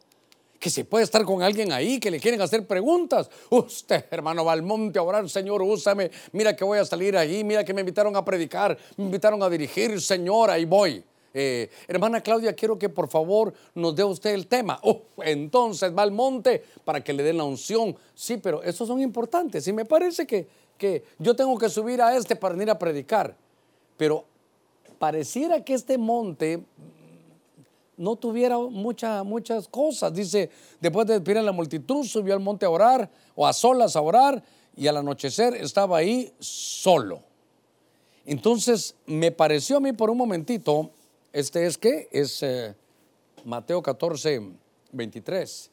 que 0.59 0.69
se 0.69 0.85
puede 0.85 1.05
estar 1.05 1.25
con 1.25 1.43
alguien 1.43 1.73
ahí, 1.73 2.01
que 2.01 2.11
le 2.11 2.19
quieren 2.19 2.41
hacer 2.41 2.67
preguntas. 2.67 3.31
Usted, 3.51 4.07
hermano, 4.11 4.45
va 4.45 4.53
al 4.53 4.63
monte 4.63 4.99
orar, 4.99 5.29
Señor, 5.29 5.63
úsame. 5.63 6.11
Mira 6.33 6.57
que 6.57 6.65
voy 6.65 6.79
a 6.79 6.85
salir 6.85 7.17
ahí, 7.17 7.45
mira 7.45 7.65
que 7.65 7.73
me 7.73 7.81
invitaron 7.81 8.17
a 8.17 8.25
predicar, 8.25 8.77
me 8.97 9.05
invitaron 9.05 9.43
a 9.43 9.49
dirigir, 9.49 10.01
Señor, 10.01 10.51
ahí 10.51 10.65
voy. 10.65 11.05
Eh, 11.37 11.69
hermana 11.89 12.21
Claudia, 12.21 12.55
quiero 12.55 12.79
que 12.79 12.89
por 12.89 13.09
favor 13.09 13.53
nos 13.75 13.97
dé 13.97 14.05
usted 14.05 14.31
el 14.35 14.47
tema. 14.47 14.79
Uf, 14.85 14.99
entonces 15.25 15.93
va 15.97 16.03
al 16.03 16.13
monte 16.13 16.63
para 16.85 17.03
que 17.03 17.13
le 17.13 17.25
den 17.25 17.39
la 17.39 17.45
unción. 17.45 17.97
Sí, 18.15 18.37
pero 18.37 18.63
esos 18.63 18.87
son 18.87 19.01
importantes. 19.03 19.67
Y 19.67 19.73
me 19.73 19.85
parece 19.85 20.27
que, 20.27 20.47
que 20.79 21.03
yo 21.19 21.35
tengo 21.35 21.59
que 21.59 21.69
subir 21.69 22.01
a 22.01 22.17
este 22.17 22.37
para 22.37 22.55
venir 22.55 22.71
a 22.71 22.79
predicar. 22.79 23.37
Pero 23.97 24.25
pareciera 24.99 25.65
que 25.65 25.75
este 25.75 25.99
monte 25.99 26.65
no 27.97 28.15
tuviera 28.17 28.57
mucha- 28.59 29.25
muchas 29.25 29.67
cosas. 29.67 30.15
Dice, 30.15 30.51
después 30.81 31.07
de 31.07 31.15
despedir 31.15 31.39
a 31.39 31.43
la 31.43 31.53
multitud, 31.53 32.05
subió 32.05 32.35
al 32.35 32.41
monte 32.41 32.65
a 32.65 32.71
orar 32.71 33.11
o 33.35 33.45
a 33.47 33.53
solas 33.53 33.97
a 33.97 34.01
orar 34.03 34.41
y 34.77 34.87
al 34.87 34.97
anochecer 34.99 35.55
estaba 35.57 35.99
ahí 35.99 36.33
solo. 36.39 37.21
Entonces, 38.27 38.95
me 39.07 39.31
pareció 39.33 39.77
a 39.77 39.81
mí 39.81 39.93
por 39.93 40.11
un 40.11 40.17
momentito, 40.19 40.91
este 41.35 41.67
es 41.67 41.77
que 41.77 42.09
es 42.13 42.45
eh, 42.45 42.77
Mateo 43.45 43.83
14, 43.83 44.53
23. 44.93 45.71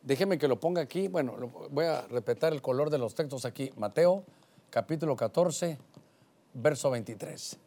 Déjeme 0.00 0.38
que 0.38 0.46
lo 0.46 0.60
ponga 0.60 0.80
aquí. 0.80 1.08
Bueno, 1.08 1.34
voy 1.72 1.86
a 1.86 2.02
respetar 2.02 2.52
el 2.52 2.62
color 2.62 2.88
de 2.88 2.98
los 2.98 3.12
textos 3.12 3.44
aquí. 3.44 3.72
Mateo 3.76 4.22
capítulo 4.70 5.16
14, 5.16 5.76
verso 6.54 6.88
23. 6.90 7.58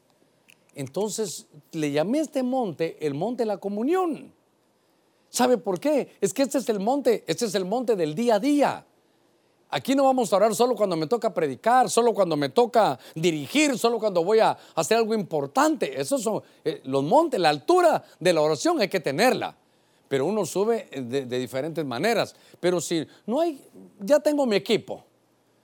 Entonces 0.75 1.47
le 1.73 1.91
llamé 1.91 2.19
a 2.19 2.21
este 2.21 2.41
monte 2.41 3.05
el 3.05 3.13
monte 3.13 3.43
de 3.43 3.47
la 3.47 3.57
comunión. 3.57 4.33
¿Sabe 5.29 5.57
por 5.57 5.81
qué? 5.81 6.15
Es 6.21 6.33
que 6.33 6.43
este 6.43 6.59
es 6.59 6.69
el 6.69 6.79
monte, 6.79 7.25
este 7.27 7.47
es 7.47 7.55
el 7.55 7.65
monte 7.65 7.97
del 7.97 8.15
día 8.15 8.35
a 8.35 8.39
día. 8.39 8.85
Aquí 9.77 9.93
no 9.93 10.05
vamos 10.05 10.31
a 10.31 10.37
orar 10.37 10.55
solo 10.55 10.73
cuando 10.73 10.95
me 10.95 11.05
toca 11.05 11.33
predicar, 11.33 11.89
solo 11.89 12.13
cuando 12.13 12.37
me 12.37 12.47
toca 12.47 12.97
dirigir, 13.13 13.77
solo 13.77 13.99
cuando 13.99 14.23
voy 14.23 14.39
a 14.39 14.57
hacer 14.73 14.95
algo 14.97 15.13
importante. 15.13 15.99
Esos 15.99 16.21
son 16.23 16.41
eh, 16.63 16.79
los 16.85 17.03
montes, 17.03 17.41
la 17.41 17.49
altura 17.49 18.01
de 18.17 18.31
la 18.31 18.41
oración 18.41 18.79
hay 18.79 18.87
que 18.87 19.01
tenerla. 19.01 19.53
Pero 20.07 20.27
uno 20.27 20.45
sube 20.45 20.87
de, 20.91 21.25
de 21.25 21.39
diferentes 21.39 21.83
maneras. 21.83 22.37
Pero 22.61 22.79
si 22.79 23.05
no 23.25 23.41
hay, 23.41 23.59
ya 23.99 24.21
tengo 24.21 24.45
mi 24.45 24.55
equipo. 24.55 25.03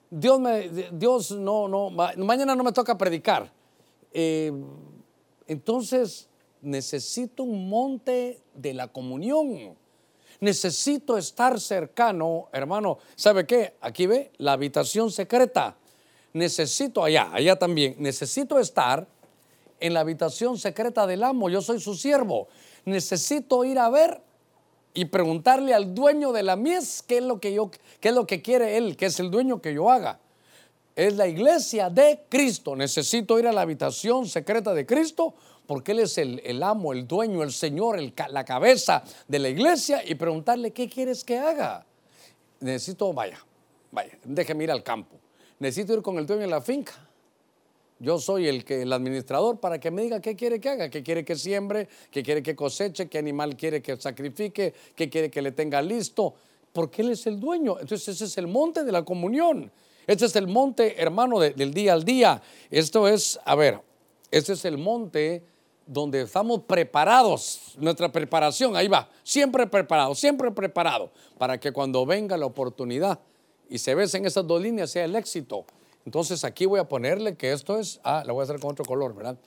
Dios, 0.09 0.41
Dios 0.91 1.31
no, 1.31 1.69
no, 1.69 1.89
ma- 1.89 2.11
mañana 2.17 2.53
no 2.53 2.65
me 2.65 2.73
toca 2.73 2.97
predicar. 2.97 3.49
Eh, 4.11 4.51
entonces 5.47 6.27
necesito 6.61 7.43
un 7.43 7.69
monte 7.69 8.41
de 8.55 8.73
la 8.73 8.89
comunión. 8.89 9.73
Necesito 10.41 11.19
estar 11.19 11.59
cercano, 11.59 12.49
hermano. 12.51 12.97
¿Sabe 13.15 13.45
qué? 13.45 13.75
Aquí 13.79 14.07
ve 14.07 14.31
la 14.39 14.53
habitación 14.53 15.11
secreta. 15.11 15.75
Necesito 16.33 17.03
allá, 17.03 17.29
allá 17.31 17.57
también. 17.57 17.95
Necesito 17.99 18.57
estar 18.57 19.07
en 19.79 19.93
la 19.93 19.99
habitación 19.99 20.57
secreta 20.57 21.05
del 21.05 21.23
amo. 21.23 21.47
Yo 21.47 21.61
soy 21.61 21.79
su 21.79 21.93
siervo. 21.93 22.47
Necesito 22.85 23.63
ir 23.65 23.77
a 23.77 23.91
ver 23.91 24.19
y 24.95 25.05
preguntarle 25.05 25.75
al 25.75 25.93
dueño 25.93 26.31
de 26.31 26.41
la 26.41 26.55
mies 26.55 27.03
qué 27.03 27.19
es 27.19 27.23
lo 27.23 27.39
que 27.39 27.53
yo, 27.53 27.69
qué 27.99 28.09
es 28.09 28.15
lo 28.15 28.25
que 28.25 28.41
quiere 28.41 28.77
él, 28.77 28.97
que 28.97 29.05
es 29.05 29.19
el 29.19 29.29
dueño 29.29 29.61
que 29.61 29.75
yo 29.75 29.91
haga. 29.91 30.19
Es 30.95 31.17
la 31.17 31.27
iglesia 31.27 31.91
de 31.91 32.25
Cristo. 32.29 32.75
Necesito 32.75 33.37
ir 33.37 33.45
a 33.45 33.51
la 33.51 33.61
habitación 33.61 34.27
secreta 34.27 34.73
de 34.73 34.87
Cristo 34.87 35.35
porque 35.67 35.93
Él 35.93 35.99
es 35.99 36.17
el, 36.17 36.63
amo, 36.63 36.93
el 36.93 37.07
dueño, 37.07 37.43
el 37.43 37.51
Señor, 37.51 37.99
la 38.29 38.43
cabeza 38.45 39.03
de 39.27 39.39
la 39.39 39.49
iglesia 39.49 40.03
y 40.05 40.15
preguntarle 40.15 40.71
qué 40.71 40.89
quieres 40.89 41.23
que 41.23 41.37
haga. 41.37 41.85
Necesito, 42.59 43.13
vaya, 43.13 43.39
vaya, 43.91 44.17
déjeme 44.23 44.65
ir 44.65 44.71
al 44.71 44.83
campo. 44.83 45.15
Necesito 45.59 45.93
ir 45.93 46.01
con 46.01 46.17
el 46.17 46.25
dueño 46.25 46.41
de 46.43 46.47
la 46.47 46.61
finca. 46.61 46.93
Yo 47.99 48.17
soy 48.17 48.47
el, 48.47 48.65
que, 48.65 48.81
el 48.81 48.91
administrador 48.93 49.59
para 49.59 49.79
que 49.79 49.91
me 49.91 50.01
diga 50.01 50.19
qué 50.19 50.35
quiere 50.35 50.59
que 50.59 50.69
haga, 50.69 50.89
qué 50.89 51.03
quiere 51.03 51.23
que 51.23 51.35
siembre, 51.35 51.87
qué 52.09 52.23
quiere 52.23 52.41
que 52.41 52.55
coseche, 52.55 53.07
qué 53.07 53.19
animal 53.19 53.55
quiere 53.55 53.81
que 53.81 53.95
sacrifique, 53.95 54.73
qué 54.95 55.09
quiere 55.09 55.29
que 55.29 55.41
le 55.41 55.51
tenga 55.51 55.81
listo, 55.83 56.33
porque 56.73 57.03
Él 57.03 57.11
es 57.11 57.27
el 57.27 57.39
dueño. 57.39 57.77
Entonces 57.79 58.07
ese 58.15 58.25
es 58.25 58.37
el 58.39 58.47
monte 58.47 58.83
de 58.83 58.91
la 58.91 59.03
comunión. 59.05 59.71
Este 60.07 60.25
es 60.25 60.35
el 60.35 60.47
monte, 60.47 60.99
hermano, 60.99 61.39
de- 61.39 61.51
del 61.51 61.73
día 61.75 61.93
al 61.93 62.03
día. 62.03 62.41
Esto 62.71 63.07
es, 63.07 63.39
a 63.45 63.53
ver, 63.53 63.79
este 64.31 64.53
es 64.53 64.65
el 64.65 64.79
monte 64.79 65.43
donde 65.91 66.21
estamos 66.21 66.61
preparados, 66.61 67.75
nuestra 67.77 68.09
preparación, 68.09 68.77
ahí 68.77 68.87
va, 68.87 69.09
siempre 69.23 69.67
preparado, 69.67 70.15
siempre 70.15 70.49
preparado, 70.49 71.11
para 71.37 71.59
que 71.59 71.73
cuando 71.73 72.05
venga 72.05 72.37
la 72.37 72.45
oportunidad 72.45 73.19
y 73.69 73.77
se 73.77 73.93
besen 73.93 74.25
esas 74.25 74.47
dos 74.47 74.61
líneas 74.61 74.89
sea 74.89 75.03
el 75.03 75.15
éxito. 75.17 75.65
Entonces 76.05 76.45
aquí 76.45 76.65
voy 76.65 76.79
a 76.79 76.87
ponerle 76.87 77.35
que 77.35 77.51
esto 77.51 77.77
es, 77.77 77.99
ah, 78.05 78.23
la 78.25 78.31
voy 78.31 78.39
a 78.39 78.43
hacer 78.43 78.61
con 78.61 78.71
otro 78.71 78.85
color, 78.85 79.13
¿verdad? 79.13 79.37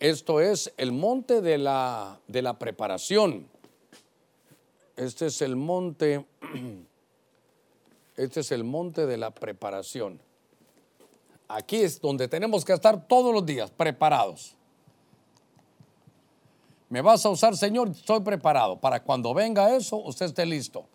Esto 0.00 0.40
es 0.40 0.72
el 0.78 0.90
monte 0.92 1.42
de 1.42 1.58
la, 1.58 2.18
de 2.28 2.40
la 2.40 2.58
preparación. 2.58 3.46
Este 4.96 5.26
es 5.26 5.42
el 5.42 5.54
monte, 5.54 6.24
este 8.16 8.40
es 8.40 8.52
el 8.52 8.64
monte 8.64 9.04
de 9.04 9.18
la 9.18 9.32
preparación. 9.32 10.18
Aquí 11.46 11.76
es 11.82 12.00
donde 12.00 12.26
tenemos 12.26 12.64
que 12.64 12.72
estar 12.72 13.06
todos 13.06 13.34
los 13.34 13.44
días 13.44 13.70
preparados. 13.70 14.56
Me 16.94 17.02
vas 17.02 17.26
a 17.26 17.28
usar, 17.28 17.56
Señor, 17.56 17.88
estoy 17.88 18.20
preparado. 18.20 18.78
Para 18.78 19.02
cuando 19.02 19.34
venga 19.34 19.74
eso, 19.74 19.96
usted 19.96 20.26
esté 20.26 20.46
listo. 20.46 20.86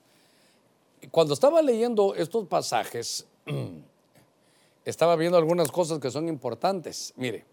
Cuando 1.12 1.34
estaba 1.34 1.62
leyendo 1.62 2.16
estos 2.16 2.48
pasajes, 2.48 3.28
estaba 4.86 5.18
viendo 5.18 5.38
algunas 5.38 5.70
cosas 5.70 6.00
que 6.00 6.10
son 6.10 6.30
importantes. 6.30 7.12
Mire, 7.18 7.44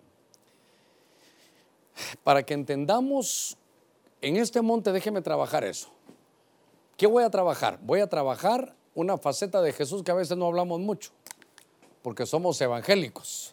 para 2.23 2.45
que 2.45 2.55
entendamos 2.55 3.59
en 4.23 4.37
este 4.37 4.63
monte, 4.63 4.93
déjeme 4.93 5.23
trabajar 5.23 5.65
eso. 5.65 5.89
¿Qué 6.97 7.09
voy 7.09 7.25
a 7.25 7.31
trabajar? 7.31 7.81
Voy 7.83 7.99
a 7.99 8.07
trabajar 8.07 8.77
una 8.95 9.19
faceta 9.19 9.61
de 9.61 9.73
Jesús 9.73 10.05
que 10.05 10.13
a 10.13 10.15
veces 10.15 10.39
no 10.39 10.47
hablamos 10.47 10.79
mucho, 10.79 11.11
porque 12.01 12.27
somos 12.27 12.61
evangélicos. 12.61 13.51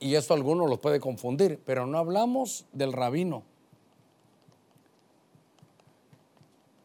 Y 0.00 0.16
eso 0.16 0.34
algunos 0.34 0.68
los 0.68 0.80
puede 0.80 0.98
confundir, 0.98 1.60
pero 1.64 1.86
no 1.86 1.98
hablamos 1.98 2.66
del 2.72 2.92
rabino. 2.92 3.44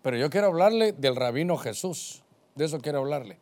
Pero 0.03 0.17
yo 0.17 0.29
quiero 0.29 0.47
hablarle 0.47 0.91
del 0.91 1.15
rabino 1.15 1.57
Jesús. 1.57 2.21
De 2.55 2.65
eso 2.65 2.79
quiero 2.79 2.99
hablarle. 2.99 3.39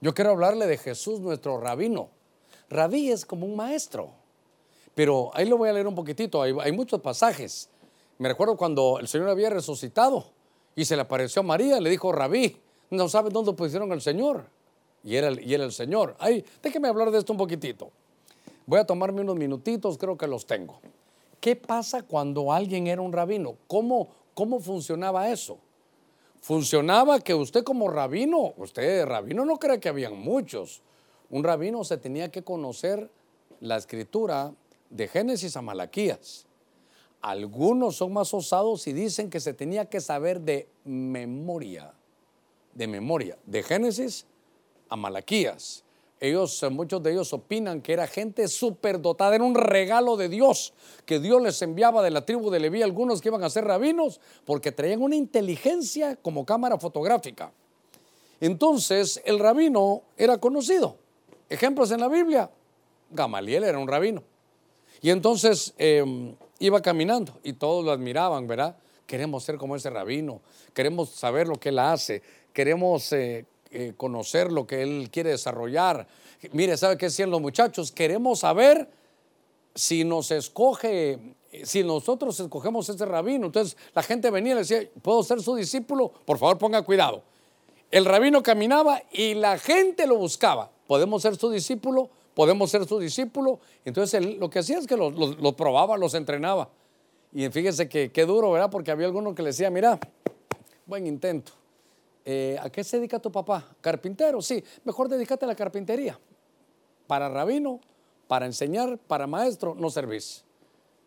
Yo 0.00 0.14
quiero 0.14 0.30
hablarle 0.30 0.66
de 0.66 0.78
Jesús, 0.78 1.20
nuestro 1.20 1.60
rabino. 1.60 2.08
Rabí 2.70 3.10
es 3.10 3.26
como 3.26 3.44
un 3.44 3.56
maestro. 3.56 4.10
Pero 4.94 5.30
ahí 5.34 5.46
lo 5.46 5.58
voy 5.58 5.68
a 5.68 5.72
leer 5.72 5.88
un 5.88 5.94
poquitito. 5.94 6.40
Hay, 6.40 6.72
muchos 6.72 7.00
pasajes. 7.00 7.68
Me 8.18 8.28
recuerdo 8.28 8.56
cuando 8.56 8.98
el 9.00 9.08
Señor 9.08 9.28
había 9.28 9.50
resucitado 9.50 10.26
y 10.74 10.84
se 10.84 10.94
le 10.94 11.02
apareció 11.02 11.40
a 11.40 11.42
María, 11.42 11.80
le 11.80 11.90
dijo, 11.90 12.12
Rabí, 12.12 12.56
no 12.90 13.08
sabes 13.08 13.32
dónde 13.32 13.52
pusieron 13.52 13.90
al 13.92 14.00
Señor. 14.00 14.46
Y 15.02 15.16
era, 15.16 15.30
y 15.32 15.52
era 15.52 15.64
el 15.64 15.72
Señor. 15.72 16.16
Ay, 16.18 16.44
déjeme 16.62 16.88
hablar 16.88 17.10
de 17.10 17.18
esto 17.18 17.32
un 17.32 17.38
poquitito. 17.38 17.90
Voy 18.66 18.78
a 18.78 18.84
tomarme 18.84 19.20
unos 19.20 19.36
minutitos, 19.36 19.98
creo 19.98 20.16
que 20.16 20.26
los 20.26 20.46
tengo. 20.46 20.80
¿Qué 21.40 21.56
pasa 21.56 22.02
cuando 22.02 22.52
alguien 22.52 22.86
era 22.86 23.00
un 23.00 23.12
rabino? 23.12 23.56
¿Cómo, 23.66 24.08
cómo 24.36 24.60
funcionaba 24.60 25.30
eso? 25.30 25.58
Funcionaba 26.42 27.20
que 27.20 27.34
usted 27.34 27.64
como 27.64 27.88
rabino, 27.88 28.52
usted 28.58 29.06
rabino 29.06 29.46
no 29.46 29.56
cree 29.56 29.80
que 29.80 29.88
habían 29.88 30.16
muchos. 30.18 30.82
Un 31.30 31.42
rabino 31.42 31.82
se 31.84 31.96
tenía 31.96 32.30
que 32.30 32.44
conocer 32.44 33.10
la 33.60 33.78
escritura 33.78 34.52
de 34.90 35.08
Génesis 35.08 35.56
a 35.56 35.62
Malaquías. 35.62 36.46
Algunos 37.22 37.96
son 37.96 38.12
más 38.12 38.34
osados 38.34 38.86
y 38.86 38.92
dicen 38.92 39.30
que 39.30 39.40
se 39.40 39.54
tenía 39.54 39.86
que 39.86 40.02
saber 40.02 40.42
de 40.42 40.68
memoria, 40.84 41.94
de 42.74 42.86
memoria, 42.86 43.38
de 43.46 43.62
Génesis 43.62 44.26
a 44.90 44.96
Malaquías. 44.96 45.82
Ellos, 46.18 46.64
muchos 46.70 47.02
de 47.02 47.12
ellos 47.12 47.32
opinan 47.34 47.82
que 47.82 47.92
era 47.92 48.06
gente 48.06 48.48
superdotada, 48.48 49.34
era 49.34 49.44
un 49.44 49.54
regalo 49.54 50.16
de 50.16 50.30
Dios 50.30 50.72
que 51.04 51.20
Dios 51.20 51.42
les 51.42 51.60
enviaba 51.60 52.02
de 52.02 52.10
la 52.10 52.24
tribu 52.24 52.50
de 52.50 52.58
Leví, 52.58 52.82
algunos 52.82 53.20
que 53.20 53.28
iban 53.28 53.44
a 53.44 53.50
ser 53.50 53.64
rabinos, 53.64 54.20
porque 54.46 54.72
traían 54.72 55.02
una 55.02 55.16
inteligencia 55.16 56.16
como 56.16 56.46
cámara 56.46 56.78
fotográfica. 56.78 57.52
Entonces, 58.40 59.20
el 59.24 59.38
rabino 59.38 60.02
era 60.16 60.38
conocido. 60.38 60.96
Ejemplos 61.48 61.90
en 61.90 62.00
la 62.00 62.08
Biblia, 62.08 62.50
Gamaliel 63.10 63.64
era 63.64 63.78
un 63.78 63.88
rabino. 63.88 64.22
Y 65.02 65.10
entonces 65.10 65.74
em, 65.78 66.34
iba 66.58 66.80
caminando 66.80 67.38
y 67.42 67.52
todos 67.52 67.84
lo 67.84 67.92
admiraban, 67.92 68.46
¿verdad? 68.46 68.76
Queremos 69.06 69.44
ser 69.44 69.56
como 69.56 69.76
ese 69.76 69.90
rabino, 69.90 70.40
queremos 70.72 71.10
saber 71.10 71.46
lo 71.46 71.56
que 71.56 71.68
él 71.68 71.78
hace, 71.78 72.22
queremos 72.52 73.12
eh, 73.12 73.44
eh, 73.78 73.92
conocer 73.94 74.50
lo 74.50 74.66
que 74.66 74.80
Él 74.80 75.10
quiere 75.12 75.28
desarrollar. 75.28 76.06
Mire, 76.52 76.78
¿sabe 76.78 76.96
qué 76.96 77.06
decían 77.06 77.30
los 77.30 77.42
muchachos? 77.42 77.92
Queremos 77.92 78.38
saber 78.38 78.88
si 79.74 80.02
nos 80.02 80.30
escoge, 80.30 81.18
si 81.62 81.84
nosotros 81.84 82.40
escogemos 82.40 82.88
ese 82.88 83.04
rabino. 83.04 83.44
Entonces 83.44 83.76
la 83.94 84.02
gente 84.02 84.30
venía 84.30 84.52
y 84.52 84.54
le 84.54 84.60
decía, 84.60 84.88
¿puedo 85.02 85.22
ser 85.22 85.42
su 85.42 85.54
discípulo? 85.56 86.10
Por 86.24 86.38
favor, 86.38 86.56
ponga 86.56 86.80
cuidado. 86.80 87.22
El 87.90 88.06
rabino 88.06 88.42
caminaba 88.42 89.02
y 89.12 89.34
la 89.34 89.58
gente 89.58 90.06
lo 90.06 90.16
buscaba. 90.16 90.70
¿Podemos 90.86 91.20
ser 91.20 91.36
su 91.36 91.50
discípulo? 91.50 92.08
¿Podemos 92.32 92.70
ser 92.70 92.86
su 92.86 92.98
discípulo? 92.98 93.60
Entonces 93.84 94.38
lo 94.38 94.48
que 94.48 94.60
hacía 94.60 94.78
es 94.78 94.86
que 94.86 94.96
los 94.96 95.54
probaba, 95.54 95.98
los 95.98 96.14
entrenaba. 96.14 96.70
Y 97.30 97.46
fíjense 97.50 97.90
que 97.90 98.10
qué 98.10 98.24
duro, 98.24 98.52
¿verdad? 98.52 98.70
Porque 98.70 98.90
había 98.90 99.04
alguno 99.04 99.34
que 99.34 99.42
le 99.42 99.50
decía, 99.50 99.68
mira, 99.68 100.00
buen 100.86 101.06
intento 101.06 101.52
eh, 102.28 102.58
¿a 102.60 102.68
qué 102.68 102.82
se 102.82 102.96
dedica 102.98 103.20
tu 103.20 103.30
papá? 103.30 103.64
Carpintero, 103.80 104.42
sí, 104.42 104.62
mejor 104.84 105.08
dedícate 105.08 105.44
a 105.44 105.48
la 105.48 105.54
carpintería. 105.54 106.18
Para 107.06 107.28
rabino, 107.28 107.80
para 108.26 108.46
enseñar, 108.46 108.98
para 108.98 109.28
maestro, 109.28 109.76
no 109.76 109.88
servís. 109.90 110.42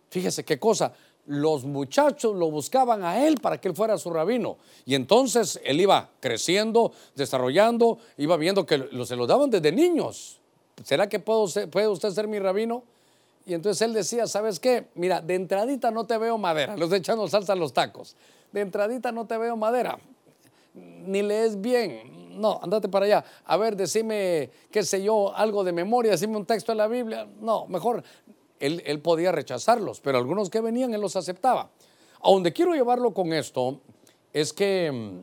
Fíjese 0.10 0.46
qué 0.46 0.58
cosa, 0.58 0.94
los 1.26 1.66
muchachos 1.66 2.36
lo 2.36 2.50
buscaban 2.50 3.04
a 3.04 3.28
él 3.28 3.38
para 3.42 3.60
que 3.60 3.68
él 3.68 3.76
fuera 3.76 3.98
su 3.98 4.10
rabino. 4.10 4.58
Y 4.86 4.96
entonces 4.96 5.60
él 5.66 5.82
iba 5.82 6.10
creciendo, 6.22 6.94
desarrollando, 7.16 8.00
iba 8.18 8.38
viendo 8.38 8.66
que 8.66 8.90
se 9.06 9.16
lo 9.18 9.28
daban 9.28 9.50
desde 9.50 9.74
niños. 9.74 10.40
¿Será 10.86 11.10
que 11.10 11.20
puedo 11.20 11.48
puede 11.70 11.90
usted 11.90 12.12
ser 12.12 12.30
mi 12.30 12.40
rabino? 12.40 12.84
Y 13.46 13.54
entonces 13.54 13.82
él 13.82 13.94
decía, 13.94 14.26
¿sabes 14.26 14.60
qué? 14.60 14.88
Mira, 14.96 15.22
de 15.22 15.36
entradita 15.36 15.92
no 15.92 16.06
te 16.06 16.18
veo 16.18 16.38
madera, 16.38 16.78
los 16.78 16.94
echando 16.94 17.28
salsa 17.28 17.54
a 17.54 17.56
los 17.58 17.74
tacos. 17.74 18.16
De 18.52 18.62
entradita 18.62 19.12
no 19.12 19.28
te 19.28 19.38
veo 19.38 19.58
madera, 19.58 20.00
ni 20.74 21.22
lees 21.22 21.60
bien. 21.60 22.40
No, 22.40 22.60
andate 22.62 22.88
para 22.88 23.06
allá. 23.06 23.26
A 23.46 23.58
ver, 23.58 23.76
decime, 23.76 24.50
qué 24.72 24.84
sé 24.84 25.04
yo, 25.04 25.36
algo 25.36 25.64
de 25.64 25.72
memoria, 25.72 26.12
decime 26.12 26.38
un 26.38 26.46
texto 26.46 26.72
de 26.72 26.78
la 26.78 26.88
Biblia. 26.88 27.28
No, 27.40 27.68
mejor. 27.68 28.04
Él, 28.60 28.82
él 28.86 29.00
podía 29.00 29.32
rechazarlos, 29.32 30.02
pero 30.02 30.18
algunos 30.18 30.50
que 30.50 30.62
venían, 30.62 30.94
él 30.94 31.02
los 31.02 31.16
aceptaba. 31.16 31.70
A 32.22 32.32
donde 32.32 32.52
quiero 32.52 32.74
llevarlo 32.74 33.14
con 33.14 33.32
esto 33.34 33.80
es 34.34 34.54
que 34.54 34.92
mm, 34.92 35.22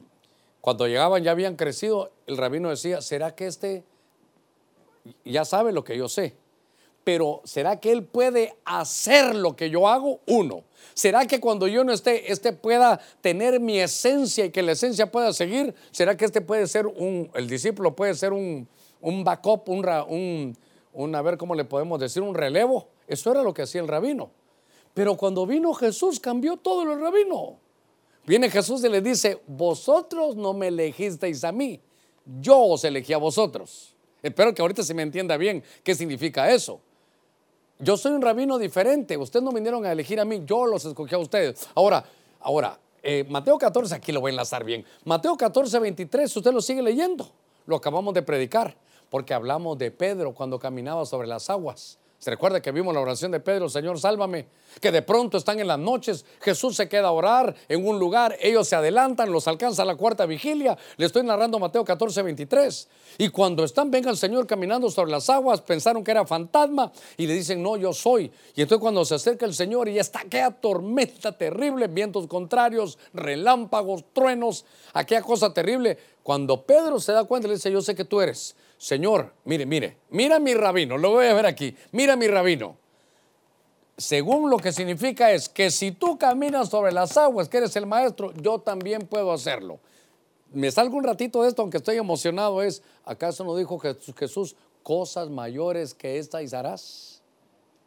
cuando 0.61 0.87
llegaban 0.87 1.23
ya 1.23 1.31
habían 1.31 1.57
crecido, 1.57 2.11
el 2.27 2.37
rabino 2.37 2.71
decía, 2.71 3.01
¿será 3.01 3.35
que 3.35 3.47
este 3.47 3.85
ya 5.25 5.45
sabe 5.45 5.73
lo 5.73 5.85
que 5.85 5.97
yo 5.97 6.09
sé? 6.09 6.37
Pero 7.07 7.41
¿será 7.45 7.79
que 7.79 7.93
Él 7.93 8.03
puede 8.03 8.57
hacer 8.65 9.37
lo 9.37 9.55
que 9.55 9.71
yo 9.71 9.87
hago? 9.87 10.19
Uno. 10.27 10.65
¿Será 10.93 11.25
que 11.25 11.39
cuando 11.39 11.69
yo 11.69 11.85
no 11.85 11.93
esté, 11.93 12.33
este 12.33 12.53
pueda 12.53 12.99
tener 13.21 13.61
mi 13.61 13.79
esencia 13.79 14.45
y 14.45 14.51
que 14.51 14.61
la 14.61 14.73
esencia 14.73 15.13
pueda 15.13 15.33
seguir? 15.33 15.73
¿Será 15.93 16.17
que 16.17 16.25
este 16.25 16.41
puede 16.41 16.67
ser 16.67 16.85
un, 16.89 17.31
el 17.35 17.47
discípulo 17.47 17.95
puede 17.95 18.17
ser 18.17 18.33
un, 18.33 18.67
un 19.01 19.23
backup, 19.23 19.69
un, 19.69 20.59
un, 20.95 21.15
a 21.15 21.23
ver 21.23 21.39
cómo 21.39 21.55
le 21.55 21.65
podemos 21.65 22.01
decir, 22.01 22.25
un 22.25 22.35
relevo? 22.35 22.89
Eso 23.07 23.31
era 23.31 23.45
lo 23.45 23.55
que 23.55 23.63
hacía 23.63 23.81
el 23.81 23.87
rabino. 23.87 24.33
Pero 24.93 25.17
cuando 25.17 25.47
vino 25.47 25.75
Jesús 25.75 26.19
cambió 26.19 26.57
todo 26.57 26.93
el 26.93 27.01
rabino. 27.01 27.61
Viene 28.27 28.51
Jesús 28.51 28.83
y 28.83 28.89
le 28.89 29.01
dice, 29.01 29.41
vosotros 29.47 30.35
no 30.35 30.55
me 30.55 30.67
elegisteis 30.67 31.45
a 31.45 31.53
mí, 31.53 31.81
yo 32.41 32.59
os 32.59 32.83
elegí 32.83 33.13
a 33.13 33.19
vosotros. 33.19 33.95
Espero 34.25 34.53
que 34.53 34.61
ahorita 34.61 34.83
se 34.83 34.93
me 34.93 35.03
entienda 35.03 35.37
bien 35.37 35.63
qué 35.85 35.95
significa 35.95 36.51
eso. 36.51 36.81
Yo 37.79 37.97
soy 37.97 38.13
un 38.13 38.23
rabino 38.23 38.59
diferente. 38.59 39.17
Ustedes 39.17 39.43
no 39.43 39.53
vinieron 39.53 39.85
a 39.85 39.93
elegir 39.93 40.19
a 40.19 40.25
mí, 40.25 40.43
yo 40.47 40.67
los 40.67 40.85
escogí 40.85 41.15
a 41.15 41.19
ustedes. 41.19 41.69
Ahora, 41.75 42.05
ahora, 42.41 42.79
eh, 43.03 43.25
Mateo 43.29 43.59
14, 43.59 43.95
aquí 43.95 44.13
lo 44.13 44.21
voy 44.21 44.31
a 44.31 44.33
enlazar 44.33 44.65
bien. 44.65 44.85
Mateo 45.05 45.37
14, 45.37 45.79
23, 45.79 46.37
usted 46.37 46.53
lo 46.53 46.63
sigue 46.63 46.83
leyendo. 46.83 47.29
Lo 47.67 47.77
acabamos 47.77 48.15
de 48.15 48.23
predicar, 48.23 48.77
porque 49.11 49.35
hablamos 49.35 49.77
de 49.77 49.91
Pedro 49.91 50.33
cuando 50.33 50.59
caminaba 50.59 51.05
sobre 51.05 51.29
las 51.29 51.51
aguas. 51.51 51.99
Recuerda 52.27 52.61
que 52.61 52.73
vimos 52.73 52.93
la 52.93 53.01
oración 53.01 53.31
de 53.31 53.41
Pedro, 53.41 53.69
Señor, 53.69 54.01
sálvame, 54.01 54.47
que 54.81 54.91
de 54.91 55.03
pronto 55.03 55.39
están 55.39 55.61
en 55.61 55.69
las 55.69 55.79
noches, 55.79 56.25
Jesús 56.41 56.77
se 56.77 56.89
queda 56.89 57.09
a 57.09 57.13
orar 57.13 57.55
en 57.69 57.87
un 57.87 57.99
lugar, 57.99 58.37
ellos 58.41 58.69
se 58.69 58.77
adelantan, 58.77 59.31
los 59.31 59.47
alcanza 59.47 59.85
la 59.85 59.95
cuarta 59.95 60.27
vigilia, 60.27 60.77
le 60.97 61.07
estoy 61.07 61.23
narrando 61.23 61.59
Mateo 61.59 61.85
14, 61.85 62.23
23, 62.23 62.89
y 63.19 63.29
cuando 63.29 63.65
están, 63.65 63.91
venga 63.91 64.11
el 64.11 64.17
Señor 64.17 64.47
caminando 64.47 64.91
sobre 64.91 65.13
las 65.13 65.31
aguas, 65.31 65.61
pensaron 65.61 66.03
que 66.03 66.11
era 66.11 66.27
fantasma 66.27 66.93
y 67.17 67.27
le 67.27 67.35
dicen, 67.35 67.63
no, 67.63 67.77
yo 67.77 67.93
soy, 67.93 68.31
y 68.55 68.63
entonces 68.63 68.83
cuando 68.83 69.05
se 69.05 69.15
acerca 69.15 69.47
el 69.47 69.55
Señor 69.55 69.89
y 69.89 69.99
está 69.99 70.21
aquella 70.21 70.51
tormenta 70.51 71.33
terrible, 71.33 71.87
vientos 71.87 72.27
contrarios, 72.27 72.99
relámpagos, 73.15 74.05
truenos, 74.13 74.65
aquella 74.93 75.23
cosa 75.23 75.55
terrible, 75.55 75.97
cuando 76.23 76.63
Pedro 76.63 76.99
se 76.99 77.13
da 77.13 77.23
cuenta, 77.25 77.47
le 77.47 77.55
dice, 77.55 77.71
yo 77.71 77.81
sé 77.81 77.95
que 77.95 78.05
tú 78.05 78.21
eres, 78.21 78.57
Señor, 78.79 79.33
mire, 79.45 79.67
mire, 79.67 79.97
mira 80.11 80.39
mi 80.39 80.55
rabino, 80.55 80.99
lo 80.99 81.13
voy 81.13 81.27
a 81.27 81.35
ver 81.35 81.47
aquí, 81.47 81.75
mira 81.93 82.17
mi 82.17 82.27
rabino. 82.29 82.77
Según 83.97 84.51
lo 84.51 84.59
que 84.59 84.73
significa 84.73 85.33
es 85.33 85.49
que 85.49 85.71
si 85.71 85.93
tú 85.93 86.19
caminas 86.19 86.69
sobre 86.69 86.93
las 86.93 87.17
aguas, 87.17 87.49
que 87.49 87.57
eres 87.57 87.75
el 87.77 87.87
maestro, 87.87 88.33
yo 88.35 88.59
también 88.59 89.07
puedo 89.07 89.33
hacerlo. 89.33 89.79
Me 90.53 90.71
salgo 90.71 90.99
un 90.99 91.05
ratito 91.05 91.43
de 91.43 91.49
esto, 91.49 91.63
aunque 91.63 91.79
estoy 91.79 91.97
emocionado, 91.97 92.63
es, 92.63 92.83
¿acaso 93.05 93.43
no 93.45 93.57
dijo 93.57 93.79
Jesús, 93.79 94.55
cosas 94.87 95.31
mayores 95.31 95.95
que 95.95 96.17
estas 96.17 96.55
harás. 96.55 97.21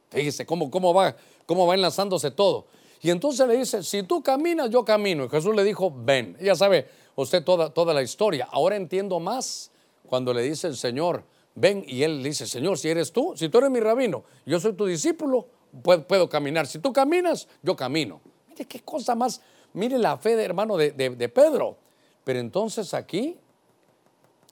Fíjese 0.09 0.45
cómo, 0.45 0.69
cómo, 0.69 0.93
va, 0.93 1.15
cómo 1.45 1.65
va 1.65 1.75
enlazándose 1.75 2.29
todo. 2.29 2.65
Y 3.01 3.09
entonces 3.09 3.47
le 3.47 3.55
dice, 3.55 3.83
si 3.83 4.03
tú 4.03 4.21
caminas, 4.21 4.69
yo 4.69 4.83
camino. 4.83 5.23
Y 5.23 5.29
Jesús 5.29 5.55
le 5.55 5.63
dijo, 5.63 5.93
ven. 5.95 6.35
Ya 6.41 6.55
sabe 6.55 6.89
usted 7.15 7.41
toda, 7.41 7.69
toda 7.69 7.93
la 7.93 8.01
historia. 8.01 8.49
Ahora 8.51 8.75
entiendo 8.75 9.17
más 9.21 9.71
cuando 10.09 10.33
le 10.33 10.41
dice 10.41 10.65
el 10.65 10.75
Señor, 10.75 11.23
ven. 11.53 11.83
Y 11.87 12.01
él 12.01 12.23
dice, 12.23 12.47
Señor, 12.47 12.79
si 12.79 12.89
eres 12.89 13.11
tú, 13.13 13.33
si 13.35 13.47
tú 13.47 13.59
eres 13.59 13.69
mi 13.69 13.79
rabino, 13.79 14.23
yo 14.43 14.59
soy 14.59 14.73
tu 14.73 14.87
discípulo, 14.87 15.47
puedo, 15.83 16.27
caminar. 16.27 16.65
Si 16.65 16.79
tú 16.79 16.91
caminas, 16.91 17.47
yo 17.61 17.75
camino. 17.75 18.19
Mire 18.47 18.65
qué 18.65 18.79
cosa 18.79 19.13
más, 19.13 19.39
mire 19.73 19.99
la 19.99 20.17
fe 20.17 20.35
de 20.35 20.43
hermano 20.43 20.77
de, 20.77 20.91
de, 20.91 21.29
Pedro. 21.29 21.77
Pero 22.23 22.39
entonces 22.39 22.95
aquí, 22.95 23.37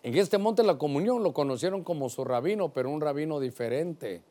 en 0.03 0.15
este 0.15 0.37
monte 0.37 0.61
de 0.61 0.67
la 0.67 0.77
comunión, 0.77 1.23
lo 1.23 1.33
conocieron 1.33 1.83
como 1.83 2.07
su 2.09 2.23
rabino, 2.23 2.69
pero 2.69 2.91
un 2.91 3.01
rabino 3.01 3.39
diferente. 3.39 4.21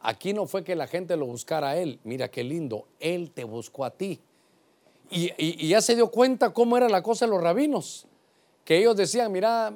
Aquí 0.00 0.32
no 0.32 0.46
fue 0.46 0.64
que 0.64 0.74
la 0.74 0.88
gente 0.88 1.16
lo 1.16 1.26
buscara 1.26 1.70
a 1.70 1.76
él. 1.76 2.00
Mira 2.02 2.28
qué 2.28 2.42
lindo, 2.42 2.88
él 2.98 3.30
te 3.30 3.44
buscó 3.44 3.84
a 3.84 3.90
ti. 3.90 4.20
Y 5.14 5.68
ya 5.68 5.80
se 5.80 5.94
dio 5.94 6.10
cuenta 6.10 6.54
cómo 6.54 6.76
era 6.76 6.88
la 6.88 7.02
cosa 7.02 7.26
de 7.26 7.30
los 7.30 7.40
rabinos. 7.40 8.06
Que 8.64 8.78
ellos 8.78 8.96
decían, 8.96 9.30
mira, 9.30 9.72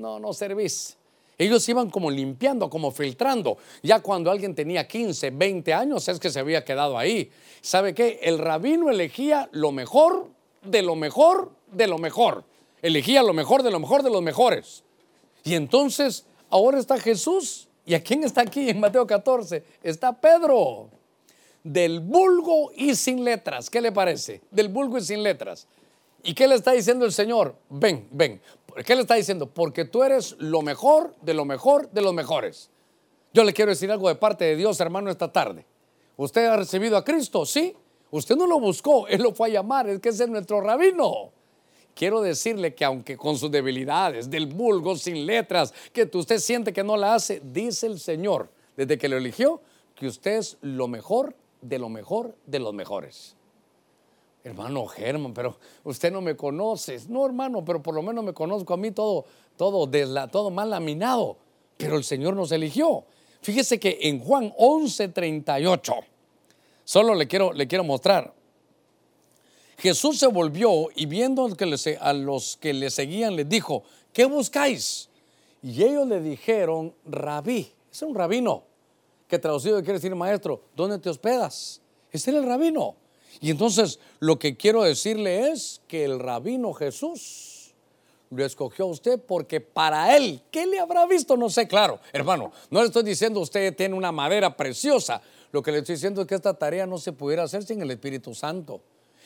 no, 0.00 0.18
no 0.18 0.32
servís. 0.32 0.96
Ellos 1.40 1.66
iban 1.70 1.88
como 1.88 2.10
limpiando, 2.10 2.68
como 2.68 2.90
filtrando. 2.90 3.56
Ya 3.82 4.00
cuando 4.00 4.30
alguien 4.30 4.54
tenía 4.54 4.86
15, 4.86 5.30
20 5.30 5.72
años 5.72 6.06
es 6.08 6.20
que 6.20 6.28
se 6.28 6.38
había 6.38 6.64
quedado 6.64 6.98
ahí. 6.98 7.30
¿Sabe 7.62 7.94
qué? 7.94 8.20
El 8.22 8.38
rabino 8.38 8.90
elegía 8.90 9.48
lo 9.52 9.72
mejor 9.72 10.28
de 10.62 10.82
lo 10.82 10.96
mejor 10.96 11.50
de 11.72 11.86
lo 11.86 11.96
mejor. 11.96 12.44
Elegía 12.82 13.22
lo 13.22 13.32
mejor 13.32 13.62
de 13.62 13.70
lo 13.70 13.80
mejor 13.80 14.02
de 14.02 14.10
los 14.10 14.20
mejores. 14.22 14.84
Y 15.42 15.54
entonces, 15.54 16.26
ahora 16.50 16.78
está 16.78 16.98
Jesús. 16.98 17.68
¿Y 17.86 17.94
a 17.94 18.02
quién 18.02 18.22
está 18.22 18.42
aquí 18.42 18.68
en 18.68 18.78
Mateo 18.78 19.06
14? 19.06 19.64
Está 19.82 20.12
Pedro. 20.12 20.90
Del 21.64 22.00
vulgo 22.00 22.70
y 22.76 22.94
sin 22.94 23.24
letras. 23.24 23.70
¿Qué 23.70 23.80
le 23.80 23.92
parece? 23.92 24.42
Del 24.50 24.68
vulgo 24.68 24.98
y 24.98 25.02
sin 25.02 25.22
letras. 25.22 25.66
¿Y 26.22 26.34
qué 26.34 26.46
le 26.46 26.54
está 26.54 26.72
diciendo 26.72 27.06
el 27.06 27.12
Señor? 27.12 27.54
Ven, 27.70 28.06
ven. 28.10 28.40
¿Qué 28.84 28.94
le 28.94 29.02
está 29.02 29.14
diciendo? 29.14 29.46
Porque 29.46 29.84
tú 29.84 30.02
eres 30.02 30.36
lo 30.38 30.62
mejor 30.62 31.14
de 31.22 31.34
lo 31.34 31.44
mejor 31.44 31.90
de 31.90 32.02
los 32.02 32.14
mejores. 32.14 32.70
Yo 33.32 33.44
le 33.44 33.52
quiero 33.52 33.70
decir 33.70 33.90
algo 33.90 34.08
de 34.08 34.16
parte 34.16 34.44
de 34.44 34.56
Dios, 34.56 34.80
hermano, 34.80 35.10
esta 35.10 35.30
tarde. 35.32 35.64
¿Usted 36.16 36.46
ha 36.46 36.56
recibido 36.56 36.96
a 36.96 37.04
Cristo? 37.04 37.46
Sí. 37.46 37.76
Usted 38.10 38.36
no 38.36 38.46
lo 38.46 38.58
buscó, 38.58 39.06
Él 39.06 39.22
lo 39.22 39.32
fue 39.32 39.48
a 39.48 39.52
llamar, 39.52 39.88
es 39.88 40.00
que 40.00 40.08
es 40.08 40.28
nuestro 40.28 40.60
rabino. 40.60 41.30
Quiero 41.94 42.20
decirle 42.20 42.74
que 42.74 42.84
aunque 42.84 43.16
con 43.16 43.36
sus 43.36 43.50
debilidades, 43.50 44.28
del 44.28 44.46
vulgo, 44.46 44.96
sin 44.96 45.26
letras, 45.26 45.72
que 45.92 46.10
usted 46.12 46.38
siente 46.38 46.72
que 46.72 46.82
no 46.82 46.96
la 46.96 47.14
hace, 47.14 47.40
dice 47.44 47.86
el 47.86 48.00
Señor, 48.00 48.50
desde 48.76 48.98
que 48.98 49.08
lo 49.08 49.16
eligió, 49.16 49.60
que 49.94 50.06
usted 50.06 50.38
es 50.38 50.56
lo 50.62 50.88
mejor 50.88 51.36
de 51.60 51.78
lo 51.78 51.88
mejor 51.88 52.34
de 52.46 52.58
los 52.58 52.74
mejores. 52.74 53.36
Hermano 54.42 54.86
Germán, 54.86 55.34
pero 55.34 55.58
usted 55.84 56.10
no 56.10 56.20
me 56.22 56.34
conoce. 56.36 56.98
No, 57.08 57.26
hermano, 57.26 57.64
pero 57.64 57.82
por 57.82 57.94
lo 57.94 58.02
menos 58.02 58.24
me 58.24 58.32
conozco 58.32 58.72
a 58.72 58.76
mí 58.76 58.90
todo, 58.90 59.26
todo, 59.56 59.88
todo 60.28 60.50
mal 60.50 60.70
laminado. 60.70 61.36
Pero 61.76 61.96
el 61.96 62.04
Señor 62.04 62.34
nos 62.34 62.50
eligió. 62.52 63.04
Fíjese 63.42 63.78
que 63.78 63.98
en 64.02 64.20
Juan 64.20 64.52
11:38, 64.58 65.94
solo 66.84 67.14
le 67.14 67.26
quiero, 67.26 67.52
le 67.52 67.66
quiero 67.66 67.84
mostrar. 67.84 68.32
Jesús 69.80 70.18
se 70.18 70.26
volvió 70.26 70.88
y 70.94 71.06
viendo 71.06 71.46
a 72.00 72.12
los 72.12 72.56
que 72.58 72.74
le 72.74 72.90
seguían 72.90 73.36
les 73.36 73.48
dijo, 73.48 73.82
¿qué 74.12 74.26
buscáis? 74.26 75.08
Y 75.62 75.82
ellos 75.82 76.06
le 76.06 76.20
dijeron, 76.20 76.94
rabí, 77.06 77.72
es 77.90 78.02
un 78.02 78.14
rabino, 78.14 78.64
que 79.26 79.38
traducido 79.38 79.78
quiere 79.78 79.94
decir 79.94 80.14
maestro, 80.14 80.62
¿dónde 80.76 80.98
te 80.98 81.08
hospedas? 81.08 81.80
Ese 82.12 82.30
era 82.30 82.40
el 82.40 82.46
rabino. 82.46 82.96
Y 83.40 83.50
entonces 83.50 83.98
lo 84.18 84.38
que 84.38 84.56
quiero 84.56 84.82
decirle 84.82 85.50
es 85.50 85.80
que 85.88 86.04
el 86.04 86.18
rabino 86.18 86.72
Jesús 86.74 87.72
lo 88.30 88.44
escogió 88.44 88.84
a 88.84 88.88
usted 88.88 89.20
porque 89.20 89.60
para 89.60 90.16
él, 90.16 90.40
¿qué 90.50 90.66
le 90.66 90.78
habrá 90.78 91.06
visto? 91.06 91.36
No 91.36 91.50
sé, 91.50 91.66
claro, 91.66 91.98
hermano, 92.12 92.52
no 92.70 92.80
le 92.80 92.86
estoy 92.86 93.02
diciendo 93.02 93.40
usted 93.40 93.74
tiene 93.74 93.94
una 93.94 94.12
madera 94.12 94.56
preciosa. 94.56 95.20
Lo 95.52 95.62
que 95.62 95.72
le 95.72 95.78
estoy 95.78 95.96
diciendo 95.96 96.20
es 96.20 96.28
que 96.28 96.36
esta 96.36 96.54
tarea 96.54 96.86
no 96.86 96.98
se 96.98 97.12
pudiera 97.12 97.42
hacer 97.42 97.64
sin 97.64 97.82
el 97.82 97.90
Espíritu 97.90 98.34
Santo. 98.34 98.80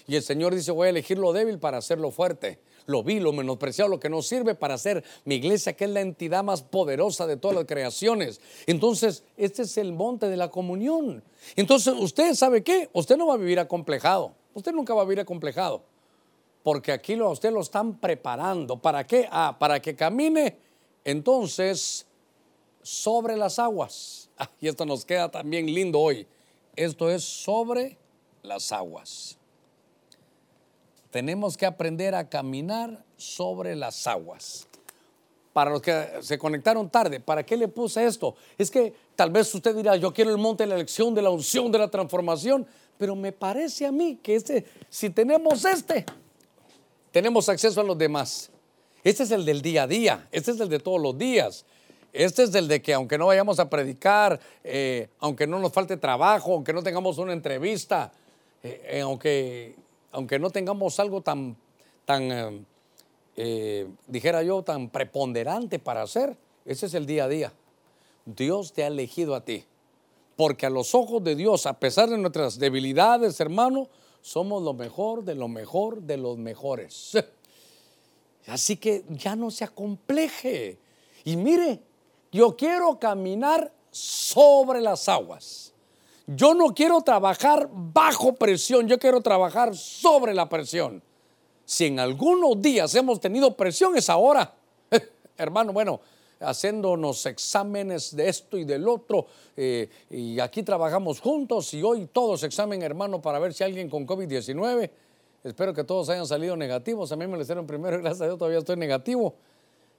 Y 0.07 0.17
el 0.17 0.23
Señor 0.23 0.55
dice, 0.55 0.71
voy 0.71 0.87
a 0.87 0.91
elegir 0.91 1.19
lo 1.19 1.33
débil 1.33 1.59
para 1.59 1.79
hacerlo 1.79 2.11
fuerte. 2.11 2.59
Lo 2.87 3.03
vi, 3.03 3.21
lo 3.21 3.33
menospreciado, 3.33 3.89
lo 3.89 3.99
que 3.99 4.11
no 4.11 4.21
sirve 4.21 4.55
para 4.55 4.75
hacer 4.75 5.03
mi 5.25 5.37
iglesia, 5.37 5.75
que 5.75 5.85
es 5.85 5.91
la 5.91 6.03
entidad 6.03 6.45
más 6.45 6.63
poderosa 6.63 7.27
de 7.27 7.39
todas 7.39 7.57
las 7.57 7.65
creaciones. 7.65 8.41
Entonces, 8.67 9.25
este 9.39 9.63
es 9.63 9.79
el 9.79 9.93
monte 9.93 10.29
de 10.29 10.37
la 10.37 10.51
comunión. 10.51 11.23
Entonces, 11.57 11.95
usted 11.99 12.35
sabe 12.35 12.63
qué? 12.63 12.91
Usted 12.93 13.17
no 13.17 13.27
va 13.27 13.35
a 13.35 13.39
vivir 13.39 13.59
acomplejado. 13.59 14.35
Usted 14.53 14.73
nunca 14.73 14.93
va 14.93 15.03
a 15.03 15.05
vivir 15.05 15.21
acomplejado. 15.21 15.83
Porque 16.63 16.93
aquí 16.93 17.15
lo, 17.17 17.29
a 17.29 17.31
usted 17.31 17.51
lo 17.51 17.61
están 17.61 17.99
preparando. 17.99 18.77
¿Para 18.77 19.07
qué? 19.07 19.27
Ah, 19.31 19.57
para 19.59 19.81
que 19.81 19.97
camine 19.97 20.59
entonces 21.05 22.07
sobre 22.83 23.37
las 23.37 23.59
aguas. 23.59 24.29
Y 24.61 24.69
esto 24.69 24.85
nos 24.85 25.05
queda 25.05 25.31
también 25.31 25.67
lindo 25.67 26.01
hoy. 26.01 26.27
Esto 26.77 27.11
es 27.11 27.23
sobre 27.23 27.97
las 28.43 28.73
aguas. 28.73 29.39
Tenemos 31.15 31.57
que 31.57 31.65
aprender 31.65 32.13
a 32.17 32.29
caminar 32.29 33.05
sobre 33.17 33.77
las 33.77 34.09
aguas. 34.09 34.67
Para 35.53 35.71
los 35.71 35.81
que 35.81 36.09
se 36.23 36.37
conectaron 36.39 36.91
tarde, 36.91 37.21
¿para 37.21 37.47
qué 37.47 37.57
le 37.57 37.69
puse 37.69 38.05
esto? 38.05 38.35
Es 38.59 38.69
que 38.69 38.93
tal 39.15 39.31
vez 39.31 39.55
usted 39.55 39.77
dirá, 39.77 39.95
yo 39.95 40.13
quiero 40.13 40.33
el 40.33 40.39
monte 40.39 40.65
de 40.65 40.71
la 40.71 40.75
elección, 40.75 41.15
de 41.15 41.23
la 41.23 41.31
unción, 41.31 41.71
de 41.71 41.79
la 41.79 41.89
transformación, 41.89 42.67
pero 42.99 43.15
me 43.15 43.31
parece 43.31 43.87
a 43.87 43.93
mí 43.93 44.19
que 44.21 44.35
este, 44.35 44.65
si 44.89 45.09
tenemos 45.09 45.65
este, 45.65 46.05
tenemos 47.13 47.49
acceso 47.49 47.81
a 47.81 47.85
los 47.85 47.97
demás. 47.97 48.51
Este 49.05 49.23
es 49.23 49.31
el 49.31 49.45
del 49.45 49.63
día 49.63 49.85
a 49.85 49.87
día, 49.87 50.29
este 50.33 50.51
es 50.51 50.59
el 50.59 50.69
de 50.69 50.81
todos 50.81 51.01
los 51.01 51.17
días. 51.17 51.65
Este 52.13 52.43
es 52.43 52.53
el 52.57 52.67
de 52.67 52.83
que 52.83 52.93
aunque 52.93 53.19
no 53.19 53.27
vayamos 53.27 53.61
a 53.61 53.71
predicar, 53.71 54.41
eh, 54.65 55.11
aunque 55.21 55.47
no 55.47 55.61
nos 55.61 55.73
falte 55.73 55.97
trabajo, 55.97 56.55
aunque 56.55 56.73
no 56.73 56.83
tengamos 56.83 57.19
una 57.19 57.33
entrevista, 57.33 58.11
eh, 58.65 58.83
eh, 58.85 59.01
aunque, 59.03 59.77
aunque 60.15 60.39
no 60.39 60.51
tengamos 60.51 60.99
algo 61.01 61.21
tan, 61.21 61.57
tan 62.05 62.31
eh, 62.31 62.65
eh, 63.37 63.89
dijera 64.07 64.43
yo, 64.43 64.63
tan 64.63 64.89
preponderante 64.89 65.79
para 65.79 66.03
hacer, 66.03 66.37
ese 66.65 66.87
es 66.87 66.95
el 66.95 67.05
día 67.05 67.25
a 67.25 67.29
día. 67.29 67.53
Dios 68.25 68.73
te 68.73 68.85
ha 68.85 68.87
elegido 68.87 69.35
a 69.35 69.45
ti. 69.45 69.65
Porque 70.37 70.67
a 70.67 70.71
los 70.71 70.95
ojos 70.95 71.23
de 71.23 71.37
Dios, 71.37 71.67
a 71.67 71.79
pesar 71.79 72.09
de 72.09 72.19
nuestras 72.19 72.59
debilidades, 72.59 73.39
hermano, 73.41 73.89
somos 74.23 74.63
lo 74.63 74.73
mejor 74.73 75.25
de 75.25 75.35
lo 75.35 75.49
mejor 75.49 76.01
de 76.03 76.17
los 76.17 76.39
mejores. 76.39 77.13
Así 78.47 78.77
que 78.77 79.05
ya 79.11 79.37
no 79.37 79.51
se 79.51 79.65
acompleje. 79.65 80.79
Y 81.25 81.37
mire, 81.37 81.81
yo 82.33 82.57
quiero 82.57 82.99
caminar 82.99 83.73
sobre 83.91 84.81
las 84.81 85.09
aguas. 85.09 85.74
Yo 86.27 86.55
no 86.55 86.75
quiero 86.75 87.03
trabajar 87.03 87.69
bajo 87.71 88.35
presión, 88.35 88.89
yo 88.89 88.99
quiero 88.99 89.21
trabajar 89.21 89.77
sobre 89.77 90.33
la 90.33 90.49
presión. 90.49 91.03
Si 91.67 91.87
en 91.87 92.01
algunos 92.01 92.61
días 92.61 92.95
hemos 92.95 93.21
tenido 93.21 93.55
presión 93.55 93.97
es 93.97 94.09
ahora. 94.09 94.55
Hermano, 95.37 95.73
bueno, 95.73 96.01
haciéndonos 96.41 97.27
exámenes 97.27 98.17
de 98.17 98.29
esto 98.29 98.57
y 98.57 98.65
del 98.65 98.89
otro, 98.89 99.27
eh, 99.57 99.89
y 100.11 100.41
aquí 100.41 100.63
trabajamos 100.63 101.21
juntos 101.21 101.73
y 101.75 101.83
hoy 101.83 102.09
todos 102.13 102.43
examen, 102.43 102.83
hermano, 102.83 103.21
para 103.21 103.39
ver 103.39 103.53
si 103.53 103.65
alguien 103.65 103.91
con 103.91 104.07
COVID-19. 104.07 104.91
Espero 105.43 105.75
que 105.75 105.85
todos 105.85 106.09
hayan 106.09 106.27
salido 106.27 106.57
negativos. 106.57 107.13
A 107.13 107.17
mí 107.17 107.27
me 107.27 107.37
lo 107.37 107.43
hicieron 107.43 107.67
primero 107.67 107.99
y 107.99 108.01
gracias 108.01 108.23
a 108.23 108.25
Dios 108.25 108.39
todavía 108.39 108.59
estoy 108.59 108.77
negativo. 108.77 109.35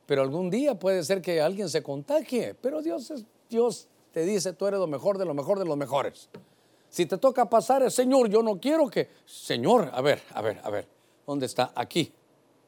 Pero 0.08 0.24
algún 0.24 0.50
día 0.50 0.74
puede 0.74 1.04
ser 1.04 1.22
que 1.22 1.40
alguien 1.40 1.70
se 1.70 1.84
contagie. 1.84 2.56
Pero 2.56 2.82
Dios, 2.82 3.12
es, 3.12 3.26
Dios 3.50 3.88
te 4.16 4.24
dice, 4.24 4.54
tú 4.54 4.66
eres 4.66 4.80
lo 4.80 4.88
mejor 4.88 5.18
de 5.18 5.26
lo 5.26 5.34
mejor 5.34 5.60
de 5.60 5.66
los 5.66 5.76
mejores. 5.76 6.30
Si 6.88 7.06
te 7.06 7.18
toca 7.18 7.50
pasar, 7.50 7.84
es 7.84 7.94
Señor, 7.94 8.30
yo 8.30 8.42
no 8.42 8.62
quiero 8.62 8.88
que... 8.88 9.10
Señor, 9.26 9.92
a 9.92 10.00
ver, 10.00 10.22
a 10.34 10.42
ver, 10.42 10.62
a 10.64 10.70
ver. 10.70 10.88
¿Dónde 11.28 11.46
está? 11.46 11.74
Aquí, 11.76 12.14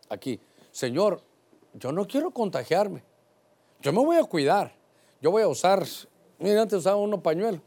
aquí. 0.10 0.42
Señor, 0.74 1.22
yo 1.74 1.94
no 1.94 2.06
quiero 2.06 2.32
contagiarme. 2.32 3.02
Yo 3.80 3.94
me 3.94 4.00
voy 4.00 4.18
a 4.18 4.26
cuidar. 4.26 4.76
Yo 5.22 5.32
voy 5.32 5.42
a 5.42 5.48
usar, 5.48 5.86
miren, 6.38 6.58
antes 6.58 6.80
usaba 6.80 6.98
uno 6.98 7.24
pañuelo. 7.24 7.62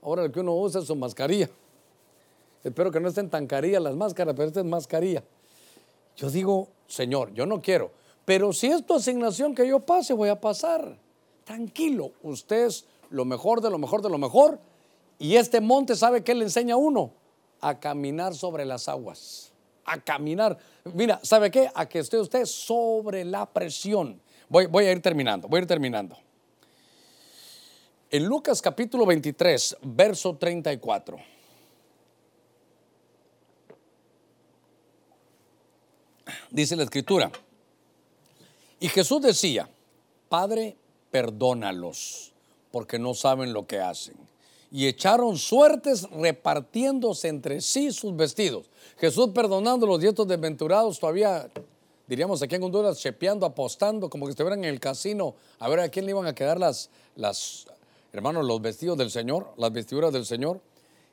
Ahora 0.00 0.22
lo 0.22 0.32
que 0.32 0.40
uno 0.40 0.54
usa 0.54 0.80
es 0.80 0.86
su 0.86 0.96
mascarilla. 0.96 1.50
Espero 2.62 2.90
que 2.90 3.00
no 3.00 3.08
estén 3.08 3.28
tan 3.28 3.46
carillas 3.46 3.82
las 3.82 3.94
máscaras, 3.94 4.34
pero 4.34 4.48
esta 4.48 4.60
es 4.60 4.66
mascarilla. 4.66 5.22
Yo 6.16 6.30
digo, 6.30 6.68
Señor, 6.86 7.34
yo 7.34 7.44
no 7.44 7.60
quiero. 7.60 7.90
Pero 8.24 8.54
si 8.54 8.68
es 8.68 8.86
tu 8.86 8.94
asignación 8.94 9.54
que 9.54 9.68
yo 9.68 9.80
pase, 9.80 10.14
voy 10.14 10.30
a 10.30 10.40
pasar. 10.40 10.96
Tranquilo, 11.44 12.12
usted 12.22 12.64
es 12.64 12.86
lo 13.14 13.24
mejor 13.24 13.60
de 13.60 13.70
lo 13.70 13.78
mejor 13.78 14.02
de 14.02 14.10
lo 14.10 14.18
mejor. 14.18 14.58
Y 15.18 15.36
este 15.36 15.60
monte, 15.60 15.94
¿sabe 15.94 16.24
qué 16.24 16.34
le 16.34 16.44
enseña 16.44 16.74
a 16.74 16.76
uno? 16.76 17.12
A 17.60 17.78
caminar 17.78 18.34
sobre 18.34 18.64
las 18.64 18.88
aguas. 18.88 19.52
A 19.84 20.00
caminar. 20.00 20.58
Mira, 20.92 21.20
¿sabe 21.22 21.50
qué? 21.50 21.70
A 21.74 21.88
que 21.88 22.00
esté 22.00 22.18
usted 22.18 22.44
sobre 22.44 23.24
la 23.24 23.46
presión. 23.46 24.20
Voy, 24.48 24.66
voy 24.66 24.86
a 24.86 24.92
ir 24.92 25.00
terminando, 25.00 25.46
voy 25.46 25.58
a 25.58 25.62
ir 25.62 25.68
terminando. 25.68 26.16
En 28.10 28.24
Lucas 28.24 28.60
capítulo 28.60 29.06
23, 29.06 29.76
verso 29.82 30.36
34. 30.36 31.16
Dice 36.50 36.74
la 36.74 36.82
escritura. 36.82 37.30
Y 38.80 38.88
Jesús 38.88 39.22
decía, 39.22 39.68
Padre, 40.28 40.76
perdónalos, 41.12 42.33
porque 42.74 42.98
no 42.98 43.14
saben 43.14 43.52
lo 43.52 43.68
que 43.68 43.78
hacen. 43.78 44.16
Y 44.72 44.88
echaron 44.88 45.38
suertes 45.38 46.10
repartiéndose 46.10 47.28
entre 47.28 47.60
sí 47.60 47.92
sus 47.92 48.16
vestidos. 48.16 48.68
Jesús 48.98 49.28
perdonando 49.32 49.86
los 49.86 50.00
dietos 50.00 50.26
desventurados, 50.26 50.98
todavía, 50.98 51.48
diríamos 52.08 52.42
aquí 52.42 52.56
en 52.56 52.64
Honduras, 52.64 52.98
chepeando, 52.98 53.46
apostando, 53.46 54.10
como 54.10 54.26
que 54.26 54.30
estuvieran 54.30 54.64
en 54.64 54.70
el 54.70 54.80
casino, 54.80 55.36
a 55.60 55.68
ver 55.68 55.78
a 55.78 55.88
quién 55.88 56.04
le 56.04 56.10
iban 56.10 56.26
a 56.26 56.34
quedar 56.34 56.58
las, 56.58 56.90
las 57.14 57.66
hermanos, 58.12 58.44
los 58.44 58.60
vestidos 58.60 58.98
del 58.98 59.12
Señor, 59.12 59.52
las 59.56 59.70
vestiduras 59.70 60.12
del 60.12 60.26
Señor. 60.26 60.60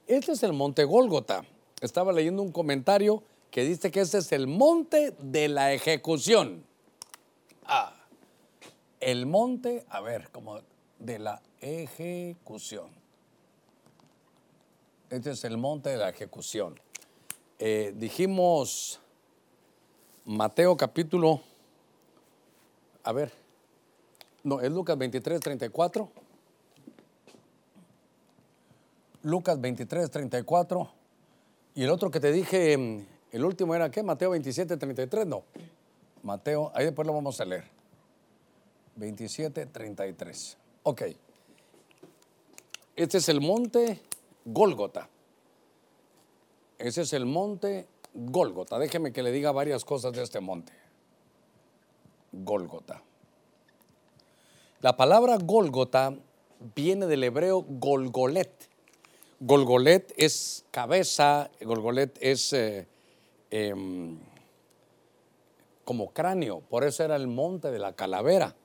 Este 0.07 0.32
es 0.32 0.41
el 0.41 0.53
monte 0.53 0.84
Gólgota. 0.84 1.45
Estaba 1.80 2.12
leyendo 2.12 2.41
un 2.41 2.51
comentario 2.51 3.22
que 3.51 3.64
dice 3.66 3.91
que 3.91 3.99
este 3.99 4.18
es 4.18 4.32
el 4.32 4.47
monte 4.47 5.14
de 5.20 5.47
la 5.47 5.74
ejecución. 5.74 6.64
Ah, 7.66 7.93
el 8.99 9.28
monte, 9.28 9.86
a 9.89 10.01
ver, 10.01 10.32
como 10.32 10.59
de 10.97 11.20
la 11.20 11.41
ejecución. 11.62 12.89
Este 15.09 15.32
es 15.32 15.43
el 15.43 15.57
monte 15.57 15.91
de 15.91 15.97
la 15.97 16.09
ejecución. 16.09 16.80
Eh, 17.59 17.93
dijimos 17.95 18.99
Mateo 20.26 20.76
capítulo, 20.76 21.41
a 23.03 23.12
ver, 23.12 23.32
no, 24.43 24.59
es 24.59 24.72
Lucas 24.72 24.97
23, 24.97 25.39
34. 25.39 26.09
Lucas 29.24 29.62
23, 29.62 30.09
34. 30.09 30.91
Y 31.76 31.84
el 31.84 31.89
otro 31.91 32.09
que 32.09 32.20
te 32.20 32.32
dije, 32.32 32.78
mm, 32.78 33.05
el 33.32 33.45
último 33.45 33.76
era 33.76 33.91
qué? 33.91 34.01
Mateo 34.01 34.32
27, 34.32 34.78
33. 34.78 35.28
No. 35.28 35.43
Mateo, 36.24 36.72
ahí 36.74 36.86
después 36.86 37.05
lo 37.05 37.14
vamos 37.14 37.39
a 37.39 37.45
leer. 37.45 37.66
27, 38.95 39.68
33. 39.68 40.57
Ok. 40.84 41.01
Este 42.96 43.18
es 43.20 43.30
el 43.30 43.42
monte 43.42 44.02
Gólgota. 44.46 45.10
Ese 46.78 47.02
es 47.02 47.14
el 47.14 47.26
monte 47.26 47.88
Gólgota. 48.14 48.80
Déjeme 48.80 49.14
que 49.14 49.24
le 49.24 49.32
diga 49.32 49.52
varias 49.52 49.86
cosas 49.86 50.14
de 50.14 50.24
este 50.24 50.39
monte. 50.39 50.74
Gólgota. 52.32 53.04
La 54.82 54.98
palabra 54.98 55.38
Gólgota 55.38 56.16
viene 56.76 57.06
del 57.08 57.24
hebreo 57.24 57.66
Golgolet. 57.68 58.70
Golgolet 59.39 60.14
es 60.18 60.66
cabeza, 60.72 61.50
Golgolet 61.62 62.18
es 62.22 62.54
eh, 62.54 62.88
em, 63.50 64.20
como 65.84 66.12
cráneo, 66.12 66.62
por 66.62 66.84
eso 66.84 67.04
era 67.04 67.16
el 67.16 67.28
monte 67.28 67.72
de 67.72 67.80
la 67.80 67.94
calavera. 67.94 68.56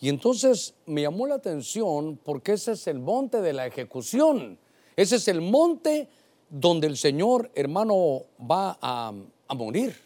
Y 0.00 0.08
entonces 0.08 0.74
me 0.86 1.02
llamó 1.02 1.26
la 1.26 1.36
atención 1.36 2.18
porque 2.24 2.52
ese 2.52 2.72
es 2.72 2.86
el 2.86 3.00
monte 3.00 3.40
de 3.40 3.52
la 3.52 3.66
ejecución. 3.66 4.58
Ese 4.96 5.16
es 5.16 5.28
el 5.28 5.40
monte 5.40 6.08
donde 6.48 6.86
el 6.86 6.96
Señor, 6.96 7.50
hermano, 7.54 8.22
va 8.38 8.78
a, 8.80 9.12
morir. 9.54 9.96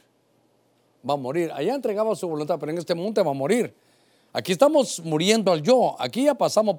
Va 1.09 1.15
a 1.15 1.17
morir. 1.17 1.51
Allá 1.53 1.75
entregaba 1.75 2.17
su 2.17 2.27
voluntad, 2.27 2.59
pero 2.59 2.73
en 2.73 2.79
este 2.79 2.95
monte 2.95 3.23
va 3.23 3.31
a 3.31 3.35
morir. 3.35 3.75
Aquí 4.33 4.53
estamos 4.53 5.01
muriendo 5.01 5.53
al 5.53 5.63
yo. 5.63 5.95
Aquí 5.99 6.25
ya 6.25 6.35
pasamos, 6.35 6.77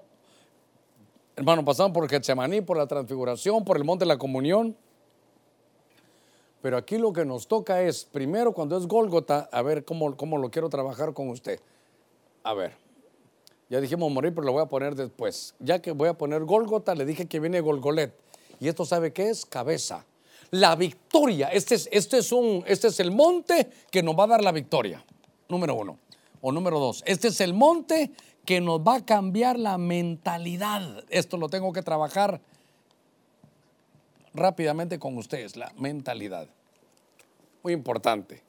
hermano, 1.35 1.63
pasamos 1.63 1.93
por 1.93 2.09
Getsemaní, 2.09 2.61
por 2.61 2.77
la 2.77 2.87
transfiguración, 2.87 3.63
por 3.63 3.77
el 3.77 3.83
monte 3.83 4.05
de 4.05 4.09
la 4.09 4.17
comunión. 4.17 4.75
Pero 6.63 6.77
aquí 6.77 6.97
lo 6.97 7.13
que 7.13 7.25
nos 7.25 7.47
toca 7.47 7.81
es, 7.83 8.05
primero 8.05 8.53
cuando 8.53 8.77
es 8.77 8.87
Gólgota, 8.87 9.49
a 9.51 9.61
ver 9.61 9.85
cómo, 9.85 10.15
cómo 10.17 10.37
lo 10.37 10.49
quiero 10.49 10.69
trabajar 10.69 11.13
con 11.13 11.29
usted. 11.29 11.59
A 12.41 12.53
ver, 12.53 12.82
ya 13.73 13.81
dijimos 13.81 14.11
morir, 14.11 14.35
pero 14.35 14.45
lo 14.45 14.51
voy 14.51 14.61
a 14.61 14.67
poner 14.67 14.93
después. 14.93 15.55
Ya 15.57 15.81
que 15.81 15.93
voy 15.93 16.07
a 16.07 16.13
poner 16.13 16.43
Gólgota, 16.43 16.93
le 16.93 17.07
dije 17.07 17.25
que 17.25 17.39
viene 17.39 17.59
Golgolet. 17.59 18.13
Y 18.59 18.67
esto 18.67 18.85
sabe 18.85 19.13
qué 19.13 19.31
es? 19.31 19.47
Cabeza. 19.47 20.05
La 20.51 20.75
victoria. 20.75 21.47
Este 21.47 21.73
es, 21.73 21.89
este, 21.91 22.19
es 22.19 22.31
un, 22.31 22.63
este 22.67 22.89
es 22.89 22.99
el 22.99 23.09
monte 23.09 23.71
que 23.89 24.03
nos 24.03 24.15
va 24.15 24.25
a 24.25 24.27
dar 24.27 24.43
la 24.43 24.51
victoria. 24.51 25.03
Número 25.49 25.73
uno. 25.73 25.97
O 26.39 26.51
número 26.51 26.77
dos. 26.77 27.01
Este 27.07 27.29
es 27.29 27.41
el 27.41 27.55
monte 27.55 28.11
que 28.45 28.61
nos 28.61 28.79
va 28.81 28.97
a 28.97 29.05
cambiar 29.05 29.57
la 29.57 29.79
mentalidad. 29.79 31.03
Esto 31.09 31.37
lo 31.37 31.49
tengo 31.49 31.73
que 31.73 31.81
trabajar 31.81 32.41
rápidamente 34.35 34.99
con 34.99 35.17
ustedes. 35.17 35.55
La 35.55 35.73
mentalidad. 35.79 36.47
Muy 37.63 37.73
importante. 37.73 38.43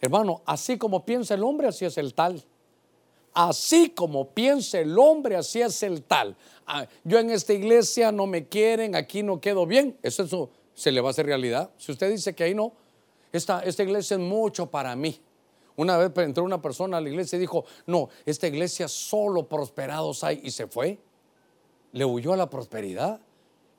Hermano, 0.00 0.42
así 0.44 0.76
como 0.76 1.04
piensa 1.04 1.34
el 1.34 1.44
hombre, 1.44 1.68
así 1.68 1.84
es 1.84 1.96
el 1.98 2.14
tal 2.14 2.44
así 3.36 3.90
como 3.90 4.30
piensa 4.30 4.80
el 4.80 4.98
hombre, 4.98 5.36
así 5.36 5.60
es 5.60 5.82
el 5.82 6.02
tal. 6.02 6.34
Ah, 6.66 6.86
yo 7.04 7.18
en 7.18 7.30
esta 7.30 7.52
iglesia 7.52 8.10
no 8.10 8.26
me 8.26 8.48
quieren, 8.48 8.96
aquí 8.96 9.22
no 9.22 9.40
quedo 9.42 9.66
bien. 9.66 9.98
Eso, 10.02 10.50
se 10.74 10.90
le 10.90 11.02
va 11.02 11.08
a 11.08 11.10
hacer 11.10 11.26
realidad. 11.26 11.70
Si 11.76 11.92
usted 11.92 12.10
dice 12.10 12.34
que 12.34 12.44
ahí 12.44 12.54
no, 12.54 12.72
esta, 13.32 13.60
esta 13.60 13.82
iglesia 13.82 14.14
es 14.16 14.22
mucho 14.22 14.70
para 14.70 14.96
mí. 14.96 15.20
Una 15.76 15.98
vez 15.98 16.10
entró 16.16 16.44
una 16.44 16.62
persona 16.62 16.96
a 16.96 17.00
la 17.02 17.10
iglesia 17.10 17.36
y 17.36 17.40
dijo, 17.40 17.66
no, 17.86 18.08
esta 18.24 18.46
iglesia 18.46 18.88
solo 18.88 19.46
prosperados 19.46 20.24
hay 20.24 20.40
y 20.42 20.50
se 20.50 20.66
fue. 20.66 20.98
Le 21.92 22.06
huyó 22.06 22.32
a 22.32 22.38
la 22.38 22.48
prosperidad. 22.48 23.20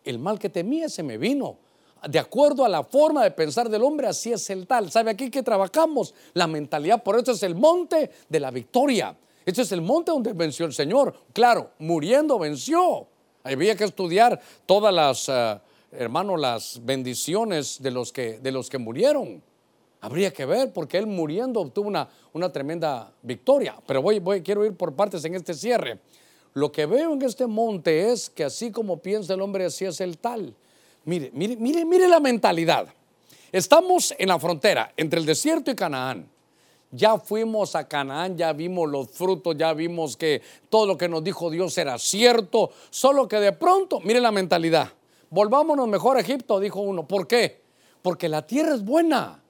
El 0.04 0.20
mal 0.20 0.38
que 0.38 0.50
temía 0.50 0.88
se 0.88 1.02
me 1.02 1.18
vino. 1.18 1.58
De 2.08 2.20
acuerdo 2.20 2.64
a 2.64 2.70
la 2.70 2.84
forma 2.84 3.24
de 3.24 3.32
pensar 3.32 3.70
del 3.70 3.82
hombre, 3.82 4.06
así 4.06 4.32
es 4.32 4.48
el 4.52 4.68
tal. 4.68 4.92
¿Sabe 4.92 5.10
aquí 5.10 5.32
que 5.32 5.42
trabajamos? 5.42 6.14
La 6.34 6.46
mentalidad, 6.46 7.02
por 7.02 7.20
eso 7.20 7.32
es 7.32 7.42
el 7.42 7.56
monte 7.56 8.12
de 8.30 8.40
la 8.40 8.52
victoria. 8.52 9.18
Este 9.48 9.62
es 9.62 9.72
el 9.72 9.82
monte 9.82 10.12
donde 10.12 10.34
venció 10.34 10.66
el 10.66 10.74
Señor. 10.74 11.16
Claro, 11.32 11.72
muriendo 11.80 12.38
venció. 12.38 13.08
Había 13.46 13.78
que 13.78 13.86
estudiar 13.86 14.42
todas 14.66 14.94
las, 14.94 15.30
uh, 15.30 15.62
hermano, 15.94 16.36
las 16.36 16.82
bendiciones 16.84 17.82
de 17.82 17.92
los 17.92 18.12
que, 18.12 18.40
de 18.40 18.52
los 18.52 18.70
que 18.70 18.78
murieron. 18.78 19.42
Habría 20.02 20.34
que 20.34 20.46
ver, 20.46 20.74
porque 20.74 20.98
él 20.98 21.08
muriendo 21.08 21.62
obtuvo 21.62 21.88
una, 21.88 22.10
una 22.34 22.52
tremenda 22.52 23.10
victoria. 23.22 23.78
Pero 23.88 24.02
voy, 24.02 24.20
voy, 24.20 24.42
quiero 24.42 24.66
ir 24.66 24.74
por 24.74 24.94
partes 24.94 25.24
en 25.24 25.36
este 25.36 25.54
cierre. 25.54 26.02
Lo 26.54 26.70
que 26.70 26.86
veo 26.86 27.14
en 27.14 27.22
este 27.22 27.48
monte 27.48 28.12
es 28.12 28.30
que 28.30 28.44
así 28.44 28.70
como 28.70 28.98
piensa 28.98 29.34
el 29.34 29.40
hombre, 29.40 29.64
así 29.64 29.86
es 29.86 30.02
el 30.02 30.18
tal. 30.18 30.54
Mire, 31.06 31.32
mire, 31.34 31.56
mire, 31.56 31.86
mire 31.86 32.10
la 32.10 32.20
mentalidad. 32.20 32.90
Estamos 33.50 34.14
en 34.18 34.28
la 34.28 34.40
frontera 34.40 34.92
entre 34.98 35.22
el 35.22 35.26
desierto 35.26 35.72
y 35.72 35.76
Canaán. 35.76 36.28
Ya 36.92 37.18
fuimos 37.18 37.76
a 37.76 37.88
Canaán, 37.88 38.38
ya 38.38 38.54
vimos 38.54 38.90
los 38.90 39.10
frutos, 39.10 39.56
ya 39.58 39.74
vimos 39.74 40.16
que 40.16 40.42
todo 40.70 40.86
lo 40.86 40.98
que 40.98 41.10
nos 41.10 41.24
dijo 41.24 41.50
Dios 41.50 41.78
era 41.78 41.98
cierto, 42.00 42.72
solo 42.90 43.28
que 43.28 43.38
de 43.38 43.52
pronto, 43.52 44.00
mire 44.00 44.22
la 44.22 44.32
mentalidad, 44.32 44.90
volvámonos 45.30 45.88
mejor 45.88 46.18
a 46.18 46.22
Egipto, 46.22 46.60
dijo 46.60 46.80
uno. 46.80 47.06
¿Por 47.06 47.28
qué? 47.28 47.62
Porque 48.02 48.30
la 48.30 48.48
tierra 48.48 48.74
es 48.74 48.86
buena. 48.86 49.44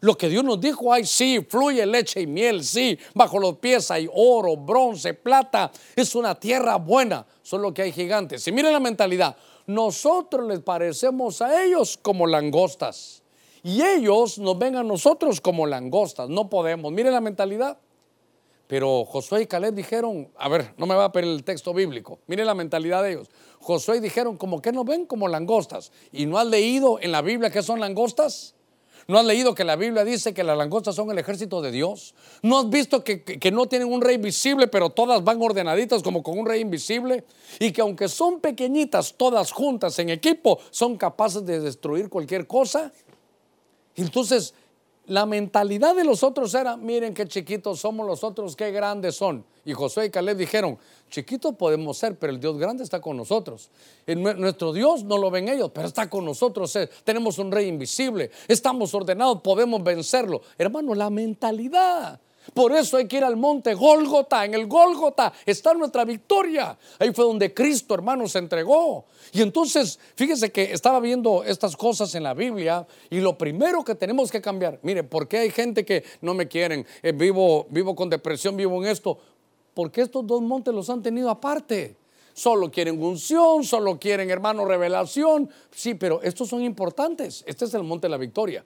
Lo 0.00 0.18
que 0.18 0.28
Dios 0.28 0.44
nos 0.44 0.60
dijo, 0.60 0.92
ay, 0.92 1.06
sí, 1.06 1.40
fluye 1.48 1.86
leche 1.86 2.20
y 2.20 2.26
miel, 2.26 2.62
sí, 2.62 2.98
bajo 3.14 3.38
los 3.38 3.56
pies 3.56 3.90
hay 3.90 4.06
oro, 4.12 4.54
bronce, 4.54 5.14
plata, 5.14 5.72
es 5.96 6.14
una 6.14 6.38
tierra 6.38 6.76
buena, 6.76 7.24
solo 7.42 7.72
que 7.72 7.80
hay 7.80 7.92
gigantes. 7.92 8.46
Y 8.46 8.52
mire 8.52 8.70
la 8.70 8.80
mentalidad, 8.80 9.34
nosotros 9.66 10.46
les 10.46 10.60
parecemos 10.60 11.40
a 11.40 11.64
ellos 11.64 11.96
como 11.96 12.26
langostas. 12.26 13.23
Y 13.64 13.82
ellos 13.82 14.38
nos 14.38 14.58
ven 14.58 14.76
a 14.76 14.82
nosotros 14.82 15.40
como 15.40 15.66
langostas, 15.66 16.28
no 16.28 16.50
podemos. 16.50 16.92
Mire 16.92 17.10
la 17.10 17.22
mentalidad. 17.22 17.78
Pero 18.66 19.06
Josué 19.06 19.42
y 19.42 19.46
Caleb 19.46 19.74
dijeron, 19.74 20.28
a 20.36 20.48
ver, 20.50 20.74
no 20.76 20.86
me 20.86 20.94
va 20.94 21.06
a 21.06 21.12
pedir 21.12 21.30
el 21.30 21.44
texto 21.44 21.72
bíblico, 21.72 22.18
mire 22.26 22.44
la 22.44 22.54
mentalidad 22.54 23.02
de 23.02 23.12
ellos. 23.12 23.30
Josué 23.60 24.00
dijeron, 24.00 24.36
como 24.36 24.60
que 24.60 24.70
nos 24.70 24.84
ven 24.84 25.06
como 25.06 25.28
langostas. 25.28 25.92
¿Y 26.12 26.26
no 26.26 26.38
has 26.38 26.46
leído 26.46 26.98
en 27.00 27.10
la 27.10 27.22
Biblia 27.22 27.50
que 27.50 27.62
son 27.62 27.80
langostas? 27.80 28.54
¿No 29.06 29.18
has 29.18 29.24
leído 29.24 29.54
que 29.54 29.64
la 29.64 29.76
Biblia 29.76 30.04
dice 30.04 30.34
que 30.34 30.44
las 30.44 30.56
langostas 30.56 30.94
son 30.94 31.10
el 31.10 31.18
ejército 31.18 31.62
de 31.62 31.70
Dios? 31.70 32.14
¿No 32.42 32.58
has 32.58 32.68
visto 32.68 33.02
que, 33.02 33.22
que, 33.22 33.50
no 33.50 33.66
tienen 33.66 33.90
un 33.90 34.00
rey 34.00 34.16
visible, 34.18 34.66
pero 34.66 34.90
todas 34.90 35.24
van 35.24 35.40
ordenaditas 35.40 36.02
como 36.02 36.22
con 36.22 36.38
un 36.38 36.46
rey 36.46 36.60
invisible? 36.60 37.24
Y 37.60 37.72
que 37.72 37.80
aunque 37.80 38.08
son 38.08 38.40
pequeñitas, 38.40 39.14
todas 39.14 39.52
juntas 39.52 39.98
en 39.98 40.08
equipo, 40.10 40.58
son 40.70 40.96
capaces 40.96 41.44
de 41.44 41.60
destruir 41.60 42.08
cualquier 42.08 42.46
cosa. 42.46 42.92
Entonces, 43.96 44.54
la 45.06 45.26
mentalidad 45.26 45.94
de 45.94 46.04
los 46.04 46.22
otros 46.22 46.54
era, 46.54 46.76
miren 46.76 47.12
qué 47.12 47.26
chiquitos 47.26 47.80
somos 47.80 48.06
los 48.06 48.24
otros, 48.24 48.56
qué 48.56 48.70
grandes 48.70 49.16
son. 49.16 49.44
Y 49.64 49.72
Josué 49.72 50.06
y 50.06 50.10
Caleb 50.10 50.36
dijeron, 50.36 50.78
chiquitos 51.10 51.54
podemos 51.56 51.98
ser, 51.98 52.18
pero 52.18 52.32
el 52.32 52.40
Dios 52.40 52.56
grande 52.58 52.84
está 52.84 53.00
con 53.00 53.16
nosotros. 53.16 53.70
nuestro 54.06 54.72
Dios 54.72 55.04
no 55.04 55.18
lo 55.18 55.30
ven 55.30 55.48
ellos, 55.48 55.70
pero 55.74 55.86
está 55.88 56.08
con 56.08 56.24
nosotros. 56.24 56.74
Eh, 56.76 56.88
tenemos 57.04 57.38
un 57.38 57.52
rey 57.52 57.68
invisible, 57.68 58.30
estamos 58.48 58.94
ordenados, 58.94 59.40
podemos 59.42 59.82
vencerlo. 59.82 60.40
Hermano, 60.56 60.94
la 60.94 61.10
mentalidad. 61.10 62.18
Por 62.52 62.72
eso 62.72 62.98
hay 62.98 63.08
que 63.08 63.16
ir 63.16 63.24
al 63.24 63.36
monte 63.36 63.72
Gólgota. 63.74 64.44
En 64.44 64.54
el 64.54 64.66
Gólgota 64.66 65.32
está 65.46 65.72
nuestra 65.72 66.04
victoria. 66.04 66.76
Ahí 66.98 67.12
fue 67.12 67.24
donde 67.24 67.54
Cristo, 67.54 67.94
hermano, 67.94 68.28
se 68.28 68.38
entregó. 68.38 69.06
Y 69.32 69.40
entonces, 69.40 69.98
fíjese 70.14 70.52
que 70.52 70.72
estaba 70.72 71.00
viendo 71.00 71.42
estas 71.44 71.76
cosas 71.76 72.14
en 72.14 72.22
la 72.22 72.34
Biblia 72.34 72.86
y 73.08 73.20
lo 73.20 73.38
primero 73.38 73.82
que 73.82 73.94
tenemos 73.94 74.30
que 74.30 74.40
cambiar, 74.40 74.78
mire, 74.82 75.04
¿por 75.04 75.26
qué 75.26 75.38
hay 75.38 75.50
gente 75.50 75.84
que 75.84 76.04
no 76.20 76.34
me 76.34 76.46
quieren? 76.46 76.86
Eh, 77.02 77.12
vivo, 77.12 77.66
vivo 77.70 77.94
con 77.94 78.10
depresión, 78.10 78.56
vivo 78.56 78.82
en 78.82 78.90
esto. 78.90 79.18
Porque 79.72 80.02
estos 80.02 80.26
dos 80.26 80.42
montes 80.42 80.74
los 80.74 80.90
han 80.90 81.02
tenido 81.02 81.30
aparte. 81.30 81.96
Solo 82.34 82.70
quieren 82.70 83.00
unción, 83.02 83.64
solo 83.64 83.98
quieren, 83.98 84.28
hermano, 84.28 84.64
revelación. 84.64 85.48
Sí, 85.70 85.94
pero 85.94 86.20
estos 86.22 86.48
son 86.48 86.62
importantes. 86.62 87.42
Este 87.46 87.64
es 87.64 87.74
el 87.74 87.84
monte 87.84 88.06
de 88.06 88.10
la 88.10 88.16
victoria 88.16 88.64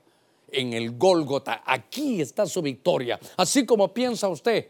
en 0.51 0.73
el 0.73 0.97
Gólgota. 0.97 1.63
Aquí 1.65 2.21
está 2.21 2.47
su 2.47 2.63
victoria. 2.63 3.19
Así 3.37 3.65
como 3.67 3.93
piensa 3.93 4.29
usted. 4.29 4.69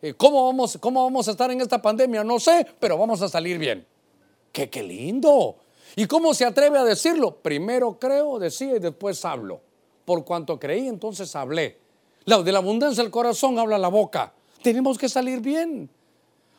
Eh, 0.00 0.14
¿Cómo 0.14 0.46
vamos, 0.46 0.78
¿Cómo 0.80 1.04
vamos 1.04 1.28
a 1.28 1.30
estar 1.30 1.50
en 1.50 1.60
esta 1.60 1.80
pandemia? 1.80 2.24
No 2.24 2.40
sé, 2.40 2.66
pero 2.80 2.98
vamos 2.98 3.22
a 3.22 3.28
salir 3.28 3.58
bien. 3.58 3.86
¡Qué, 4.50 4.68
qué 4.68 4.82
lindo! 4.82 5.56
¿Y 5.94 6.06
cómo 6.06 6.34
se 6.34 6.44
atreve 6.44 6.78
a 6.78 6.84
decirlo? 6.84 7.36
Primero 7.36 7.98
creo, 7.98 8.38
decía 8.38 8.76
y 8.76 8.78
después 8.78 9.24
hablo. 9.24 9.60
Por 10.04 10.24
cuanto 10.24 10.58
creí, 10.58 10.88
entonces 10.88 11.34
hablé. 11.36 11.78
De 12.24 12.52
la 12.52 12.58
abundancia 12.58 13.02
del 13.02 13.12
corazón 13.12 13.58
habla 13.58 13.78
la 13.78 13.88
boca. 13.88 14.32
Tenemos 14.62 14.96
que 14.96 15.08
salir 15.08 15.40
bien. 15.40 15.90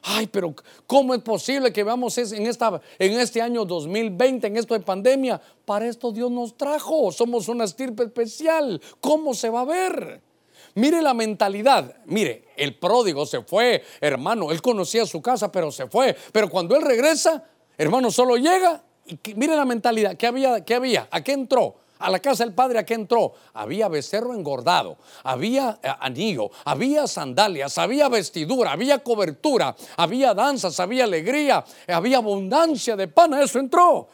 Ay, 0.05 0.27
pero 0.27 0.53
¿cómo 0.85 1.13
es 1.13 1.21
posible 1.21 1.71
que 1.71 1.83
veamos 1.83 2.17
en, 2.17 2.45
en 2.45 3.19
este 3.19 3.41
año 3.41 3.63
2020, 3.63 4.47
en 4.47 4.57
esto 4.57 4.73
de 4.73 4.81
pandemia? 4.81 5.41
Para 5.63 5.87
esto 5.87 6.11
Dios 6.11 6.29
nos 6.29 6.57
trajo. 6.57 7.11
Somos 7.13 7.47
una 7.47 7.63
estirpe 7.63 8.03
especial. 8.03 8.81
¿Cómo 8.99 9.33
se 9.33 9.49
va 9.49 9.61
a 9.61 9.65
ver? 9.65 10.21
Mire 10.75 11.01
la 11.01 11.13
mentalidad. 11.13 11.95
Mire, 12.05 12.49
el 12.57 12.77
pródigo 12.77 13.25
se 13.25 13.41
fue, 13.43 13.81
hermano. 14.01 14.51
Él 14.51 14.61
conocía 14.61 15.05
su 15.05 15.21
casa, 15.21 15.51
pero 15.51 15.71
se 15.71 15.87
fue. 15.87 16.17
Pero 16.33 16.49
cuando 16.49 16.75
él 16.75 16.81
regresa, 16.81 17.45
hermano, 17.77 18.11
solo 18.11 18.35
llega. 18.35 18.83
Y 19.05 19.17
mire 19.35 19.55
la 19.55 19.65
mentalidad. 19.65 20.17
¿Qué 20.17 20.27
había? 20.27 20.65
¿Qué 20.65 20.75
había? 20.75 21.07
¿A 21.11 21.23
qué 21.23 21.31
entró? 21.31 21.75
A 22.03 22.09
la 22.09 22.19
casa 22.19 22.43
del 22.43 22.53
padre 22.53 22.79
a 22.79 22.85
qué 22.85 22.93
entró. 22.93 23.33
Había 23.53 23.87
becerro 23.87 24.33
engordado, 24.33 24.97
había 25.23 25.79
eh, 25.81 25.89
anillo, 25.99 26.51
había 26.65 27.07
sandalias, 27.07 27.77
había 27.77 28.09
vestidura, 28.09 28.73
había 28.73 28.99
cobertura, 28.99 29.75
había 29.97 30.33
danzas, 30.33 30.79
había 30.79 31.05
alegría, 31.05 31.63
había 31.87 32.17
abundancia 32.17 32.95
de 32.95 33.07
pan. 33.07 33.33
Eso 33.35 33.59
entró. 33.59 34.07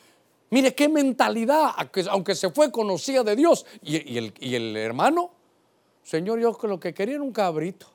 Mire 0.52 0.74
qué 0.74 0.88
mentalidad, 0.88 1.72
aunque 2.10 2.36
se 2.36 2.50
fue 2.52 2.72
conocida 2.72 3.24
de 3.24 3.36
Dios. 3.36 3.66
Y, 3.82 4.18
el, 4.18 4.34
y 4.40 4.56
el 4.56 4.76
hermano, 4.78 5.32
Señor, 6.04 6.40
yo 6.40 6.58
lo 6.64 6.80
que 6.80 6.94
quería 6.94 7.16
era 7.16 7.24
un 7.24 7.32
cabrito. 7.32 7.88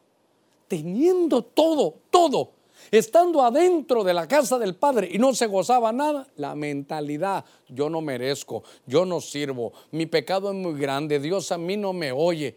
Teniendo 0.69 1.43
todo, 1.43 1.95
todo 2.11 2.51
estando 2.91 3.43
adentro 3.43 4.05
de 4.05 4.15
la 4.15 4.27
casa 4.29 4.59
del 4.59 4.75
Padre 4.75 5.09
y 5.11 5.19
no 5.19 5.35
se 5.35 5.47
gozaba 5.47 5.93
nada, 5.93 6.27
la 6.37 6.55
mentalidad, 6.55 7.45
yo 7.69 7.89
no 7.89 8.01
merezco, 8.01 8.63
yo 8.87 9.05
no 9.05 9.21
sirvo, 9.21 9.73
mi 9.91 10.07
pecado 10.07 10.51
es 10.51 10.57
muy 10.57 10.79
grande, 10.79 11.19
Dios 11.19 11.51
a 11.53 11.59
mí 11.59 11.77
no 11.77 11.93
me 11.93 12.13
oye. 12.13 12.57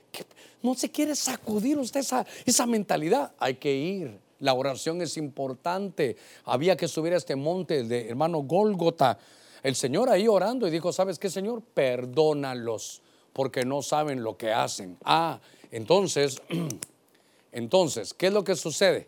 No 0.61 0.73
se 0.73 0.89
quiere 0.89 1.15
sacudir 1.15 1.77
usted 1.77 1.99
esa, 1.99 2.25
esa 2.45 2.65
mentalidad, 2.65 3.31
hay 3.39 3.55
que 3.55 3.75
ir. 3.75 4.19
La 4.39 4.53
oración 4.53 5.01
es 5.01 5.17
importante. 5.17 6.15
Había 6.45 6.75
que 6.77 6.87
subir 6.87 7.13
a 7.13 7.17
este 7.17 7.35
monte 7.35 7.83
de 7.83 8.09
hermano 8.09 8.39
Gólgota. 8.39 9.17
El 9.63 9.75
Señor 9.75 10.09
ahí 10.09 10.27
orando 10.27 10.67
y 10.67 10.71
dijo, 10.71 10.91
¿sabes 10.93 11.17
qué, 11.17 11.29
Señor? 11.29 11.61
Perdónalos 11.73 13.01
porque 13.33 13.65
no 13.65 13.83
saben 13.83 14.23
lo 14.23 14.35
que 14.35 14.51
hacen. 14.51 14.97
Ah, 15.03 15.39
entonces, 15.71 16.41
entonces, 17.51 18.13
¿qué 18.13 18.27
es 18.27 18.33
lo 18.33 18.43
que 18.43 18.55
sucede? 18.55 19.07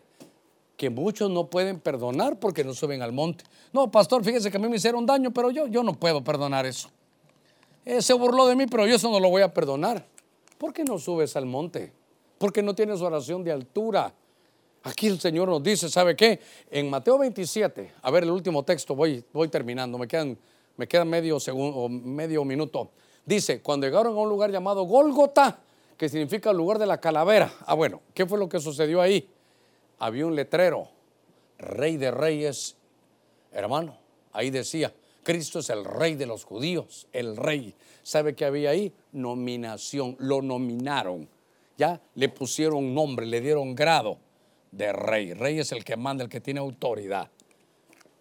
Que 0.80 0.88
muchos 0.88 1.28
no 1.28 1.50
pueden 1.50 1.78
perdonar 1.78 2.40
porque 2.40 2.64
no 2.64 2.72
suben 2.72 3.02
al 3.02 3.12
monte. 3.12 3.44
No, 3.70 3.90
pastor, 3.90 4.24
fíjese 4.24 4.50
que 4.50 4.56
a 4.56 4.60
mí 4.60 4.66
me 4.66 4.76
hicieron 4.76 5.04
daño, 5.04 5.30
pero 5.30 5.50
yo, 5.50 5.66
yo 5.66 5.82
no 5.82 5.92
puedo 5.92 6.24
perdonar 6.24 6.64
eso. 6.64 6.88
Eh, 7.84 8.00
se 8.00 8.14
burló 8.14 8.46
de 8.46 8.56
mí, 8.56 8.64
pero 8.64 8.86
yo 8.86 8.96
eso 8.96 9.10
no 9.10 9.20
lo 9.20 9.28
voy 9.28 9.42
a 9.42 9.52
perdonar. 9.52 10.02
¿Por 10.56 10.72
qué 10.72 10.82
no 10.82 10.98
subes 10.98 11.36
al 11.36 11.44
monte? 11.44 11.92
Porque 12.38 12.62
no 12.62 12.74
tienes 12.74 13.02
oración 13.02 13.44
de 13.44 13.52
altura. 13.52 14.14
Aquí 14.82 15.08
el 15.08 15.20
Señor 15.20 15.50
nos 15.50 15.62
dice, 15.62 15.90
¿sabe 15.90 16.16
qué? 16.16 16.40
En 16.70 16.88
Mateo 16.88 17.18
27, 17.18 17.92
a 18.00 18.10
ver 18.10 18.22
el 18.22 18.30
último 18.30 18.62
texto, 18.62 18.94
voy, 18.94 19.22
voy 19.34 19.48
terminando, 19.48 19.98
me 19.98 20.08
quedan, 20.08 20.38
me 20.78 20.88
quedan 20.88 21.10
medio, 21.10 21.38
segundo, 21.38 21.90
medio 21.90 22.42
minuto. 22.42 22.88
Dice, 23.26 23.60
cuando 23.60 23.86
llegaron 23.86 24.16
a 24.16 24.18
un 24.18 24.30
lugar 24.30 24.50
llamado 24.50 24.84
Gólgota, 24.84 25.58
que 25.98 26.08
significa 26.08 26.52
el 26.52 26.56
lugar 26.56 26.78
de 26.78 26.86
la 26.86 26.98
calavera. 26.98 27.52
Ah, 27.66 27.74
bueno, 27.74 28.00
¿qué 28.14 28.24
fue 28.24 28.38
lo 28.38 28.48
que 28.48 28.58
sucedió 28.60 29.02
ahí? 29.02 29.28
Había 30.00 30.26
un 30.26 30.34
letrero, 30.34 30.88
Rey 31.58 31.98
de 31.98 32.10
Reyes, 32.10 32.74
hermano, 33.52 33.96
ahí 34.32 34.50
decía, 34.50 34.92
Cristo 35.22 35.58
es 35.58 35.68
el 35.68 35.84
rey 35.84 36.14
de 36.16 36.26
los 36.26 36.44
judíos, 36.44 37.06
el 37.12 37.36
rey. 37.36 37.74
¿Sabe 38.02 38.34
qué 38.34 38.46
había 38.46 38.70
ahí? 38.70 38.92
Nominación, 39.12 40.16
lo 40.18 40.40
nominaron, 40.40 41.28
ya 41.76 42.00
le 42.14 42.30
pusieron 42.30 42.94
nombre, 42.94 43.26
le 43.26 43.42
dieron 43.42 43.74
grado 43.74 44.18
de 44.72 44.90
rey. 44.92 45.34
Rey 45.34 45.58
es 45.58 45.70
el 45.72 45.84
que 45.84 45.96
manda, 45.96 46.24
el 46.24 46.30
que 46.30 46.40
tiene 46.40 46.60
autoridad. 46.60 47.30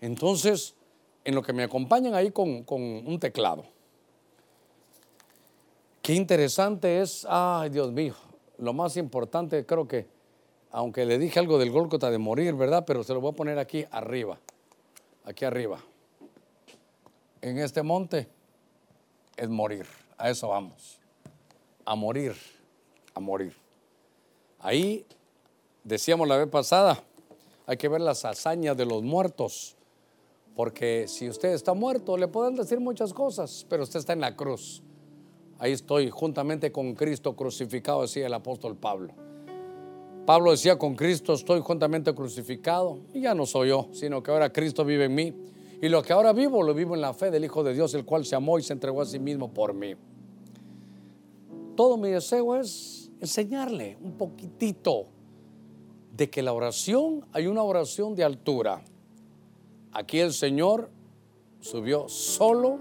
Entonces, 0.02 0.76
en 1.24 1.34
lo 1.34 1.42
que 1.42 1.54
me 1.54 1.64
acompañan 1.64 2.14
ahí 2.14 2.32
con, 2.32 2.64
con 2.64 2.82
un 2.82 3.20
teclado. 3.20 3.64
Qué 6.02 6.14
interesante 6.14 7.02
es, 7.02 7.26
ay 7.30 7.70
Dios 7.70 7.92
mío, 7.94 8.16
lo 8.58 8.74
más 8.74 8.98
importante 8.98 9.66
creo 9.66 9.88
que 9.88 10.19
aunque 10.72 11.06
le 11.06 11.18
dije 11.18 11.40
algo 11.40 11.58
del 11.58 11.72
Gólgota 11.72 12.12
de 12.12 12.18
morir, 12.18 12.54
¿verdad? 12.54 12.84
Pero 12.86 13.04
se 13.04 13.14
lo 13.14 13.22
voy 13.22 13.32
a 13.32 13.36
poner 13.36 13.60
aquí 13.60 13.86
arriba, 13.92 14.40
aquí 15.26 15.46
arriba. 15.46 15.80
En 17.42 17.58
este 17.58 17.84
monte 17.84 18.28
es 19.38 19.50
morir, 19.50 19.86
a 20.18 20.30
eso 20.30 20.50
vamos, 20.50 21.00
a 21.86 21.96
morir, 21.96 22.36
a 23.14 23.20
morir. 23.20 23.56
Ahí, 24.60 25.06
decíamos 25.84 26.28
la 26.28 26.38
vez 26.38 26.50
pasada, 26.50 27.02
hay 27.66 27.78
que 27.78 27.88
ver 27.88 28.02
las 28.02 28.26
hazañas 28.26 28.76
de 28.76 28.86
los 28.86 29.02
muertos, 29.02 29.76
porque 30.56 31.08
si 31.08 31.30
usted 31.30 31.54
está 31.54 31.74
muerto, 31.74 32.18
le 32.18 32.28
pueden 32.28 32.56
decir 32.56 32.80
muchas 32.80 33.14
cosas, 33.14 33.66
pero 33.70 33.84
usted 33.84 34.00
está 34.00 34.14
en 34.14 34.22
la 34.22 34.36
cruz. 34.36 34.84
Ahí 35.58 35.72
estoy 35.72 36.10
juntamente 36.10 36.72
con 36.72 36.94
Cristo 36.96 37.36
crucificado, 37.36 38.02
decía 38.02 38.28
el 38.28 38.34
apóstol 38.34 38.76
Pablo. 38.76 39.14
Pablo 40.30 40.52
decía, 40.52 40.78
con 40.78 40.94
Cristo 40.94 41.34
estoy 41.34 41.60
juntamente 41.60 42.14
crucificado 42.14 43.00
y 43.16 43.22
ya 43.22 43.34
no 43.34 43.48
soy 43.48 43.70
yo, 43.70 43.88
sino 43.94 44.22
que 44.22 44.30
ahora 44.30 44.54
Cristo 44.54 44.86
vive 44.86 45.06
en 45.06 45.16
mí. 45.16 45.34
Y 45.82 45.90
lo 45.90 46.04
que 46.04 46.14
ahora 46.14 46.34
vivo, 46.34 46.62
lo 46.62 46.76
vivo 46.76 46.94
en 46.94 47.02
la 47.02 47.16
fe 47.16 47.32
del 47.32 47.46
Hijo 47.46 47.64
de 47.64 47.74
Dios, 47.74 47.96
el 47.96 48.06
cual 48.06 48.24
se 48.24 48.36
amó 48.36 48.60
y 48.60 48.62
se 48.62 48.74
entregó 48.74 49.02
a 49.02 49.08
sí 49.08 49.18
mismo 49.18 49.52
por 49.52 49.74
mí. 49.74 49.96
Todo 51.76 51.98
mi 51.98 52.12
deseo 52.12 52.56
es 52.56 53.10
enseñarle 53.20 53.98
un 54.04 54.20
poquitito 54.20 55.08
de 56.16 56.30
que 56.30 56.44
la 56.44 56.54
oración, 56.54 57.26
hay 57.34 57.48
una 57.48 57.64
oración 57.64 58.14
de 58.14 58.24
altura. 58.24 58.84
Aquí 59.94 60.20
el 60.20 60.34
Señor 60.34 60.92
subió 61.60 62.08
solo, 62.08 62.78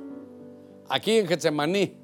aquí 0.86 1.12
en 1.12 1.26
Getsemaní 1.26 1.96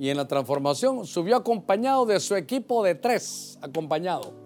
y 0.00 0.08
en 0.08 0.16
la 0.16 0.26
transformación 0.26 1.06
subió 1.06 1.36
acompañado 1.36 2.06
de 2.06 2.18
su 2.18 2.34
equipo 2.34 2.82
de 2.82 2.96
tres, 2.96 3.56
acompañado. 3.62 4.39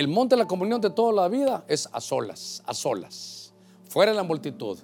El 0.00 0.08
monte 0.08 0.34
de 0.34 0.38
la 0.38 0.48
comunión 0.48 0.80
de 0.80 0.88
toda 0.88 1.12
la 1.12 1.28
vida 1.28 1.62
es 1.68 1.86
a 1.92 2.00
solas, 2.00 2.62
a 2.64 2.72
solas, 2.72 3.52
fuera 3.86 4.12
de 4.12 4.16
la 4.16 4.22
multitud. 4.22 4.78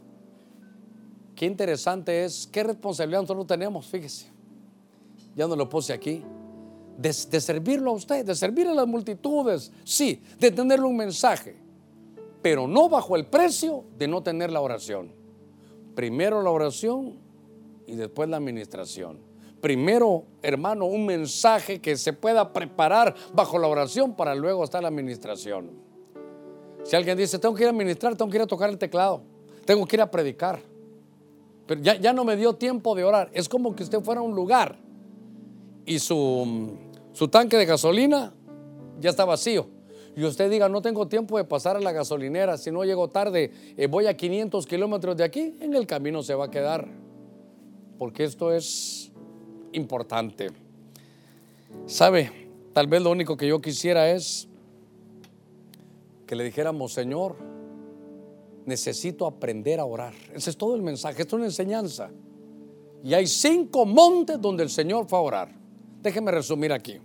Qué 1.35 1.47
interesante 1.47 2.27
es, 2.27 2.47
qué 2.47 2.63
responsabilidad 2.63 3.23
nosotros 3.23 3.47
tenemos, 3.47 3.87
fíjese. 3.87 4.27
Ya 5.35 5.47
no 5.47 5.57
lo 5.57 5.71
puse 5.71 5.95
aquí. 5.95 6.23
De, 6.99 7.09
de, 7.09 7.41
servirlo 7.41 7.93
a 7.93 7.95
usted, 7.95 8.27
de 8.27 8.35
servir 8.35 8.69
a 8.69 8.75
las 8.75 8.87
multitudes, 8.87 9.73
sí, 9.85 10.23
de 10.39 10.51
tenerle 10.51 10.85
un 10.85 10.99
mensaje, 10.99 11.57
pero 12.43 12.69
no 12.69 12.91
bajo 12.91 13.17
el 13.17 13.25
precio 13.25 13.85
de 13.97 14.09
no 14.09 14.23
tener 14.23 14.53
la 14.53 14.61
oración. 14.61 15.11
Primero 15.95 16.43
la 16.43 16.51
oración 16.51 17.19
y 17.87 17.95
después 17.95 18.29
la 18.29 18.37
administración 18.37 19.26
primero, 19.67 20.23
hermano, 20.43 20.85
un 20.85 21.05
mensaje 21.05 21.81
que 21.81 21.97
se 21.97 22.13
pueda 22.13 22.53
preparar 22.53 23.17
bajo 23.33 23.59
la 23.59 23.67
oración 23.67 24.15
para 24.15 24.33
luego 24.33 24.63
estar 24.63 24.81
la 24.81 24.87
administración. 24.87 25.73
Si 26.85 26.95
alguien 26.95 27.19
dice, 27.19 27.41
tengo 27.41 27.53
que 27.53 27.65
ir 27.65 27.71
a 27.71 27.73
ministrar, 27.73 28.15
tengo 28.15 28.31
que 28.31 28.37
ir 28.37 28.43
a 28.45 28.47
tocar 28.47 28.71
el 28.71 28.79
teclado, 28.79 29.23
tengo 29.65 29.85
que 29.85 29.97
ir 29.97 30.03
a 30.03 30.09
predicar, 30.09 30.61
pero 31.67 31.81
ya, 31.81 31.97
ya 31.97 32.13
no 32.13 32.25
me 32.25 32.37
dio 32.37 32.53
tiempo 32.53 32.95
de 32.95 33.03
orar. 33.03 33.29
Es 33.33 33.49
como 33.49 33.75
que 33.75 33.83
usted 33.83 34.01
fuera 34.03 34.21
a 34.21 34.23
un 34.23 34.37
lugar 34.37 34.79
y 35.85 35.99
su, 35.99 36.77
su 37.13 37.27
tanque 37.27 37.57
de 37.57 37.67
gasolina 37.67 38.33
ya 39.01 39.11
está 39.11 39.25
vacío. 39.25 39.67
Y 40.15 40.23
usted 40.23 40.49
diga, 40.49 40.69
no 40.69 40.81
tengo 40.81 41.09
tiempo 41.09 41.39
de 41.39 41.45
pasar 41.45 41.75
a 41.75 41.81
la 41.81 41.91
gasolinera, 41.91 42.57
si 42.57 42.71
no 42.71 42.85
llego 42.85 43.09
tarde, 43.09 43.51
eh, 43.77 43.89
voy 43.89 44.07
a 44.07 44.17
500 44.17 44.65
kilómetros 44.65 45.17
de 45.17 45.25
aquí, 45.25 45.57
en 45.59 45.75
el 45.75 45.89
camino 45.89 46.23
se 46.23 46.37
va 46.37 46.45
a 46.45 46.51
quedar. 46.53 46.87
Porque 47.99 48.23
esto 48.23 48.53
es 48.53 49.06
importante. 49.73 50.51
¿Sabe? 51.87 52.47
tal 52.77 52.89
vez 52.89 53.01
lo 53.01 53.11
único 53.11 53.39
que 53.39 53.49
yo 53.49 53.59
quisiera 53.59 54.11
es 54.11 54.49
que 56.27 56.37
le 56.37 56.45
dijéramos, 56.45 56.93
Señor, 56.93 57.37
necesito 58.67 59.27
aprender 59.27 59.81
a 59.81 59.87
orar. 59.87 60.13
Ese 60.35 60.51
es 60.51 60.59
todo 60.59 60.75
el 60.75 60.83
mensaje, 60.83 61.23
es 61.23 61.33
una 61.33 61.47
enseñanza. 61.47 62.11
Y 63.03 63.15
hay 63.15 63.27
cinco 63.27 63.87
montes 63.87 64.39
donde 64.43 64.63
el 64.63 64.69
Señor 64.69 65.09
fue 65.09 65.19
a 65.19 65.23
orar. 65.23 65.55
Déjeme 66.03 66.31
resumir 66.33 66.71
aquí. 66.71 66.99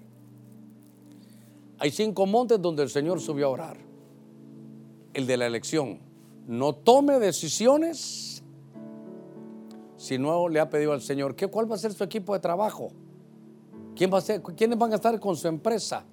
Hay 1.80 1.92
cinco 1.92 2.26
montes 2.26 2.62
donde 2.62 2.84
el 2.84 2.90
Señor 2.90 3.22
subió 3.22 3.46
a 3.46 3.50
orar. 3.52 3.78
El 5.14 5.26
de 5.26 5.38
la 5.38 5.48
elección. 5.48 6.00
No 6.48 6.76
tome 6.76 7.18
decisiones 7.18 8.31
si 10.02 10.18
no 10.18 10.50
le 10.50 10.60
ha 10.60 10.68
pedido 10.68 10.94
al 10.94 11.02
Señor. 11.02 11.36
¿qué, 11.36 11.46
¿Cuál 11.46 11.72
va 11.72 11.76
a 11.76 11.78
ser 11.78 11.94
su 11.94 12.04
equipo 12.04 12.34
de 12.34 12.40
trabajo? 12.40 12.92
¿Quién 13.96 14.12
va 14.12 14.18
a 14.18 14.22
ser, 14.22 14.42
¿Quiénes 14.42 14.76
van 14.76 14.92
a 14.92 14.96
estar 14.96 15.20
con 15.20 15.36
su 15.36 15.48
empresa? 15.48 16.04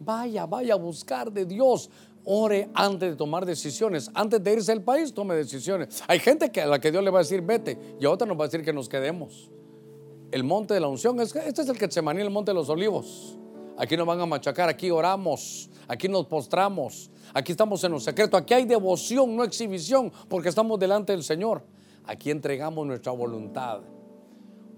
Vaya, 0.00 0.46
vaya 0.46 0.72
a 0.72 0.76
buscar 0.76 1.30
de 1.30 1.44
Dios. 1.44 1.90
Ore 2.24 2.70
antes 2.72 3.10
de 3.10 3.14
tomar 3.14 3.44
decisiones. 3.44 4.10
Antes 4.14 4.42
de 4.42 4.52
irse 4.54 4.72
al 4.72 4.82
país, 4.82 5.12
tome 5.12 5.34
decisiones. 5.34 6.02
Hay 6.08 6.18
gente 6.18 6.50
que 6.50 6.62
a 6.62 6.66
la 6.66 6.80
que 6.80 6.90
Dios 6.90 7.04
le 7.04 7.10
va 7.10 7.18
a 7.18 7.22
decir 7.22 7.42
vete 7.42 7.78
y 8.00 8.06
a 8.06 8.10
otra 8.10 8.26
nos 8.26 8.40
va 8.40 8.44
a 8.44 8.48
decir 8.48 8.64
que 8.64 8.72
nos 8.72 8.88
quedemos. 8.88 9.50
El 10.32 10.42
monte 10.42 10.72
de 10.72 10.80
la 10.80 10.88
unción, 10.88 11.20
este 11.20 11.46
es 11.46 11.68
el 11.68 11.76
que 11.76 11.90
se 11.90 12.00
manía 12.00 12.24
el 12.24 12.30
monte 12.30 12.52
de 12.52 12.54
los 12.54 12.70
olivos. 12.70 13.36
Aquí 13.76 13.98
nos 13.98 14.06
van 14.06 14.18
a 14.18 14.24
machacar, 14.24 14.70
aquí 14.70 14.90
oramos, 14.90 15.68
aquí 15.86 16.08
nos 16.08 16.24
postramos, 16.24 17.10
aquí 17.34 17.52
estamos 17.52 17.84
en 17.84 17.92
lo 17.92 18.00
secreto, 18.00 18.38
aquí 18.38 18.54
hay 18.54 18.64
devoción, 18.64 19.36
no 19.36 19.44
exhibición, 19.44 20.10
porque 20.26 20.48
estamos 20.48 20.80
delante 20.80 21.12
del 21.12 21.22
Señor. 21.22 21.75
Aquí 22.06 22.30
entregamos 22.30 22.86
nuestra 22.86 23.12
voluntad. 23.12 23.80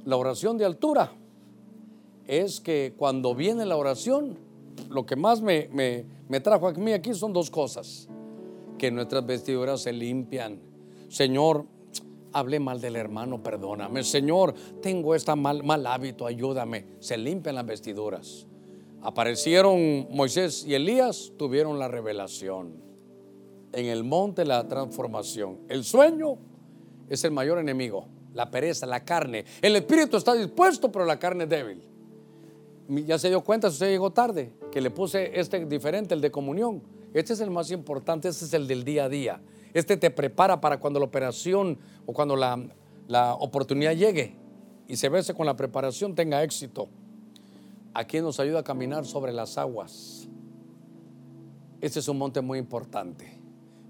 La 0.04 0.16
oración 0.16 0.56
de 0.56 0.64
altura 0.64 1.12
es 2.26 2.60
que 2.60 2.94
cuando 2.96 3.34
viene 3.34 3.66
la 3.66 3.76
oración, 3.76 4.38
lo 4.88 5.04
que 5.04 5.16
más 5.16 5.42
me, 5.42 5.68
me, 6.28 6.40
trajo 6.40 6.68
a 6.68 6.72
mí 6.72 6.92
aquí 6.92 7.12
son 7.12 7.32
dos 7.32 7.50
cosas. 7.50 8.08
Que 8.78 8.90
nuestras 8.90 9.26
vestiduras 9.26 9.82
se 9.82 9.92
limpian. 9.92 10.60
Señor, 11.08 11.66
hablé 12.32 12.60
mal 12.60 12.80
del 12.80 12.96
hermano, 12.96 13.42
perdóname. 13.42 14.04
Señor, 14.04 14.54
tengo 14.80 15.14
este 15.14 15.34
mal, 15.34 15.62
mal 15.64 15.86
hábito, 15.86 16.26
ayúdame. 16.26 16.86
Se 17.00 17.18
limpian 17.18 17.56
las 17.56 17.66
vestiduras. 17.66 18.46
Aparecieron 19.02 20.08
Moisés 20.10 20.64
y 20.66 20.74
Elías, 20.74 21.32
tuvieron 21.36 21.78
la 21.78 21.88
revelación. 21.88 22.72
En 23.72 23.86
el 23.86 24.02
monte 24.04 24.44
la 24.44 24.66
transformación. 24.66 25.58
El 25.68 25.84
sueño 25.84 26.38
es 27.09 27.24
el 27.24 27.30
mayor 27.30 27.59
enemigo. 27.59 28.06
La 28.34 28.50
pereza, 28.50 28.86
la 28.86 29.04
carne. 29.04 29.44
El 29.62 29.74
espíritu 29.76 30.16
está 30.16 30.34
dispuesto, 30.34 30.92
pero 30.92 31.04
la 31.04 31.18
carne 31.18 31.44
es 31.44 31.50
débil 31.50 31.82
ya 32.88 33.18
se 33.18 33.28
dio 33.28 33.42
cuenta, 33.42 33.68
si 33.68 33.74
usted 33.74 33.90
llegó 33.90 34.11
tarde, 34.11 34.52
que 34.72 34.80
le 34.80 34.90
puse 34.90 35.38
este 35.38 35.64
diferente, 35.66 36.14
el 36.14 36.20
de 36.20 36.30
comunión. 36.30 36.82
Este 37.12 37.34
es 37.34 37.40
el 37.40 37.50
más 37.50 37.70
importante, 37.70 38.28
este 38.28 38.46
es 38.46 38.54
el 38.54 38.66
del 38.66 38.84
día 38.84 39.04
a 39.04 39.09
día. 39.09 39.40
Este 39.74 39.96
te 39.96 40.11
prepara 40.11 40.61
para 40.61 40.80
cuando 40.80 40.98
la 40.98 41.04
operación 41.04 41.78
o 42.06 42.12
cuando 42.12 42.34
la, 42.34 42.59
la 43.06 43.34
oportunidad 43.34 43.94
llegue 43.94 44.36
y 44.86 44.96
se 44.96 45.11
vese 45.11 45.34
con 45.34 45.44
la 45.44 45.54
preparación 45.54 46.14
tenga 46.14 46.42
éxito. 46.42 46.88
Aquí 47.92 48.20
nos 48.20 48.40
ayuda 48.40 48.61
a 48.61 48.64
caminar 48.64 49.04
sobre 49.04 49.32
las 49.32 49.59
aguas. 49.59 50.28
Este 51.80 51.98
es 51.98 52.09
un 52.09 52.16
monte 52.16 52.40
muy 52.40 52.59
importante. 52.59 53.38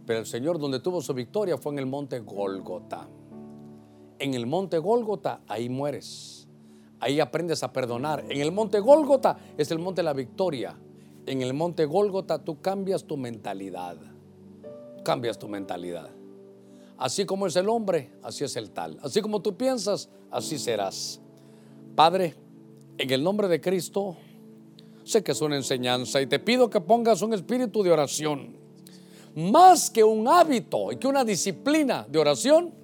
Pero 0.08 0.20
el 0.20 0.26
Señor 0.26 0.58
donde 0.58 0.80
tuvo 0.80 1.02
su 1.02 1.12
victoria 1.12 1.58
fue 1.58 1.72
en 1.72 1.80
el 1.80 1.84
monte 1.84 2.20
Gólgota. 2.20 3.06
En 4.18 4.32
el 4.32 4.46
monte 4.46 4.78
Gólgota 4.78 5.42
ahí 5.46 5.68
mueres. 5.68 6.48
Ahí 6.98 7.20
aprendes 7.20 7.62
a 7.62 7.70
perdonar. 7.70 8.24
En 8.30 8.40
el 8.40 8.50
monte 8.50 8.80
Gólgota 8.80 9.36
es 9.58 9.70
el 9.70 9.78
monte 9.78 9.98
de 9.98 10.04
la 10.04 10.14
victoria. 10.14 10.74
En 11.26 11.42
el 11.42 11.52
monte 11.52 11.84
Gólgota 11.84 12.42
tú 12.42 12.58
cambias 12.62 13.04
tu 13.04 13.18
mentalidad. 13.18 13.98
Cambias 15.04 15.38
tu 15.38 15.46
mentalidad. 15.46 16.08
Así 16.96 17.26
como 17.26 17.46
es 17.46 17.56
el 17.56 17.68
hombre, 17.68 18.10
así 18.22 18.44
es 18.44 18.56
el 18.56 18.70
tal. 18.70 18.98
Así 19.02 19.20
como 19.20 19.42
tú 19.42 19.58
piensas, 19.58 20.08
así 20.30 20.58
serás. 20.58 21.20
Padre, 21.94 22.34
en 22.96 23.10
el 23.10 23.22
nombre 23.22 23.46
de 23.46 23.60
Cristo, 23.60 24.16
sé 25.04 25.22
que 25.22 25.32
es 25.32 25.40
una 25.42 25.56
enseñanza 25.56 26.18
y 26.22 26.26
te 26.26 26.38
pido 26.38 26.70
que 26.70 26.80
pongas 26.80 27.20
un 27.20 27.34
espíritu 27.34 27.82
de 27.82 27.92
oración. 27.92 28.67
Más 29.38 29.88
que 29.88 30.02
un 30.02 30.26
hábito 30.26 30.90
y 30.90 30.96
que 30.96 31.06
una 31.06 31.24
disciplina 31.24 32.04
de 32.10 32.18
oración, 32.18 32.74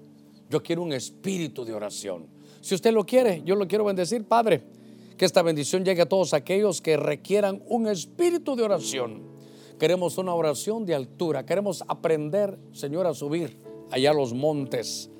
yo 0.48 0.62
quiero 0.62 0.82
un 0.82 0.92
espíritu 0.92 1.64
de 1.64 1.74
oración. 1.74 2.28
Si 2.60 2.76
usted 2.76 2.92
lo 2.92 3.04
quiere, 3.04 3.42
yo 3.44 3.56
lo 3.56 3.66
quiero 3.66 3.84
bendecir, 3.84 4.22
Padre. 4.22 4.62
Que 5.16 5.24
esta 5.24 5.42
bendición 5.42 5.84
llegue 5.84 6.02
a 6.02 6.08
todos 6.08 6.32
aquellos 6.32 6.80
que 6.80 6.96
requieran 6.96 7.60
un 7.66 7.88
espíritu 7.88 8.54
de 8.54 8.62
oración. 8.62 9.22
Queremos 9.80 10.16
una 10.16 10.32
oración 10.32 10.86
de 10.86 10.94
altura. 10.94 11.44
Queremos 11.44 11.82
aprender, 11.88 12.56
Señor, 12.70 13.08
a 13.08 13.14
subir 13.14 13.58
allá 13.90 14.12
a 14.12 14.14
los 14.14 14.32
montes. 14.32 15.10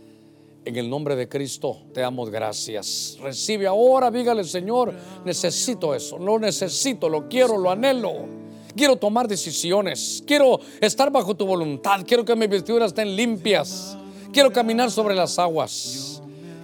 En 0.65 0.77
el 0.77 0.89
nombre 0.89 1.17
de 1.17 1.29
Cristo 1.29 1.79
te 1.93 2.01
damos 2.01 2.31
gracias. 2.31 3.19
Recibe 3.21 3.67
ahora, 3.67 4.09
dígale, 4.09 4.45
Señor, 4.45 4.95
necesito 5.25 5.97
eso. 5.97 6.17
Lo 6.17 6.39
necesito, 6.39 7.09
lo 7.09 7.29
quiero, 7.29 7.59
lo 7.59 7.73
anhelo. 7.73 8.44
Quiero 8.77 8.97
tomar 8.97 9.29
decisiones. 9.29 10.23
Quiero 10.27 10.59
estar 10.81 11.11
bajo 11.11 11.37
tu 11.37 11.47
voluntad. 11.47 12.01
Quiero 12.07 12.25
que 12.25 12.35
mis 12.35 12.49
vestiduras 12.49 12.89
estén 12.89 13.15
limpias. 13.15 13.97
Quiero 14.33 14.53
caminar 14.53 14.91
sobre 14.91 15.15
las 15.15 15.39
aguas. 15.39 16.21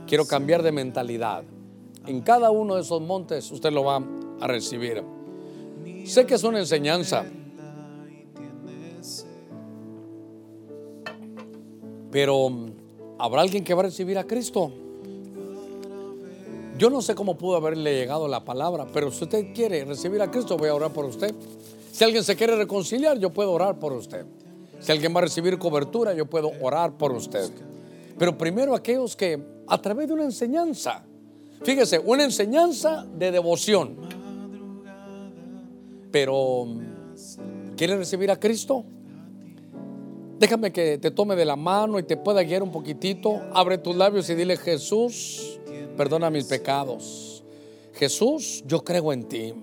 Quiero 0.06 0.26
cambiar 0.26 0.62
de 0.62 0.72
mentalidad. 0.72 1.44
En 2.06 2.20
cada 2.20 2.50
uno 2.50 2.74
de 2.74 2.82
esos 2.82 3.00
montes 3.00 3.50
usted 3.52 3.70
lo 3.70 3.84
va 3.84 4.02
a 4.40 4.46
recibir. 4.46 5.04
Sé 6.04 6.26
que 6.26 6.34
es 6.34 6.42
una 6.42 6.58
enseñanza. 6.58 7.24
Pero 12.11 12.50
¿habrá 13.18 13.42
alguien 13.42 13.62
que 13.62 13.72
va 13.72 13.82
a 13.82 13.84
recibir 13.84 14.18
a 14.18 14.24
Cristo? 14.24 14.72
Yo 16.76 16.90
no 16.90 17.02
sé 17.02 17.14
cómo 17.14 17.36
pudo 17.36 17.56
haberle 17.56 17.94
llegado 17.94 18.26
la 18.26 18.44
palabra, 18.44 18.86
pero 18.92 19.12
si 19.12 19.24
usted 19.24 19.52
quiere 19.54 19.84
recibir 19.84 20.20
a 20.22 20.30
Cristo, 20.30 20.56
voy 20.56 20.70
a 20.70 20.74
orar 20.74 20.90
por 20.92 21.04
usted. 21.04 21.34
Si 21.93 22.05
alguien 22.05 22.24
se 22.24 22.36
quiere 22.36 22.57
reconciliar, 22.57 23.18
yo 23.18 23.30
puedo 23.30 23.53
orar 23.53 23.78
por 23.78 23.93
usted. 23.93 24.24
Si 24.80 24.91
alguien 24.93 25.14
va 25.14 25.18
a 25.18 25.22
recibir 25.22 25.59
cobertura, 25.59 26.14
yo 26.14 26.26
puedo 26.26 26.53
orar 26.61 26.97
por 26.97 27.12
usted. 27.12 27.51
Pero 28.18 28.36
primero 28.36 28.74
aquellos 28.74 29.16
que 29.16 29.41
a 29.66 29.80
través 29.80 30.09
de 30.09 30.14
una 30.14 30.24
enseñanza. 30.24 31.05
Fíjese, 31.62 31.99
una 31.99 32.24
enseñanza 32.24 33.07
de 33.18 33.30
devoción. 33.30 33.97
Pero, 36.11 36.66
¿quiere 37.76 37.97
recibir 37.97 38.30
a 38.30 38.41
Cristo? 38.41 38.84
Déjame 40.38 40.72
que 40.72 40.97
te 40.97 41.11
tome 41.11 41.36
de 41.36 41.45
la 41.45 41.57
mano 41.57 41.99
y 41.99 42.03
te 42.03 42.16
pueda 42.16 42.43
guiar 42.43 42.62
un 42.62 42.72
poquitito. 42.72 43.43
Abre 43.53 43.76
tus 43.76 43.95
labios 43.95 44.28
y 44.30 44.34
dile, 44.34 44.56
Jesús, 44.56 45.60
perdona 45.97 46.31
mis 46.31 46.44
pecados. 46.44 47.44
Jesús, 47.93 48.64
yo 48.66 48.82
creo 48.82 49.12
en 49.12 49.24
ti. 49.24 49.55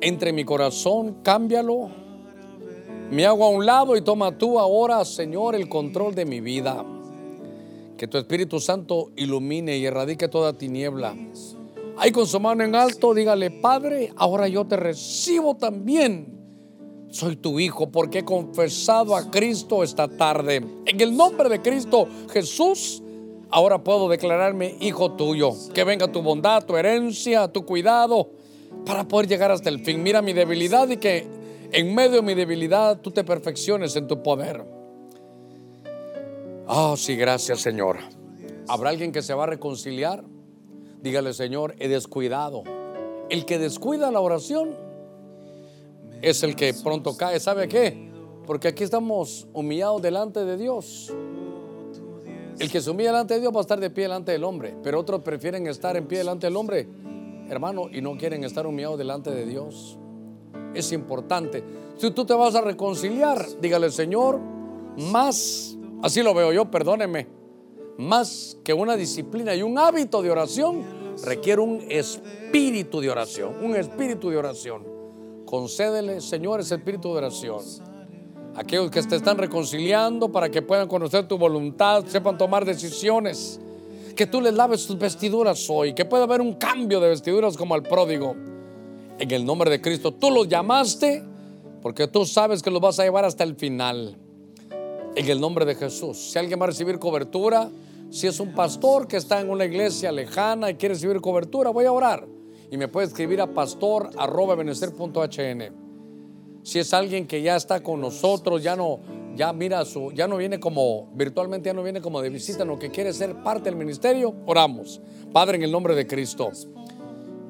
Entre 0.00 0.32
mi 0.32 0.44
corazón, 0.44 1.22
cámbialo. 1.24 1.90
Me 3.10 3.26
hago 3.26 3.44
a 3.44 3.48
un 3.48 3.66
lado 3.66 3.96
y 3.96 4.02
toma 4.02 4.38
tú 4.38 4.60
ahora, 4.60 5.04
Señor, 5.04 5.56
el 5.56 5.68
control 5.68 6.14
de 6.14 6.24
mi 6.24 6.40
vida. 6.40 6.84
Que 7.96 8.06
tu 8.06 8.16
Espíritu 8.16 8.60
Santo 8.60 9.10
ilumine 9.16 9.76
y 9.76 9.86
erradique 9.86 10.28
toda 10.28 10.52
tiniebla. 10.52 11.16
Ahí 11.96 12.12
con 12.12 12.28
su 12.28 12.38
mano 12.38 12.62
en 12.62 12.76
alto, 12.76 13.12
dígale, 13.12 13.50
Padre, 13.50 14.12
ahora 14.14 14.46
yo 14.46 14.64
te 14.66 14.76
recibo 14.76 15.56
también. 15.56 16.38
Soy 17.10 17.34
tu 17.34 17.58
hijo 17.58 17.90
porque 17.90 18.20
he 18.20 18.24
confesado 18.24 19.16
a 19.16 19.28
Cristo 19.32 19.82
esta 19.82 20.06
tarde. 20.06 20.64
En 20.86 21.00
el 21.00 21.16
nombre 21.16 21.48
de 21.48 21.60
Cristo 21.60 22.06
Jesús, 22.30 23.02
ahora 23.50 23.82
puedo 23.82 24.08
declararme 24.08 24.76
hijo 24.78 25.12
tuyo. 25.12 25.54
Que 25.74 25.82
venga 25.82 26.12
tu 26.12 26.22
bondad, 26.22 26.64
tu 26.64 26.76
herencia, 26.76 27.48
tu 27.48 27.64
cuidado 27.64 28.37
para 28.88 29.06
poder 29.06 29.28
llegar 29.28 29.50
hasta 29.50 29.68
el 29.68 29.80
fin. 29.84 30.02
Mira 30.02 30.22
mi 30.22 30.32
debilidad 30.32 30.88
y 30.88 30.96
que 30.96 31.26
en 31.70 31.94
medio 31.94 32.16
de 32.16 32.22
mi 32.22 32.32
debilidad 32.32 32.98
tú 33.02 33.10
te 33.10 33.22
perfecciones 33.22 33.94
en 33.96 34.08
tu 34.08 34.22
poder. 34.22 34.64
Oh, 36.66 36.96
sí, 36.96 37.14
gracias 37.14 37.60
Señor. 37.60 37.98
¿Habrá 38.66 38.88
alguien 38.88 39.12
que 39.12 39.20
se 39.20 39.34
va 39.34 39.44
a 39.44 39.46
reconciliar? 39.46 40.24
Dígale, 41.02 41.34
Señor, 41.34 41.74
he 41.78 41.88
descuidado. 41.88 42.64
El 43.28 43.44
que 43.44 43.58
descuida 43.58 44.10
la 44.10 44.20
oración 44.20 44.70
es 46.22 46.42
el 46.42 46.56
que 46.56 46.72
pronto 46.72 47.14
cae. 47.14 47.38
¿Sabe 47.40 47.68
qué? 47.68 48.10
Porque 48.46 48.68
aquí 48.68 48.84
estamos 48.84 49.46
humillados 49.52 50.00
delante 50.00 50.46
de 50.46 50.56
Dios. 50.56 51.12
El 52.58 52.70
que 52.70 52.80
se 52.80 52.90
humilla 52.90 53.10
delante 53.10 53.34
de 53.34 53.40
Dios 53.40 53.52
va 53.54 53.58
a 53.58 53.60
estar 53.60 53.78
de 53.78 53.90
pie 53.90 54.04
delante 54.04 54.32
del 54.32 54.44
hombre, 54.44 54.74
pero 54.82 54.98
otros 54.98 55.20
prefieren 55.20 55.66
estar 55.66 55.94
en 55.96 56.06
pie 56.06 56.18
delante 56.18 56.46
del 56.46 56.56
hombre, 56.56 56.88
hermano, 57.48 57.88
y 57.92 58.00
no 58.00 58.16
quieren 58.16 58.44
estar 58.44 58.66
humillados 58.66 58.98
delante 58.98 59.30
de 59.30 59.46
Dios. 59.46 59.98
Es 60.74 60.92
importante. 60.92 61.64
Si 61.96 62.10
tú 62.10 62.24
te 62.24 62.34
vas 62.34 62.54
a 62.54 62.60
reconciliar, 62.60 63.44
dígale, 63.60 63.90
Señor, 63.90 64.38
más 64.96 65.78
Así 66.02 66.22
lo 66.22 66.32
veo 66.32 66.52
yo, 66.52 66.70
perdóneme. 66.70 67.26
Más 67.98 68.56
que 68.62 68.72
una 68.72 68.96
disciplina 68.96 69.54
y 69.54 69.62
un 69.62 69.78
hábito 69.78 70.22
de 70.22 70.30
oración, 70.30 70.84
requiere 71.24 71.60
un 71.60 71.84
espíritu 71.88 73.00
de 73.00 73.10
oración, 73.10 73.56
un 73.64 73.74
espíritu 73.74 74.30
de 74.30 74.36
oración. 74.36 74.86
Concédele, 75.44 76.20
Señor, 76.20 76.60
ese 76.60 76.76
espíritu 76.76 77.12
de 77.12 77.18
oración. 77.18 77.58
Aquellos 78.54 78.90
que 78.90 79.02
te 79.02 79.16
están 79.16 79.38
reconciliando 79.38 80.30
para 80.30 80.48
que 80.48 80.62
puedan 80.62 80.86
conocer 80.86 81.26
tu 81.26 81.36
voluntad, 81.36 82.04
sepan 82.06 82.38
tomar 82.38 82.64
decisiones. 82.64 83.60
Que 84.18 84.26
tú 84.26 84.40
les 84.40 84.52
laves 84.52 84.80
sus 84.80 84.98
vestiduras 84.98 85.70
hoy, 85.70 85.94
que 85.94 86.04
pueda 86.04 86.24
haber 86.24 86.40
un 86.40 86.54
cambio 86.54 86.98
de 86.98 87.08
vestiduras 87.08 87.56
como 87.56 87.76
al 87.76 87.84
pródigo. 87.84 88.34
En 89.16 89.30
el 89.30 89.46
nombre 89.46 89.70
de 89.70 89.80
Cristo, 89.80 90.12
tú 90.12 90.32
los 90.32 90.48
llamaste 90.48 91.22
porque 91.80 92.08
tú 92.08 92.26
sabes 92.26 92.60
que 92.60 92.72
los 92.72 92.80
vas 92.80 92.98
a 92.98 93.04
llevar 93.04 93.24
hasta 93.24 93.44
el 93.44 93.54
final. 93.54 94.18
En 95.14 95.28
el 95.28 95.40
nombre 95.40 95.64
de 95.64 95.76
Jesús. 95.76 96.32
Si 96.32 96.36
alguien 96.36 96.60
va 96.60 96.64
a 96.64 96.66
recibir 96.66 96.98
cobertura, 96.98 97.70
si 98.10 98.26
es 98.26 98.40
un 98.40 98.54
pastor 98.54 99.06
que 99.06 99.18
está 99.18 99.40
en 99.40 99.50
una 99.50 99.66
iglesia 99.66 100.10
lejana 100.10 100.68
y 100.68 100.74
quiere 100.74 100.96
recibir 100.96 101.20
cobertura, 101.20 101.70
voy 101.70 101.84
a 101.84 101.92
orar. 101.92 102.26
Y 102.72 102.76
me 102.76 102.88
puede 102.88 103.06
escribir 103.06 103.40
a 103.40 103.46
pastor.benecer.hn. 103.46 105.62
Si 106.64 106.80
es 106.80 106.92
alguien 106.92 107.28
que 107.28 107.40
ya 107.40 107.54
está 107.54 107.84
con 107.84 108.00
nosotros, 108.00 108.64
ya 108.64 108.74
no, 108.74 108.98
ya 109.38 109.52
mira 109.52 109.84
su, 109.84 110.10
ya 110.10 110.26
no 110.26 110.36
viene 110.36 110.58
como, 110.58 111.06
virtualmente 111.14 111.68
ya 111.68 111.72
no 111.72 111.84
viene 111.84 112.00
como 112.00 112.20
de 112.20 112.28
visita, 112.28 112.64
no 112.64 112.76
que 112.76 112.90
quiere 112.90 113.12
ser 113.12 113.36
parte 113.36 113.70
del 113.70 113.76
ministerio, 113.76 114.34
oramos. 114.46 115.00
Padre, 115.32 115.58
en 115.58 115.62
el 115.62 115.70
nombre 115.70 115.94
de 115.94 116.08
Cristo. 116.08 116.50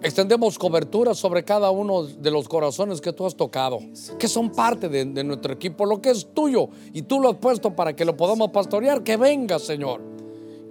Extendemos 0.03 0.59
cobertura 0.59 1.15
sobre 1.15 1.45
cada 1.45 1.71
uno 1.71 2.05
de 2.05 2.31
los 2.31 2.47
corazones 2.47 3.01
que 3.01 3.15
tú 3.15 3.25
has 3.25 3.35
tocado, 3.35 3.79
que 4.19 4.29
son 4.29 4.51
parte 4.53 4.91
de, 4.91 5.25
nuestro 5.25 5.55
equipo, 5.55 5.87
lo 5.87 6.03
que 6.03 6.11
es 6.11 6.29
tuyo 6.35 6.69
y 6.93 7.03
tú 7.03 7.21
lo 7.21 7.31
has 7.31 7.37
puesto 7.37 7.75
para 7.75 7.97
que 7.97 8.05
lo 8.05 8.15
podamos 8.19 8.51
pastorear, 8.51 9.03
que 9.03 9.17
venga, 9.17 9.59
Señor. 9.59 10.03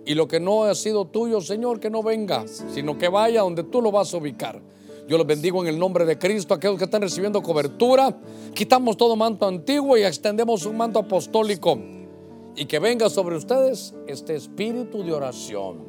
Y 0.06 0.14
lo 0.14 0.27
que 0.27 0.39
no 0.39 0.65
ha 0.65 0.76
sido 0.76 1.06
tuyo, 1.06 1.41
Señor, 1.41 1.80
que 1.80 1.89
no 1.89 2.03
venga, 2.03 2.45
sino 2.48 2.95
que 2.98 3.10
vaya 3.10 3.41
donde 3.41 3.64
tú 3.64 3.81
lo 3.81 3.91
vas 3.91 4.14
a 4.14 4.18
ubicar. 4.18 4.61
Yo 5.08 5.18
los 5.18 5.26
bendigo 5.26 5.62
en 5.62 5.70
el 5.70 5.80
nombre 5.80 6.06
de 6.06 6.20
Cristo, 6.20 6.54
aquellos 6.54 6.78
que 6.78 6.84
están 6.84 7.02
recibiendo 7.02 7.42
cobertura. 7.42 8.14
Quitamos 8.54 8.98
todo 8.98 9.16
manto 9.16 9.48
antiguo 9.48 9.98
y 9.98 10.04
extendemos 10.04 10.66
un 10.66 10.76
manto 10.76 11.00
apostólico. 11.00 11.80
Y 12.58 12.66
que 12.66 12.80
venga 12.80 13.10
sobre 13.10 13.38
ustedes 13.38 13.94
este 14.06 14.36
espíritu 14.36 15.04
de 15.04 15.14
oración 15.14 15.86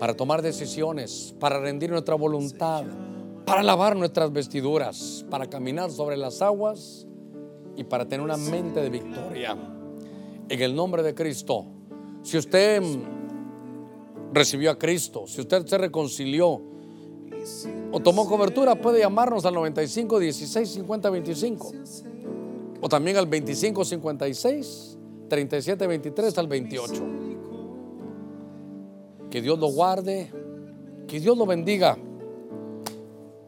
para 0.00 0.16
tomar 0.16 0.42
decisiones, 0.42 1.34
para 1.38 1.60
rendir 1.60 1.90
nuestra 1.90 2.16
voluntad, 2.16 2.84
para 3.46 3.62
lavar 3.62 3.94
nuestras 3.94 4.32
vestiduras, 4.32 5.24
para 5.30 5.46
caminar 5.46 5.92
sobre 5.92 6.16
las 6.16 6.42
aguas 6.42 7.06
y 7.76 7.84
para 7.84 8.08
tener 8.08 8.24
una 8.24 8.36
mente 8.36 8.80
de 8.80 8.90
victoria. 8.90 9.56
En 10.48 10.60
el 10.60 10.74
nombre 10.74 11.04
de 11.04 11.14
Cristo, 11.14 11.66
si 12.22 12.36
usted 12.36 12.82
recibió 14.32 14.72
a 14.72 14.78
Cristo, 14.78 15.24
si 15.28 15.40
usted 15.40 15.64
se 15.66 15.78
reconcilió 15.78 16.73
o 17.92 18.00
tomó 18.00 18.28
cobertura, 18.28 18.74
puede 18.74 19.00
llamarnos 19.00 19.44
al 19.44 19.54
95 19.54 20.18
16 20.18 20.68
50 20.68 21.10
25 21.10 21.72
o 22.80 22.88
también 22.88 23.16
al 23.16 23.26
25 23.26 23.84
56 23.84 24.98
37 25.28 25.86
23 25.86 26.38
al 26.38 26.48
28. 26.48 26.92
Que 29.30 29.40
Dios 29.42 29.58
lo 29.58 29.68
guarde, 29.68 30.30
que 31.08 31.18
Dios 31.18 31.36
lo 31.36 31.46
bendiga 31.46 31.96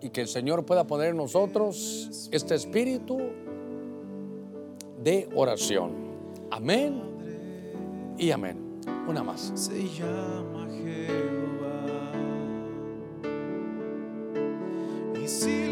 y 0.01 0.11
que 0.11 0.23
el 0.23 0.29
Señor 0.29 0.65
pueda 0.65 0.87
poner 0.87 1.11
en 1.11 1.17
nosotros 1.17 2.29
este 2.33 2.55
espíritu 2.55 3.19
de 5.03 5.29
oración. 5.35 5.93
Amén 6.51 7.03
y 8.19 8.31
amén. 8.31 8.81
Una 9.09 9.23
más. 9.23 9.53
Se 9.55 9.89
llama 9.89 10.56
Y 15.27 15.66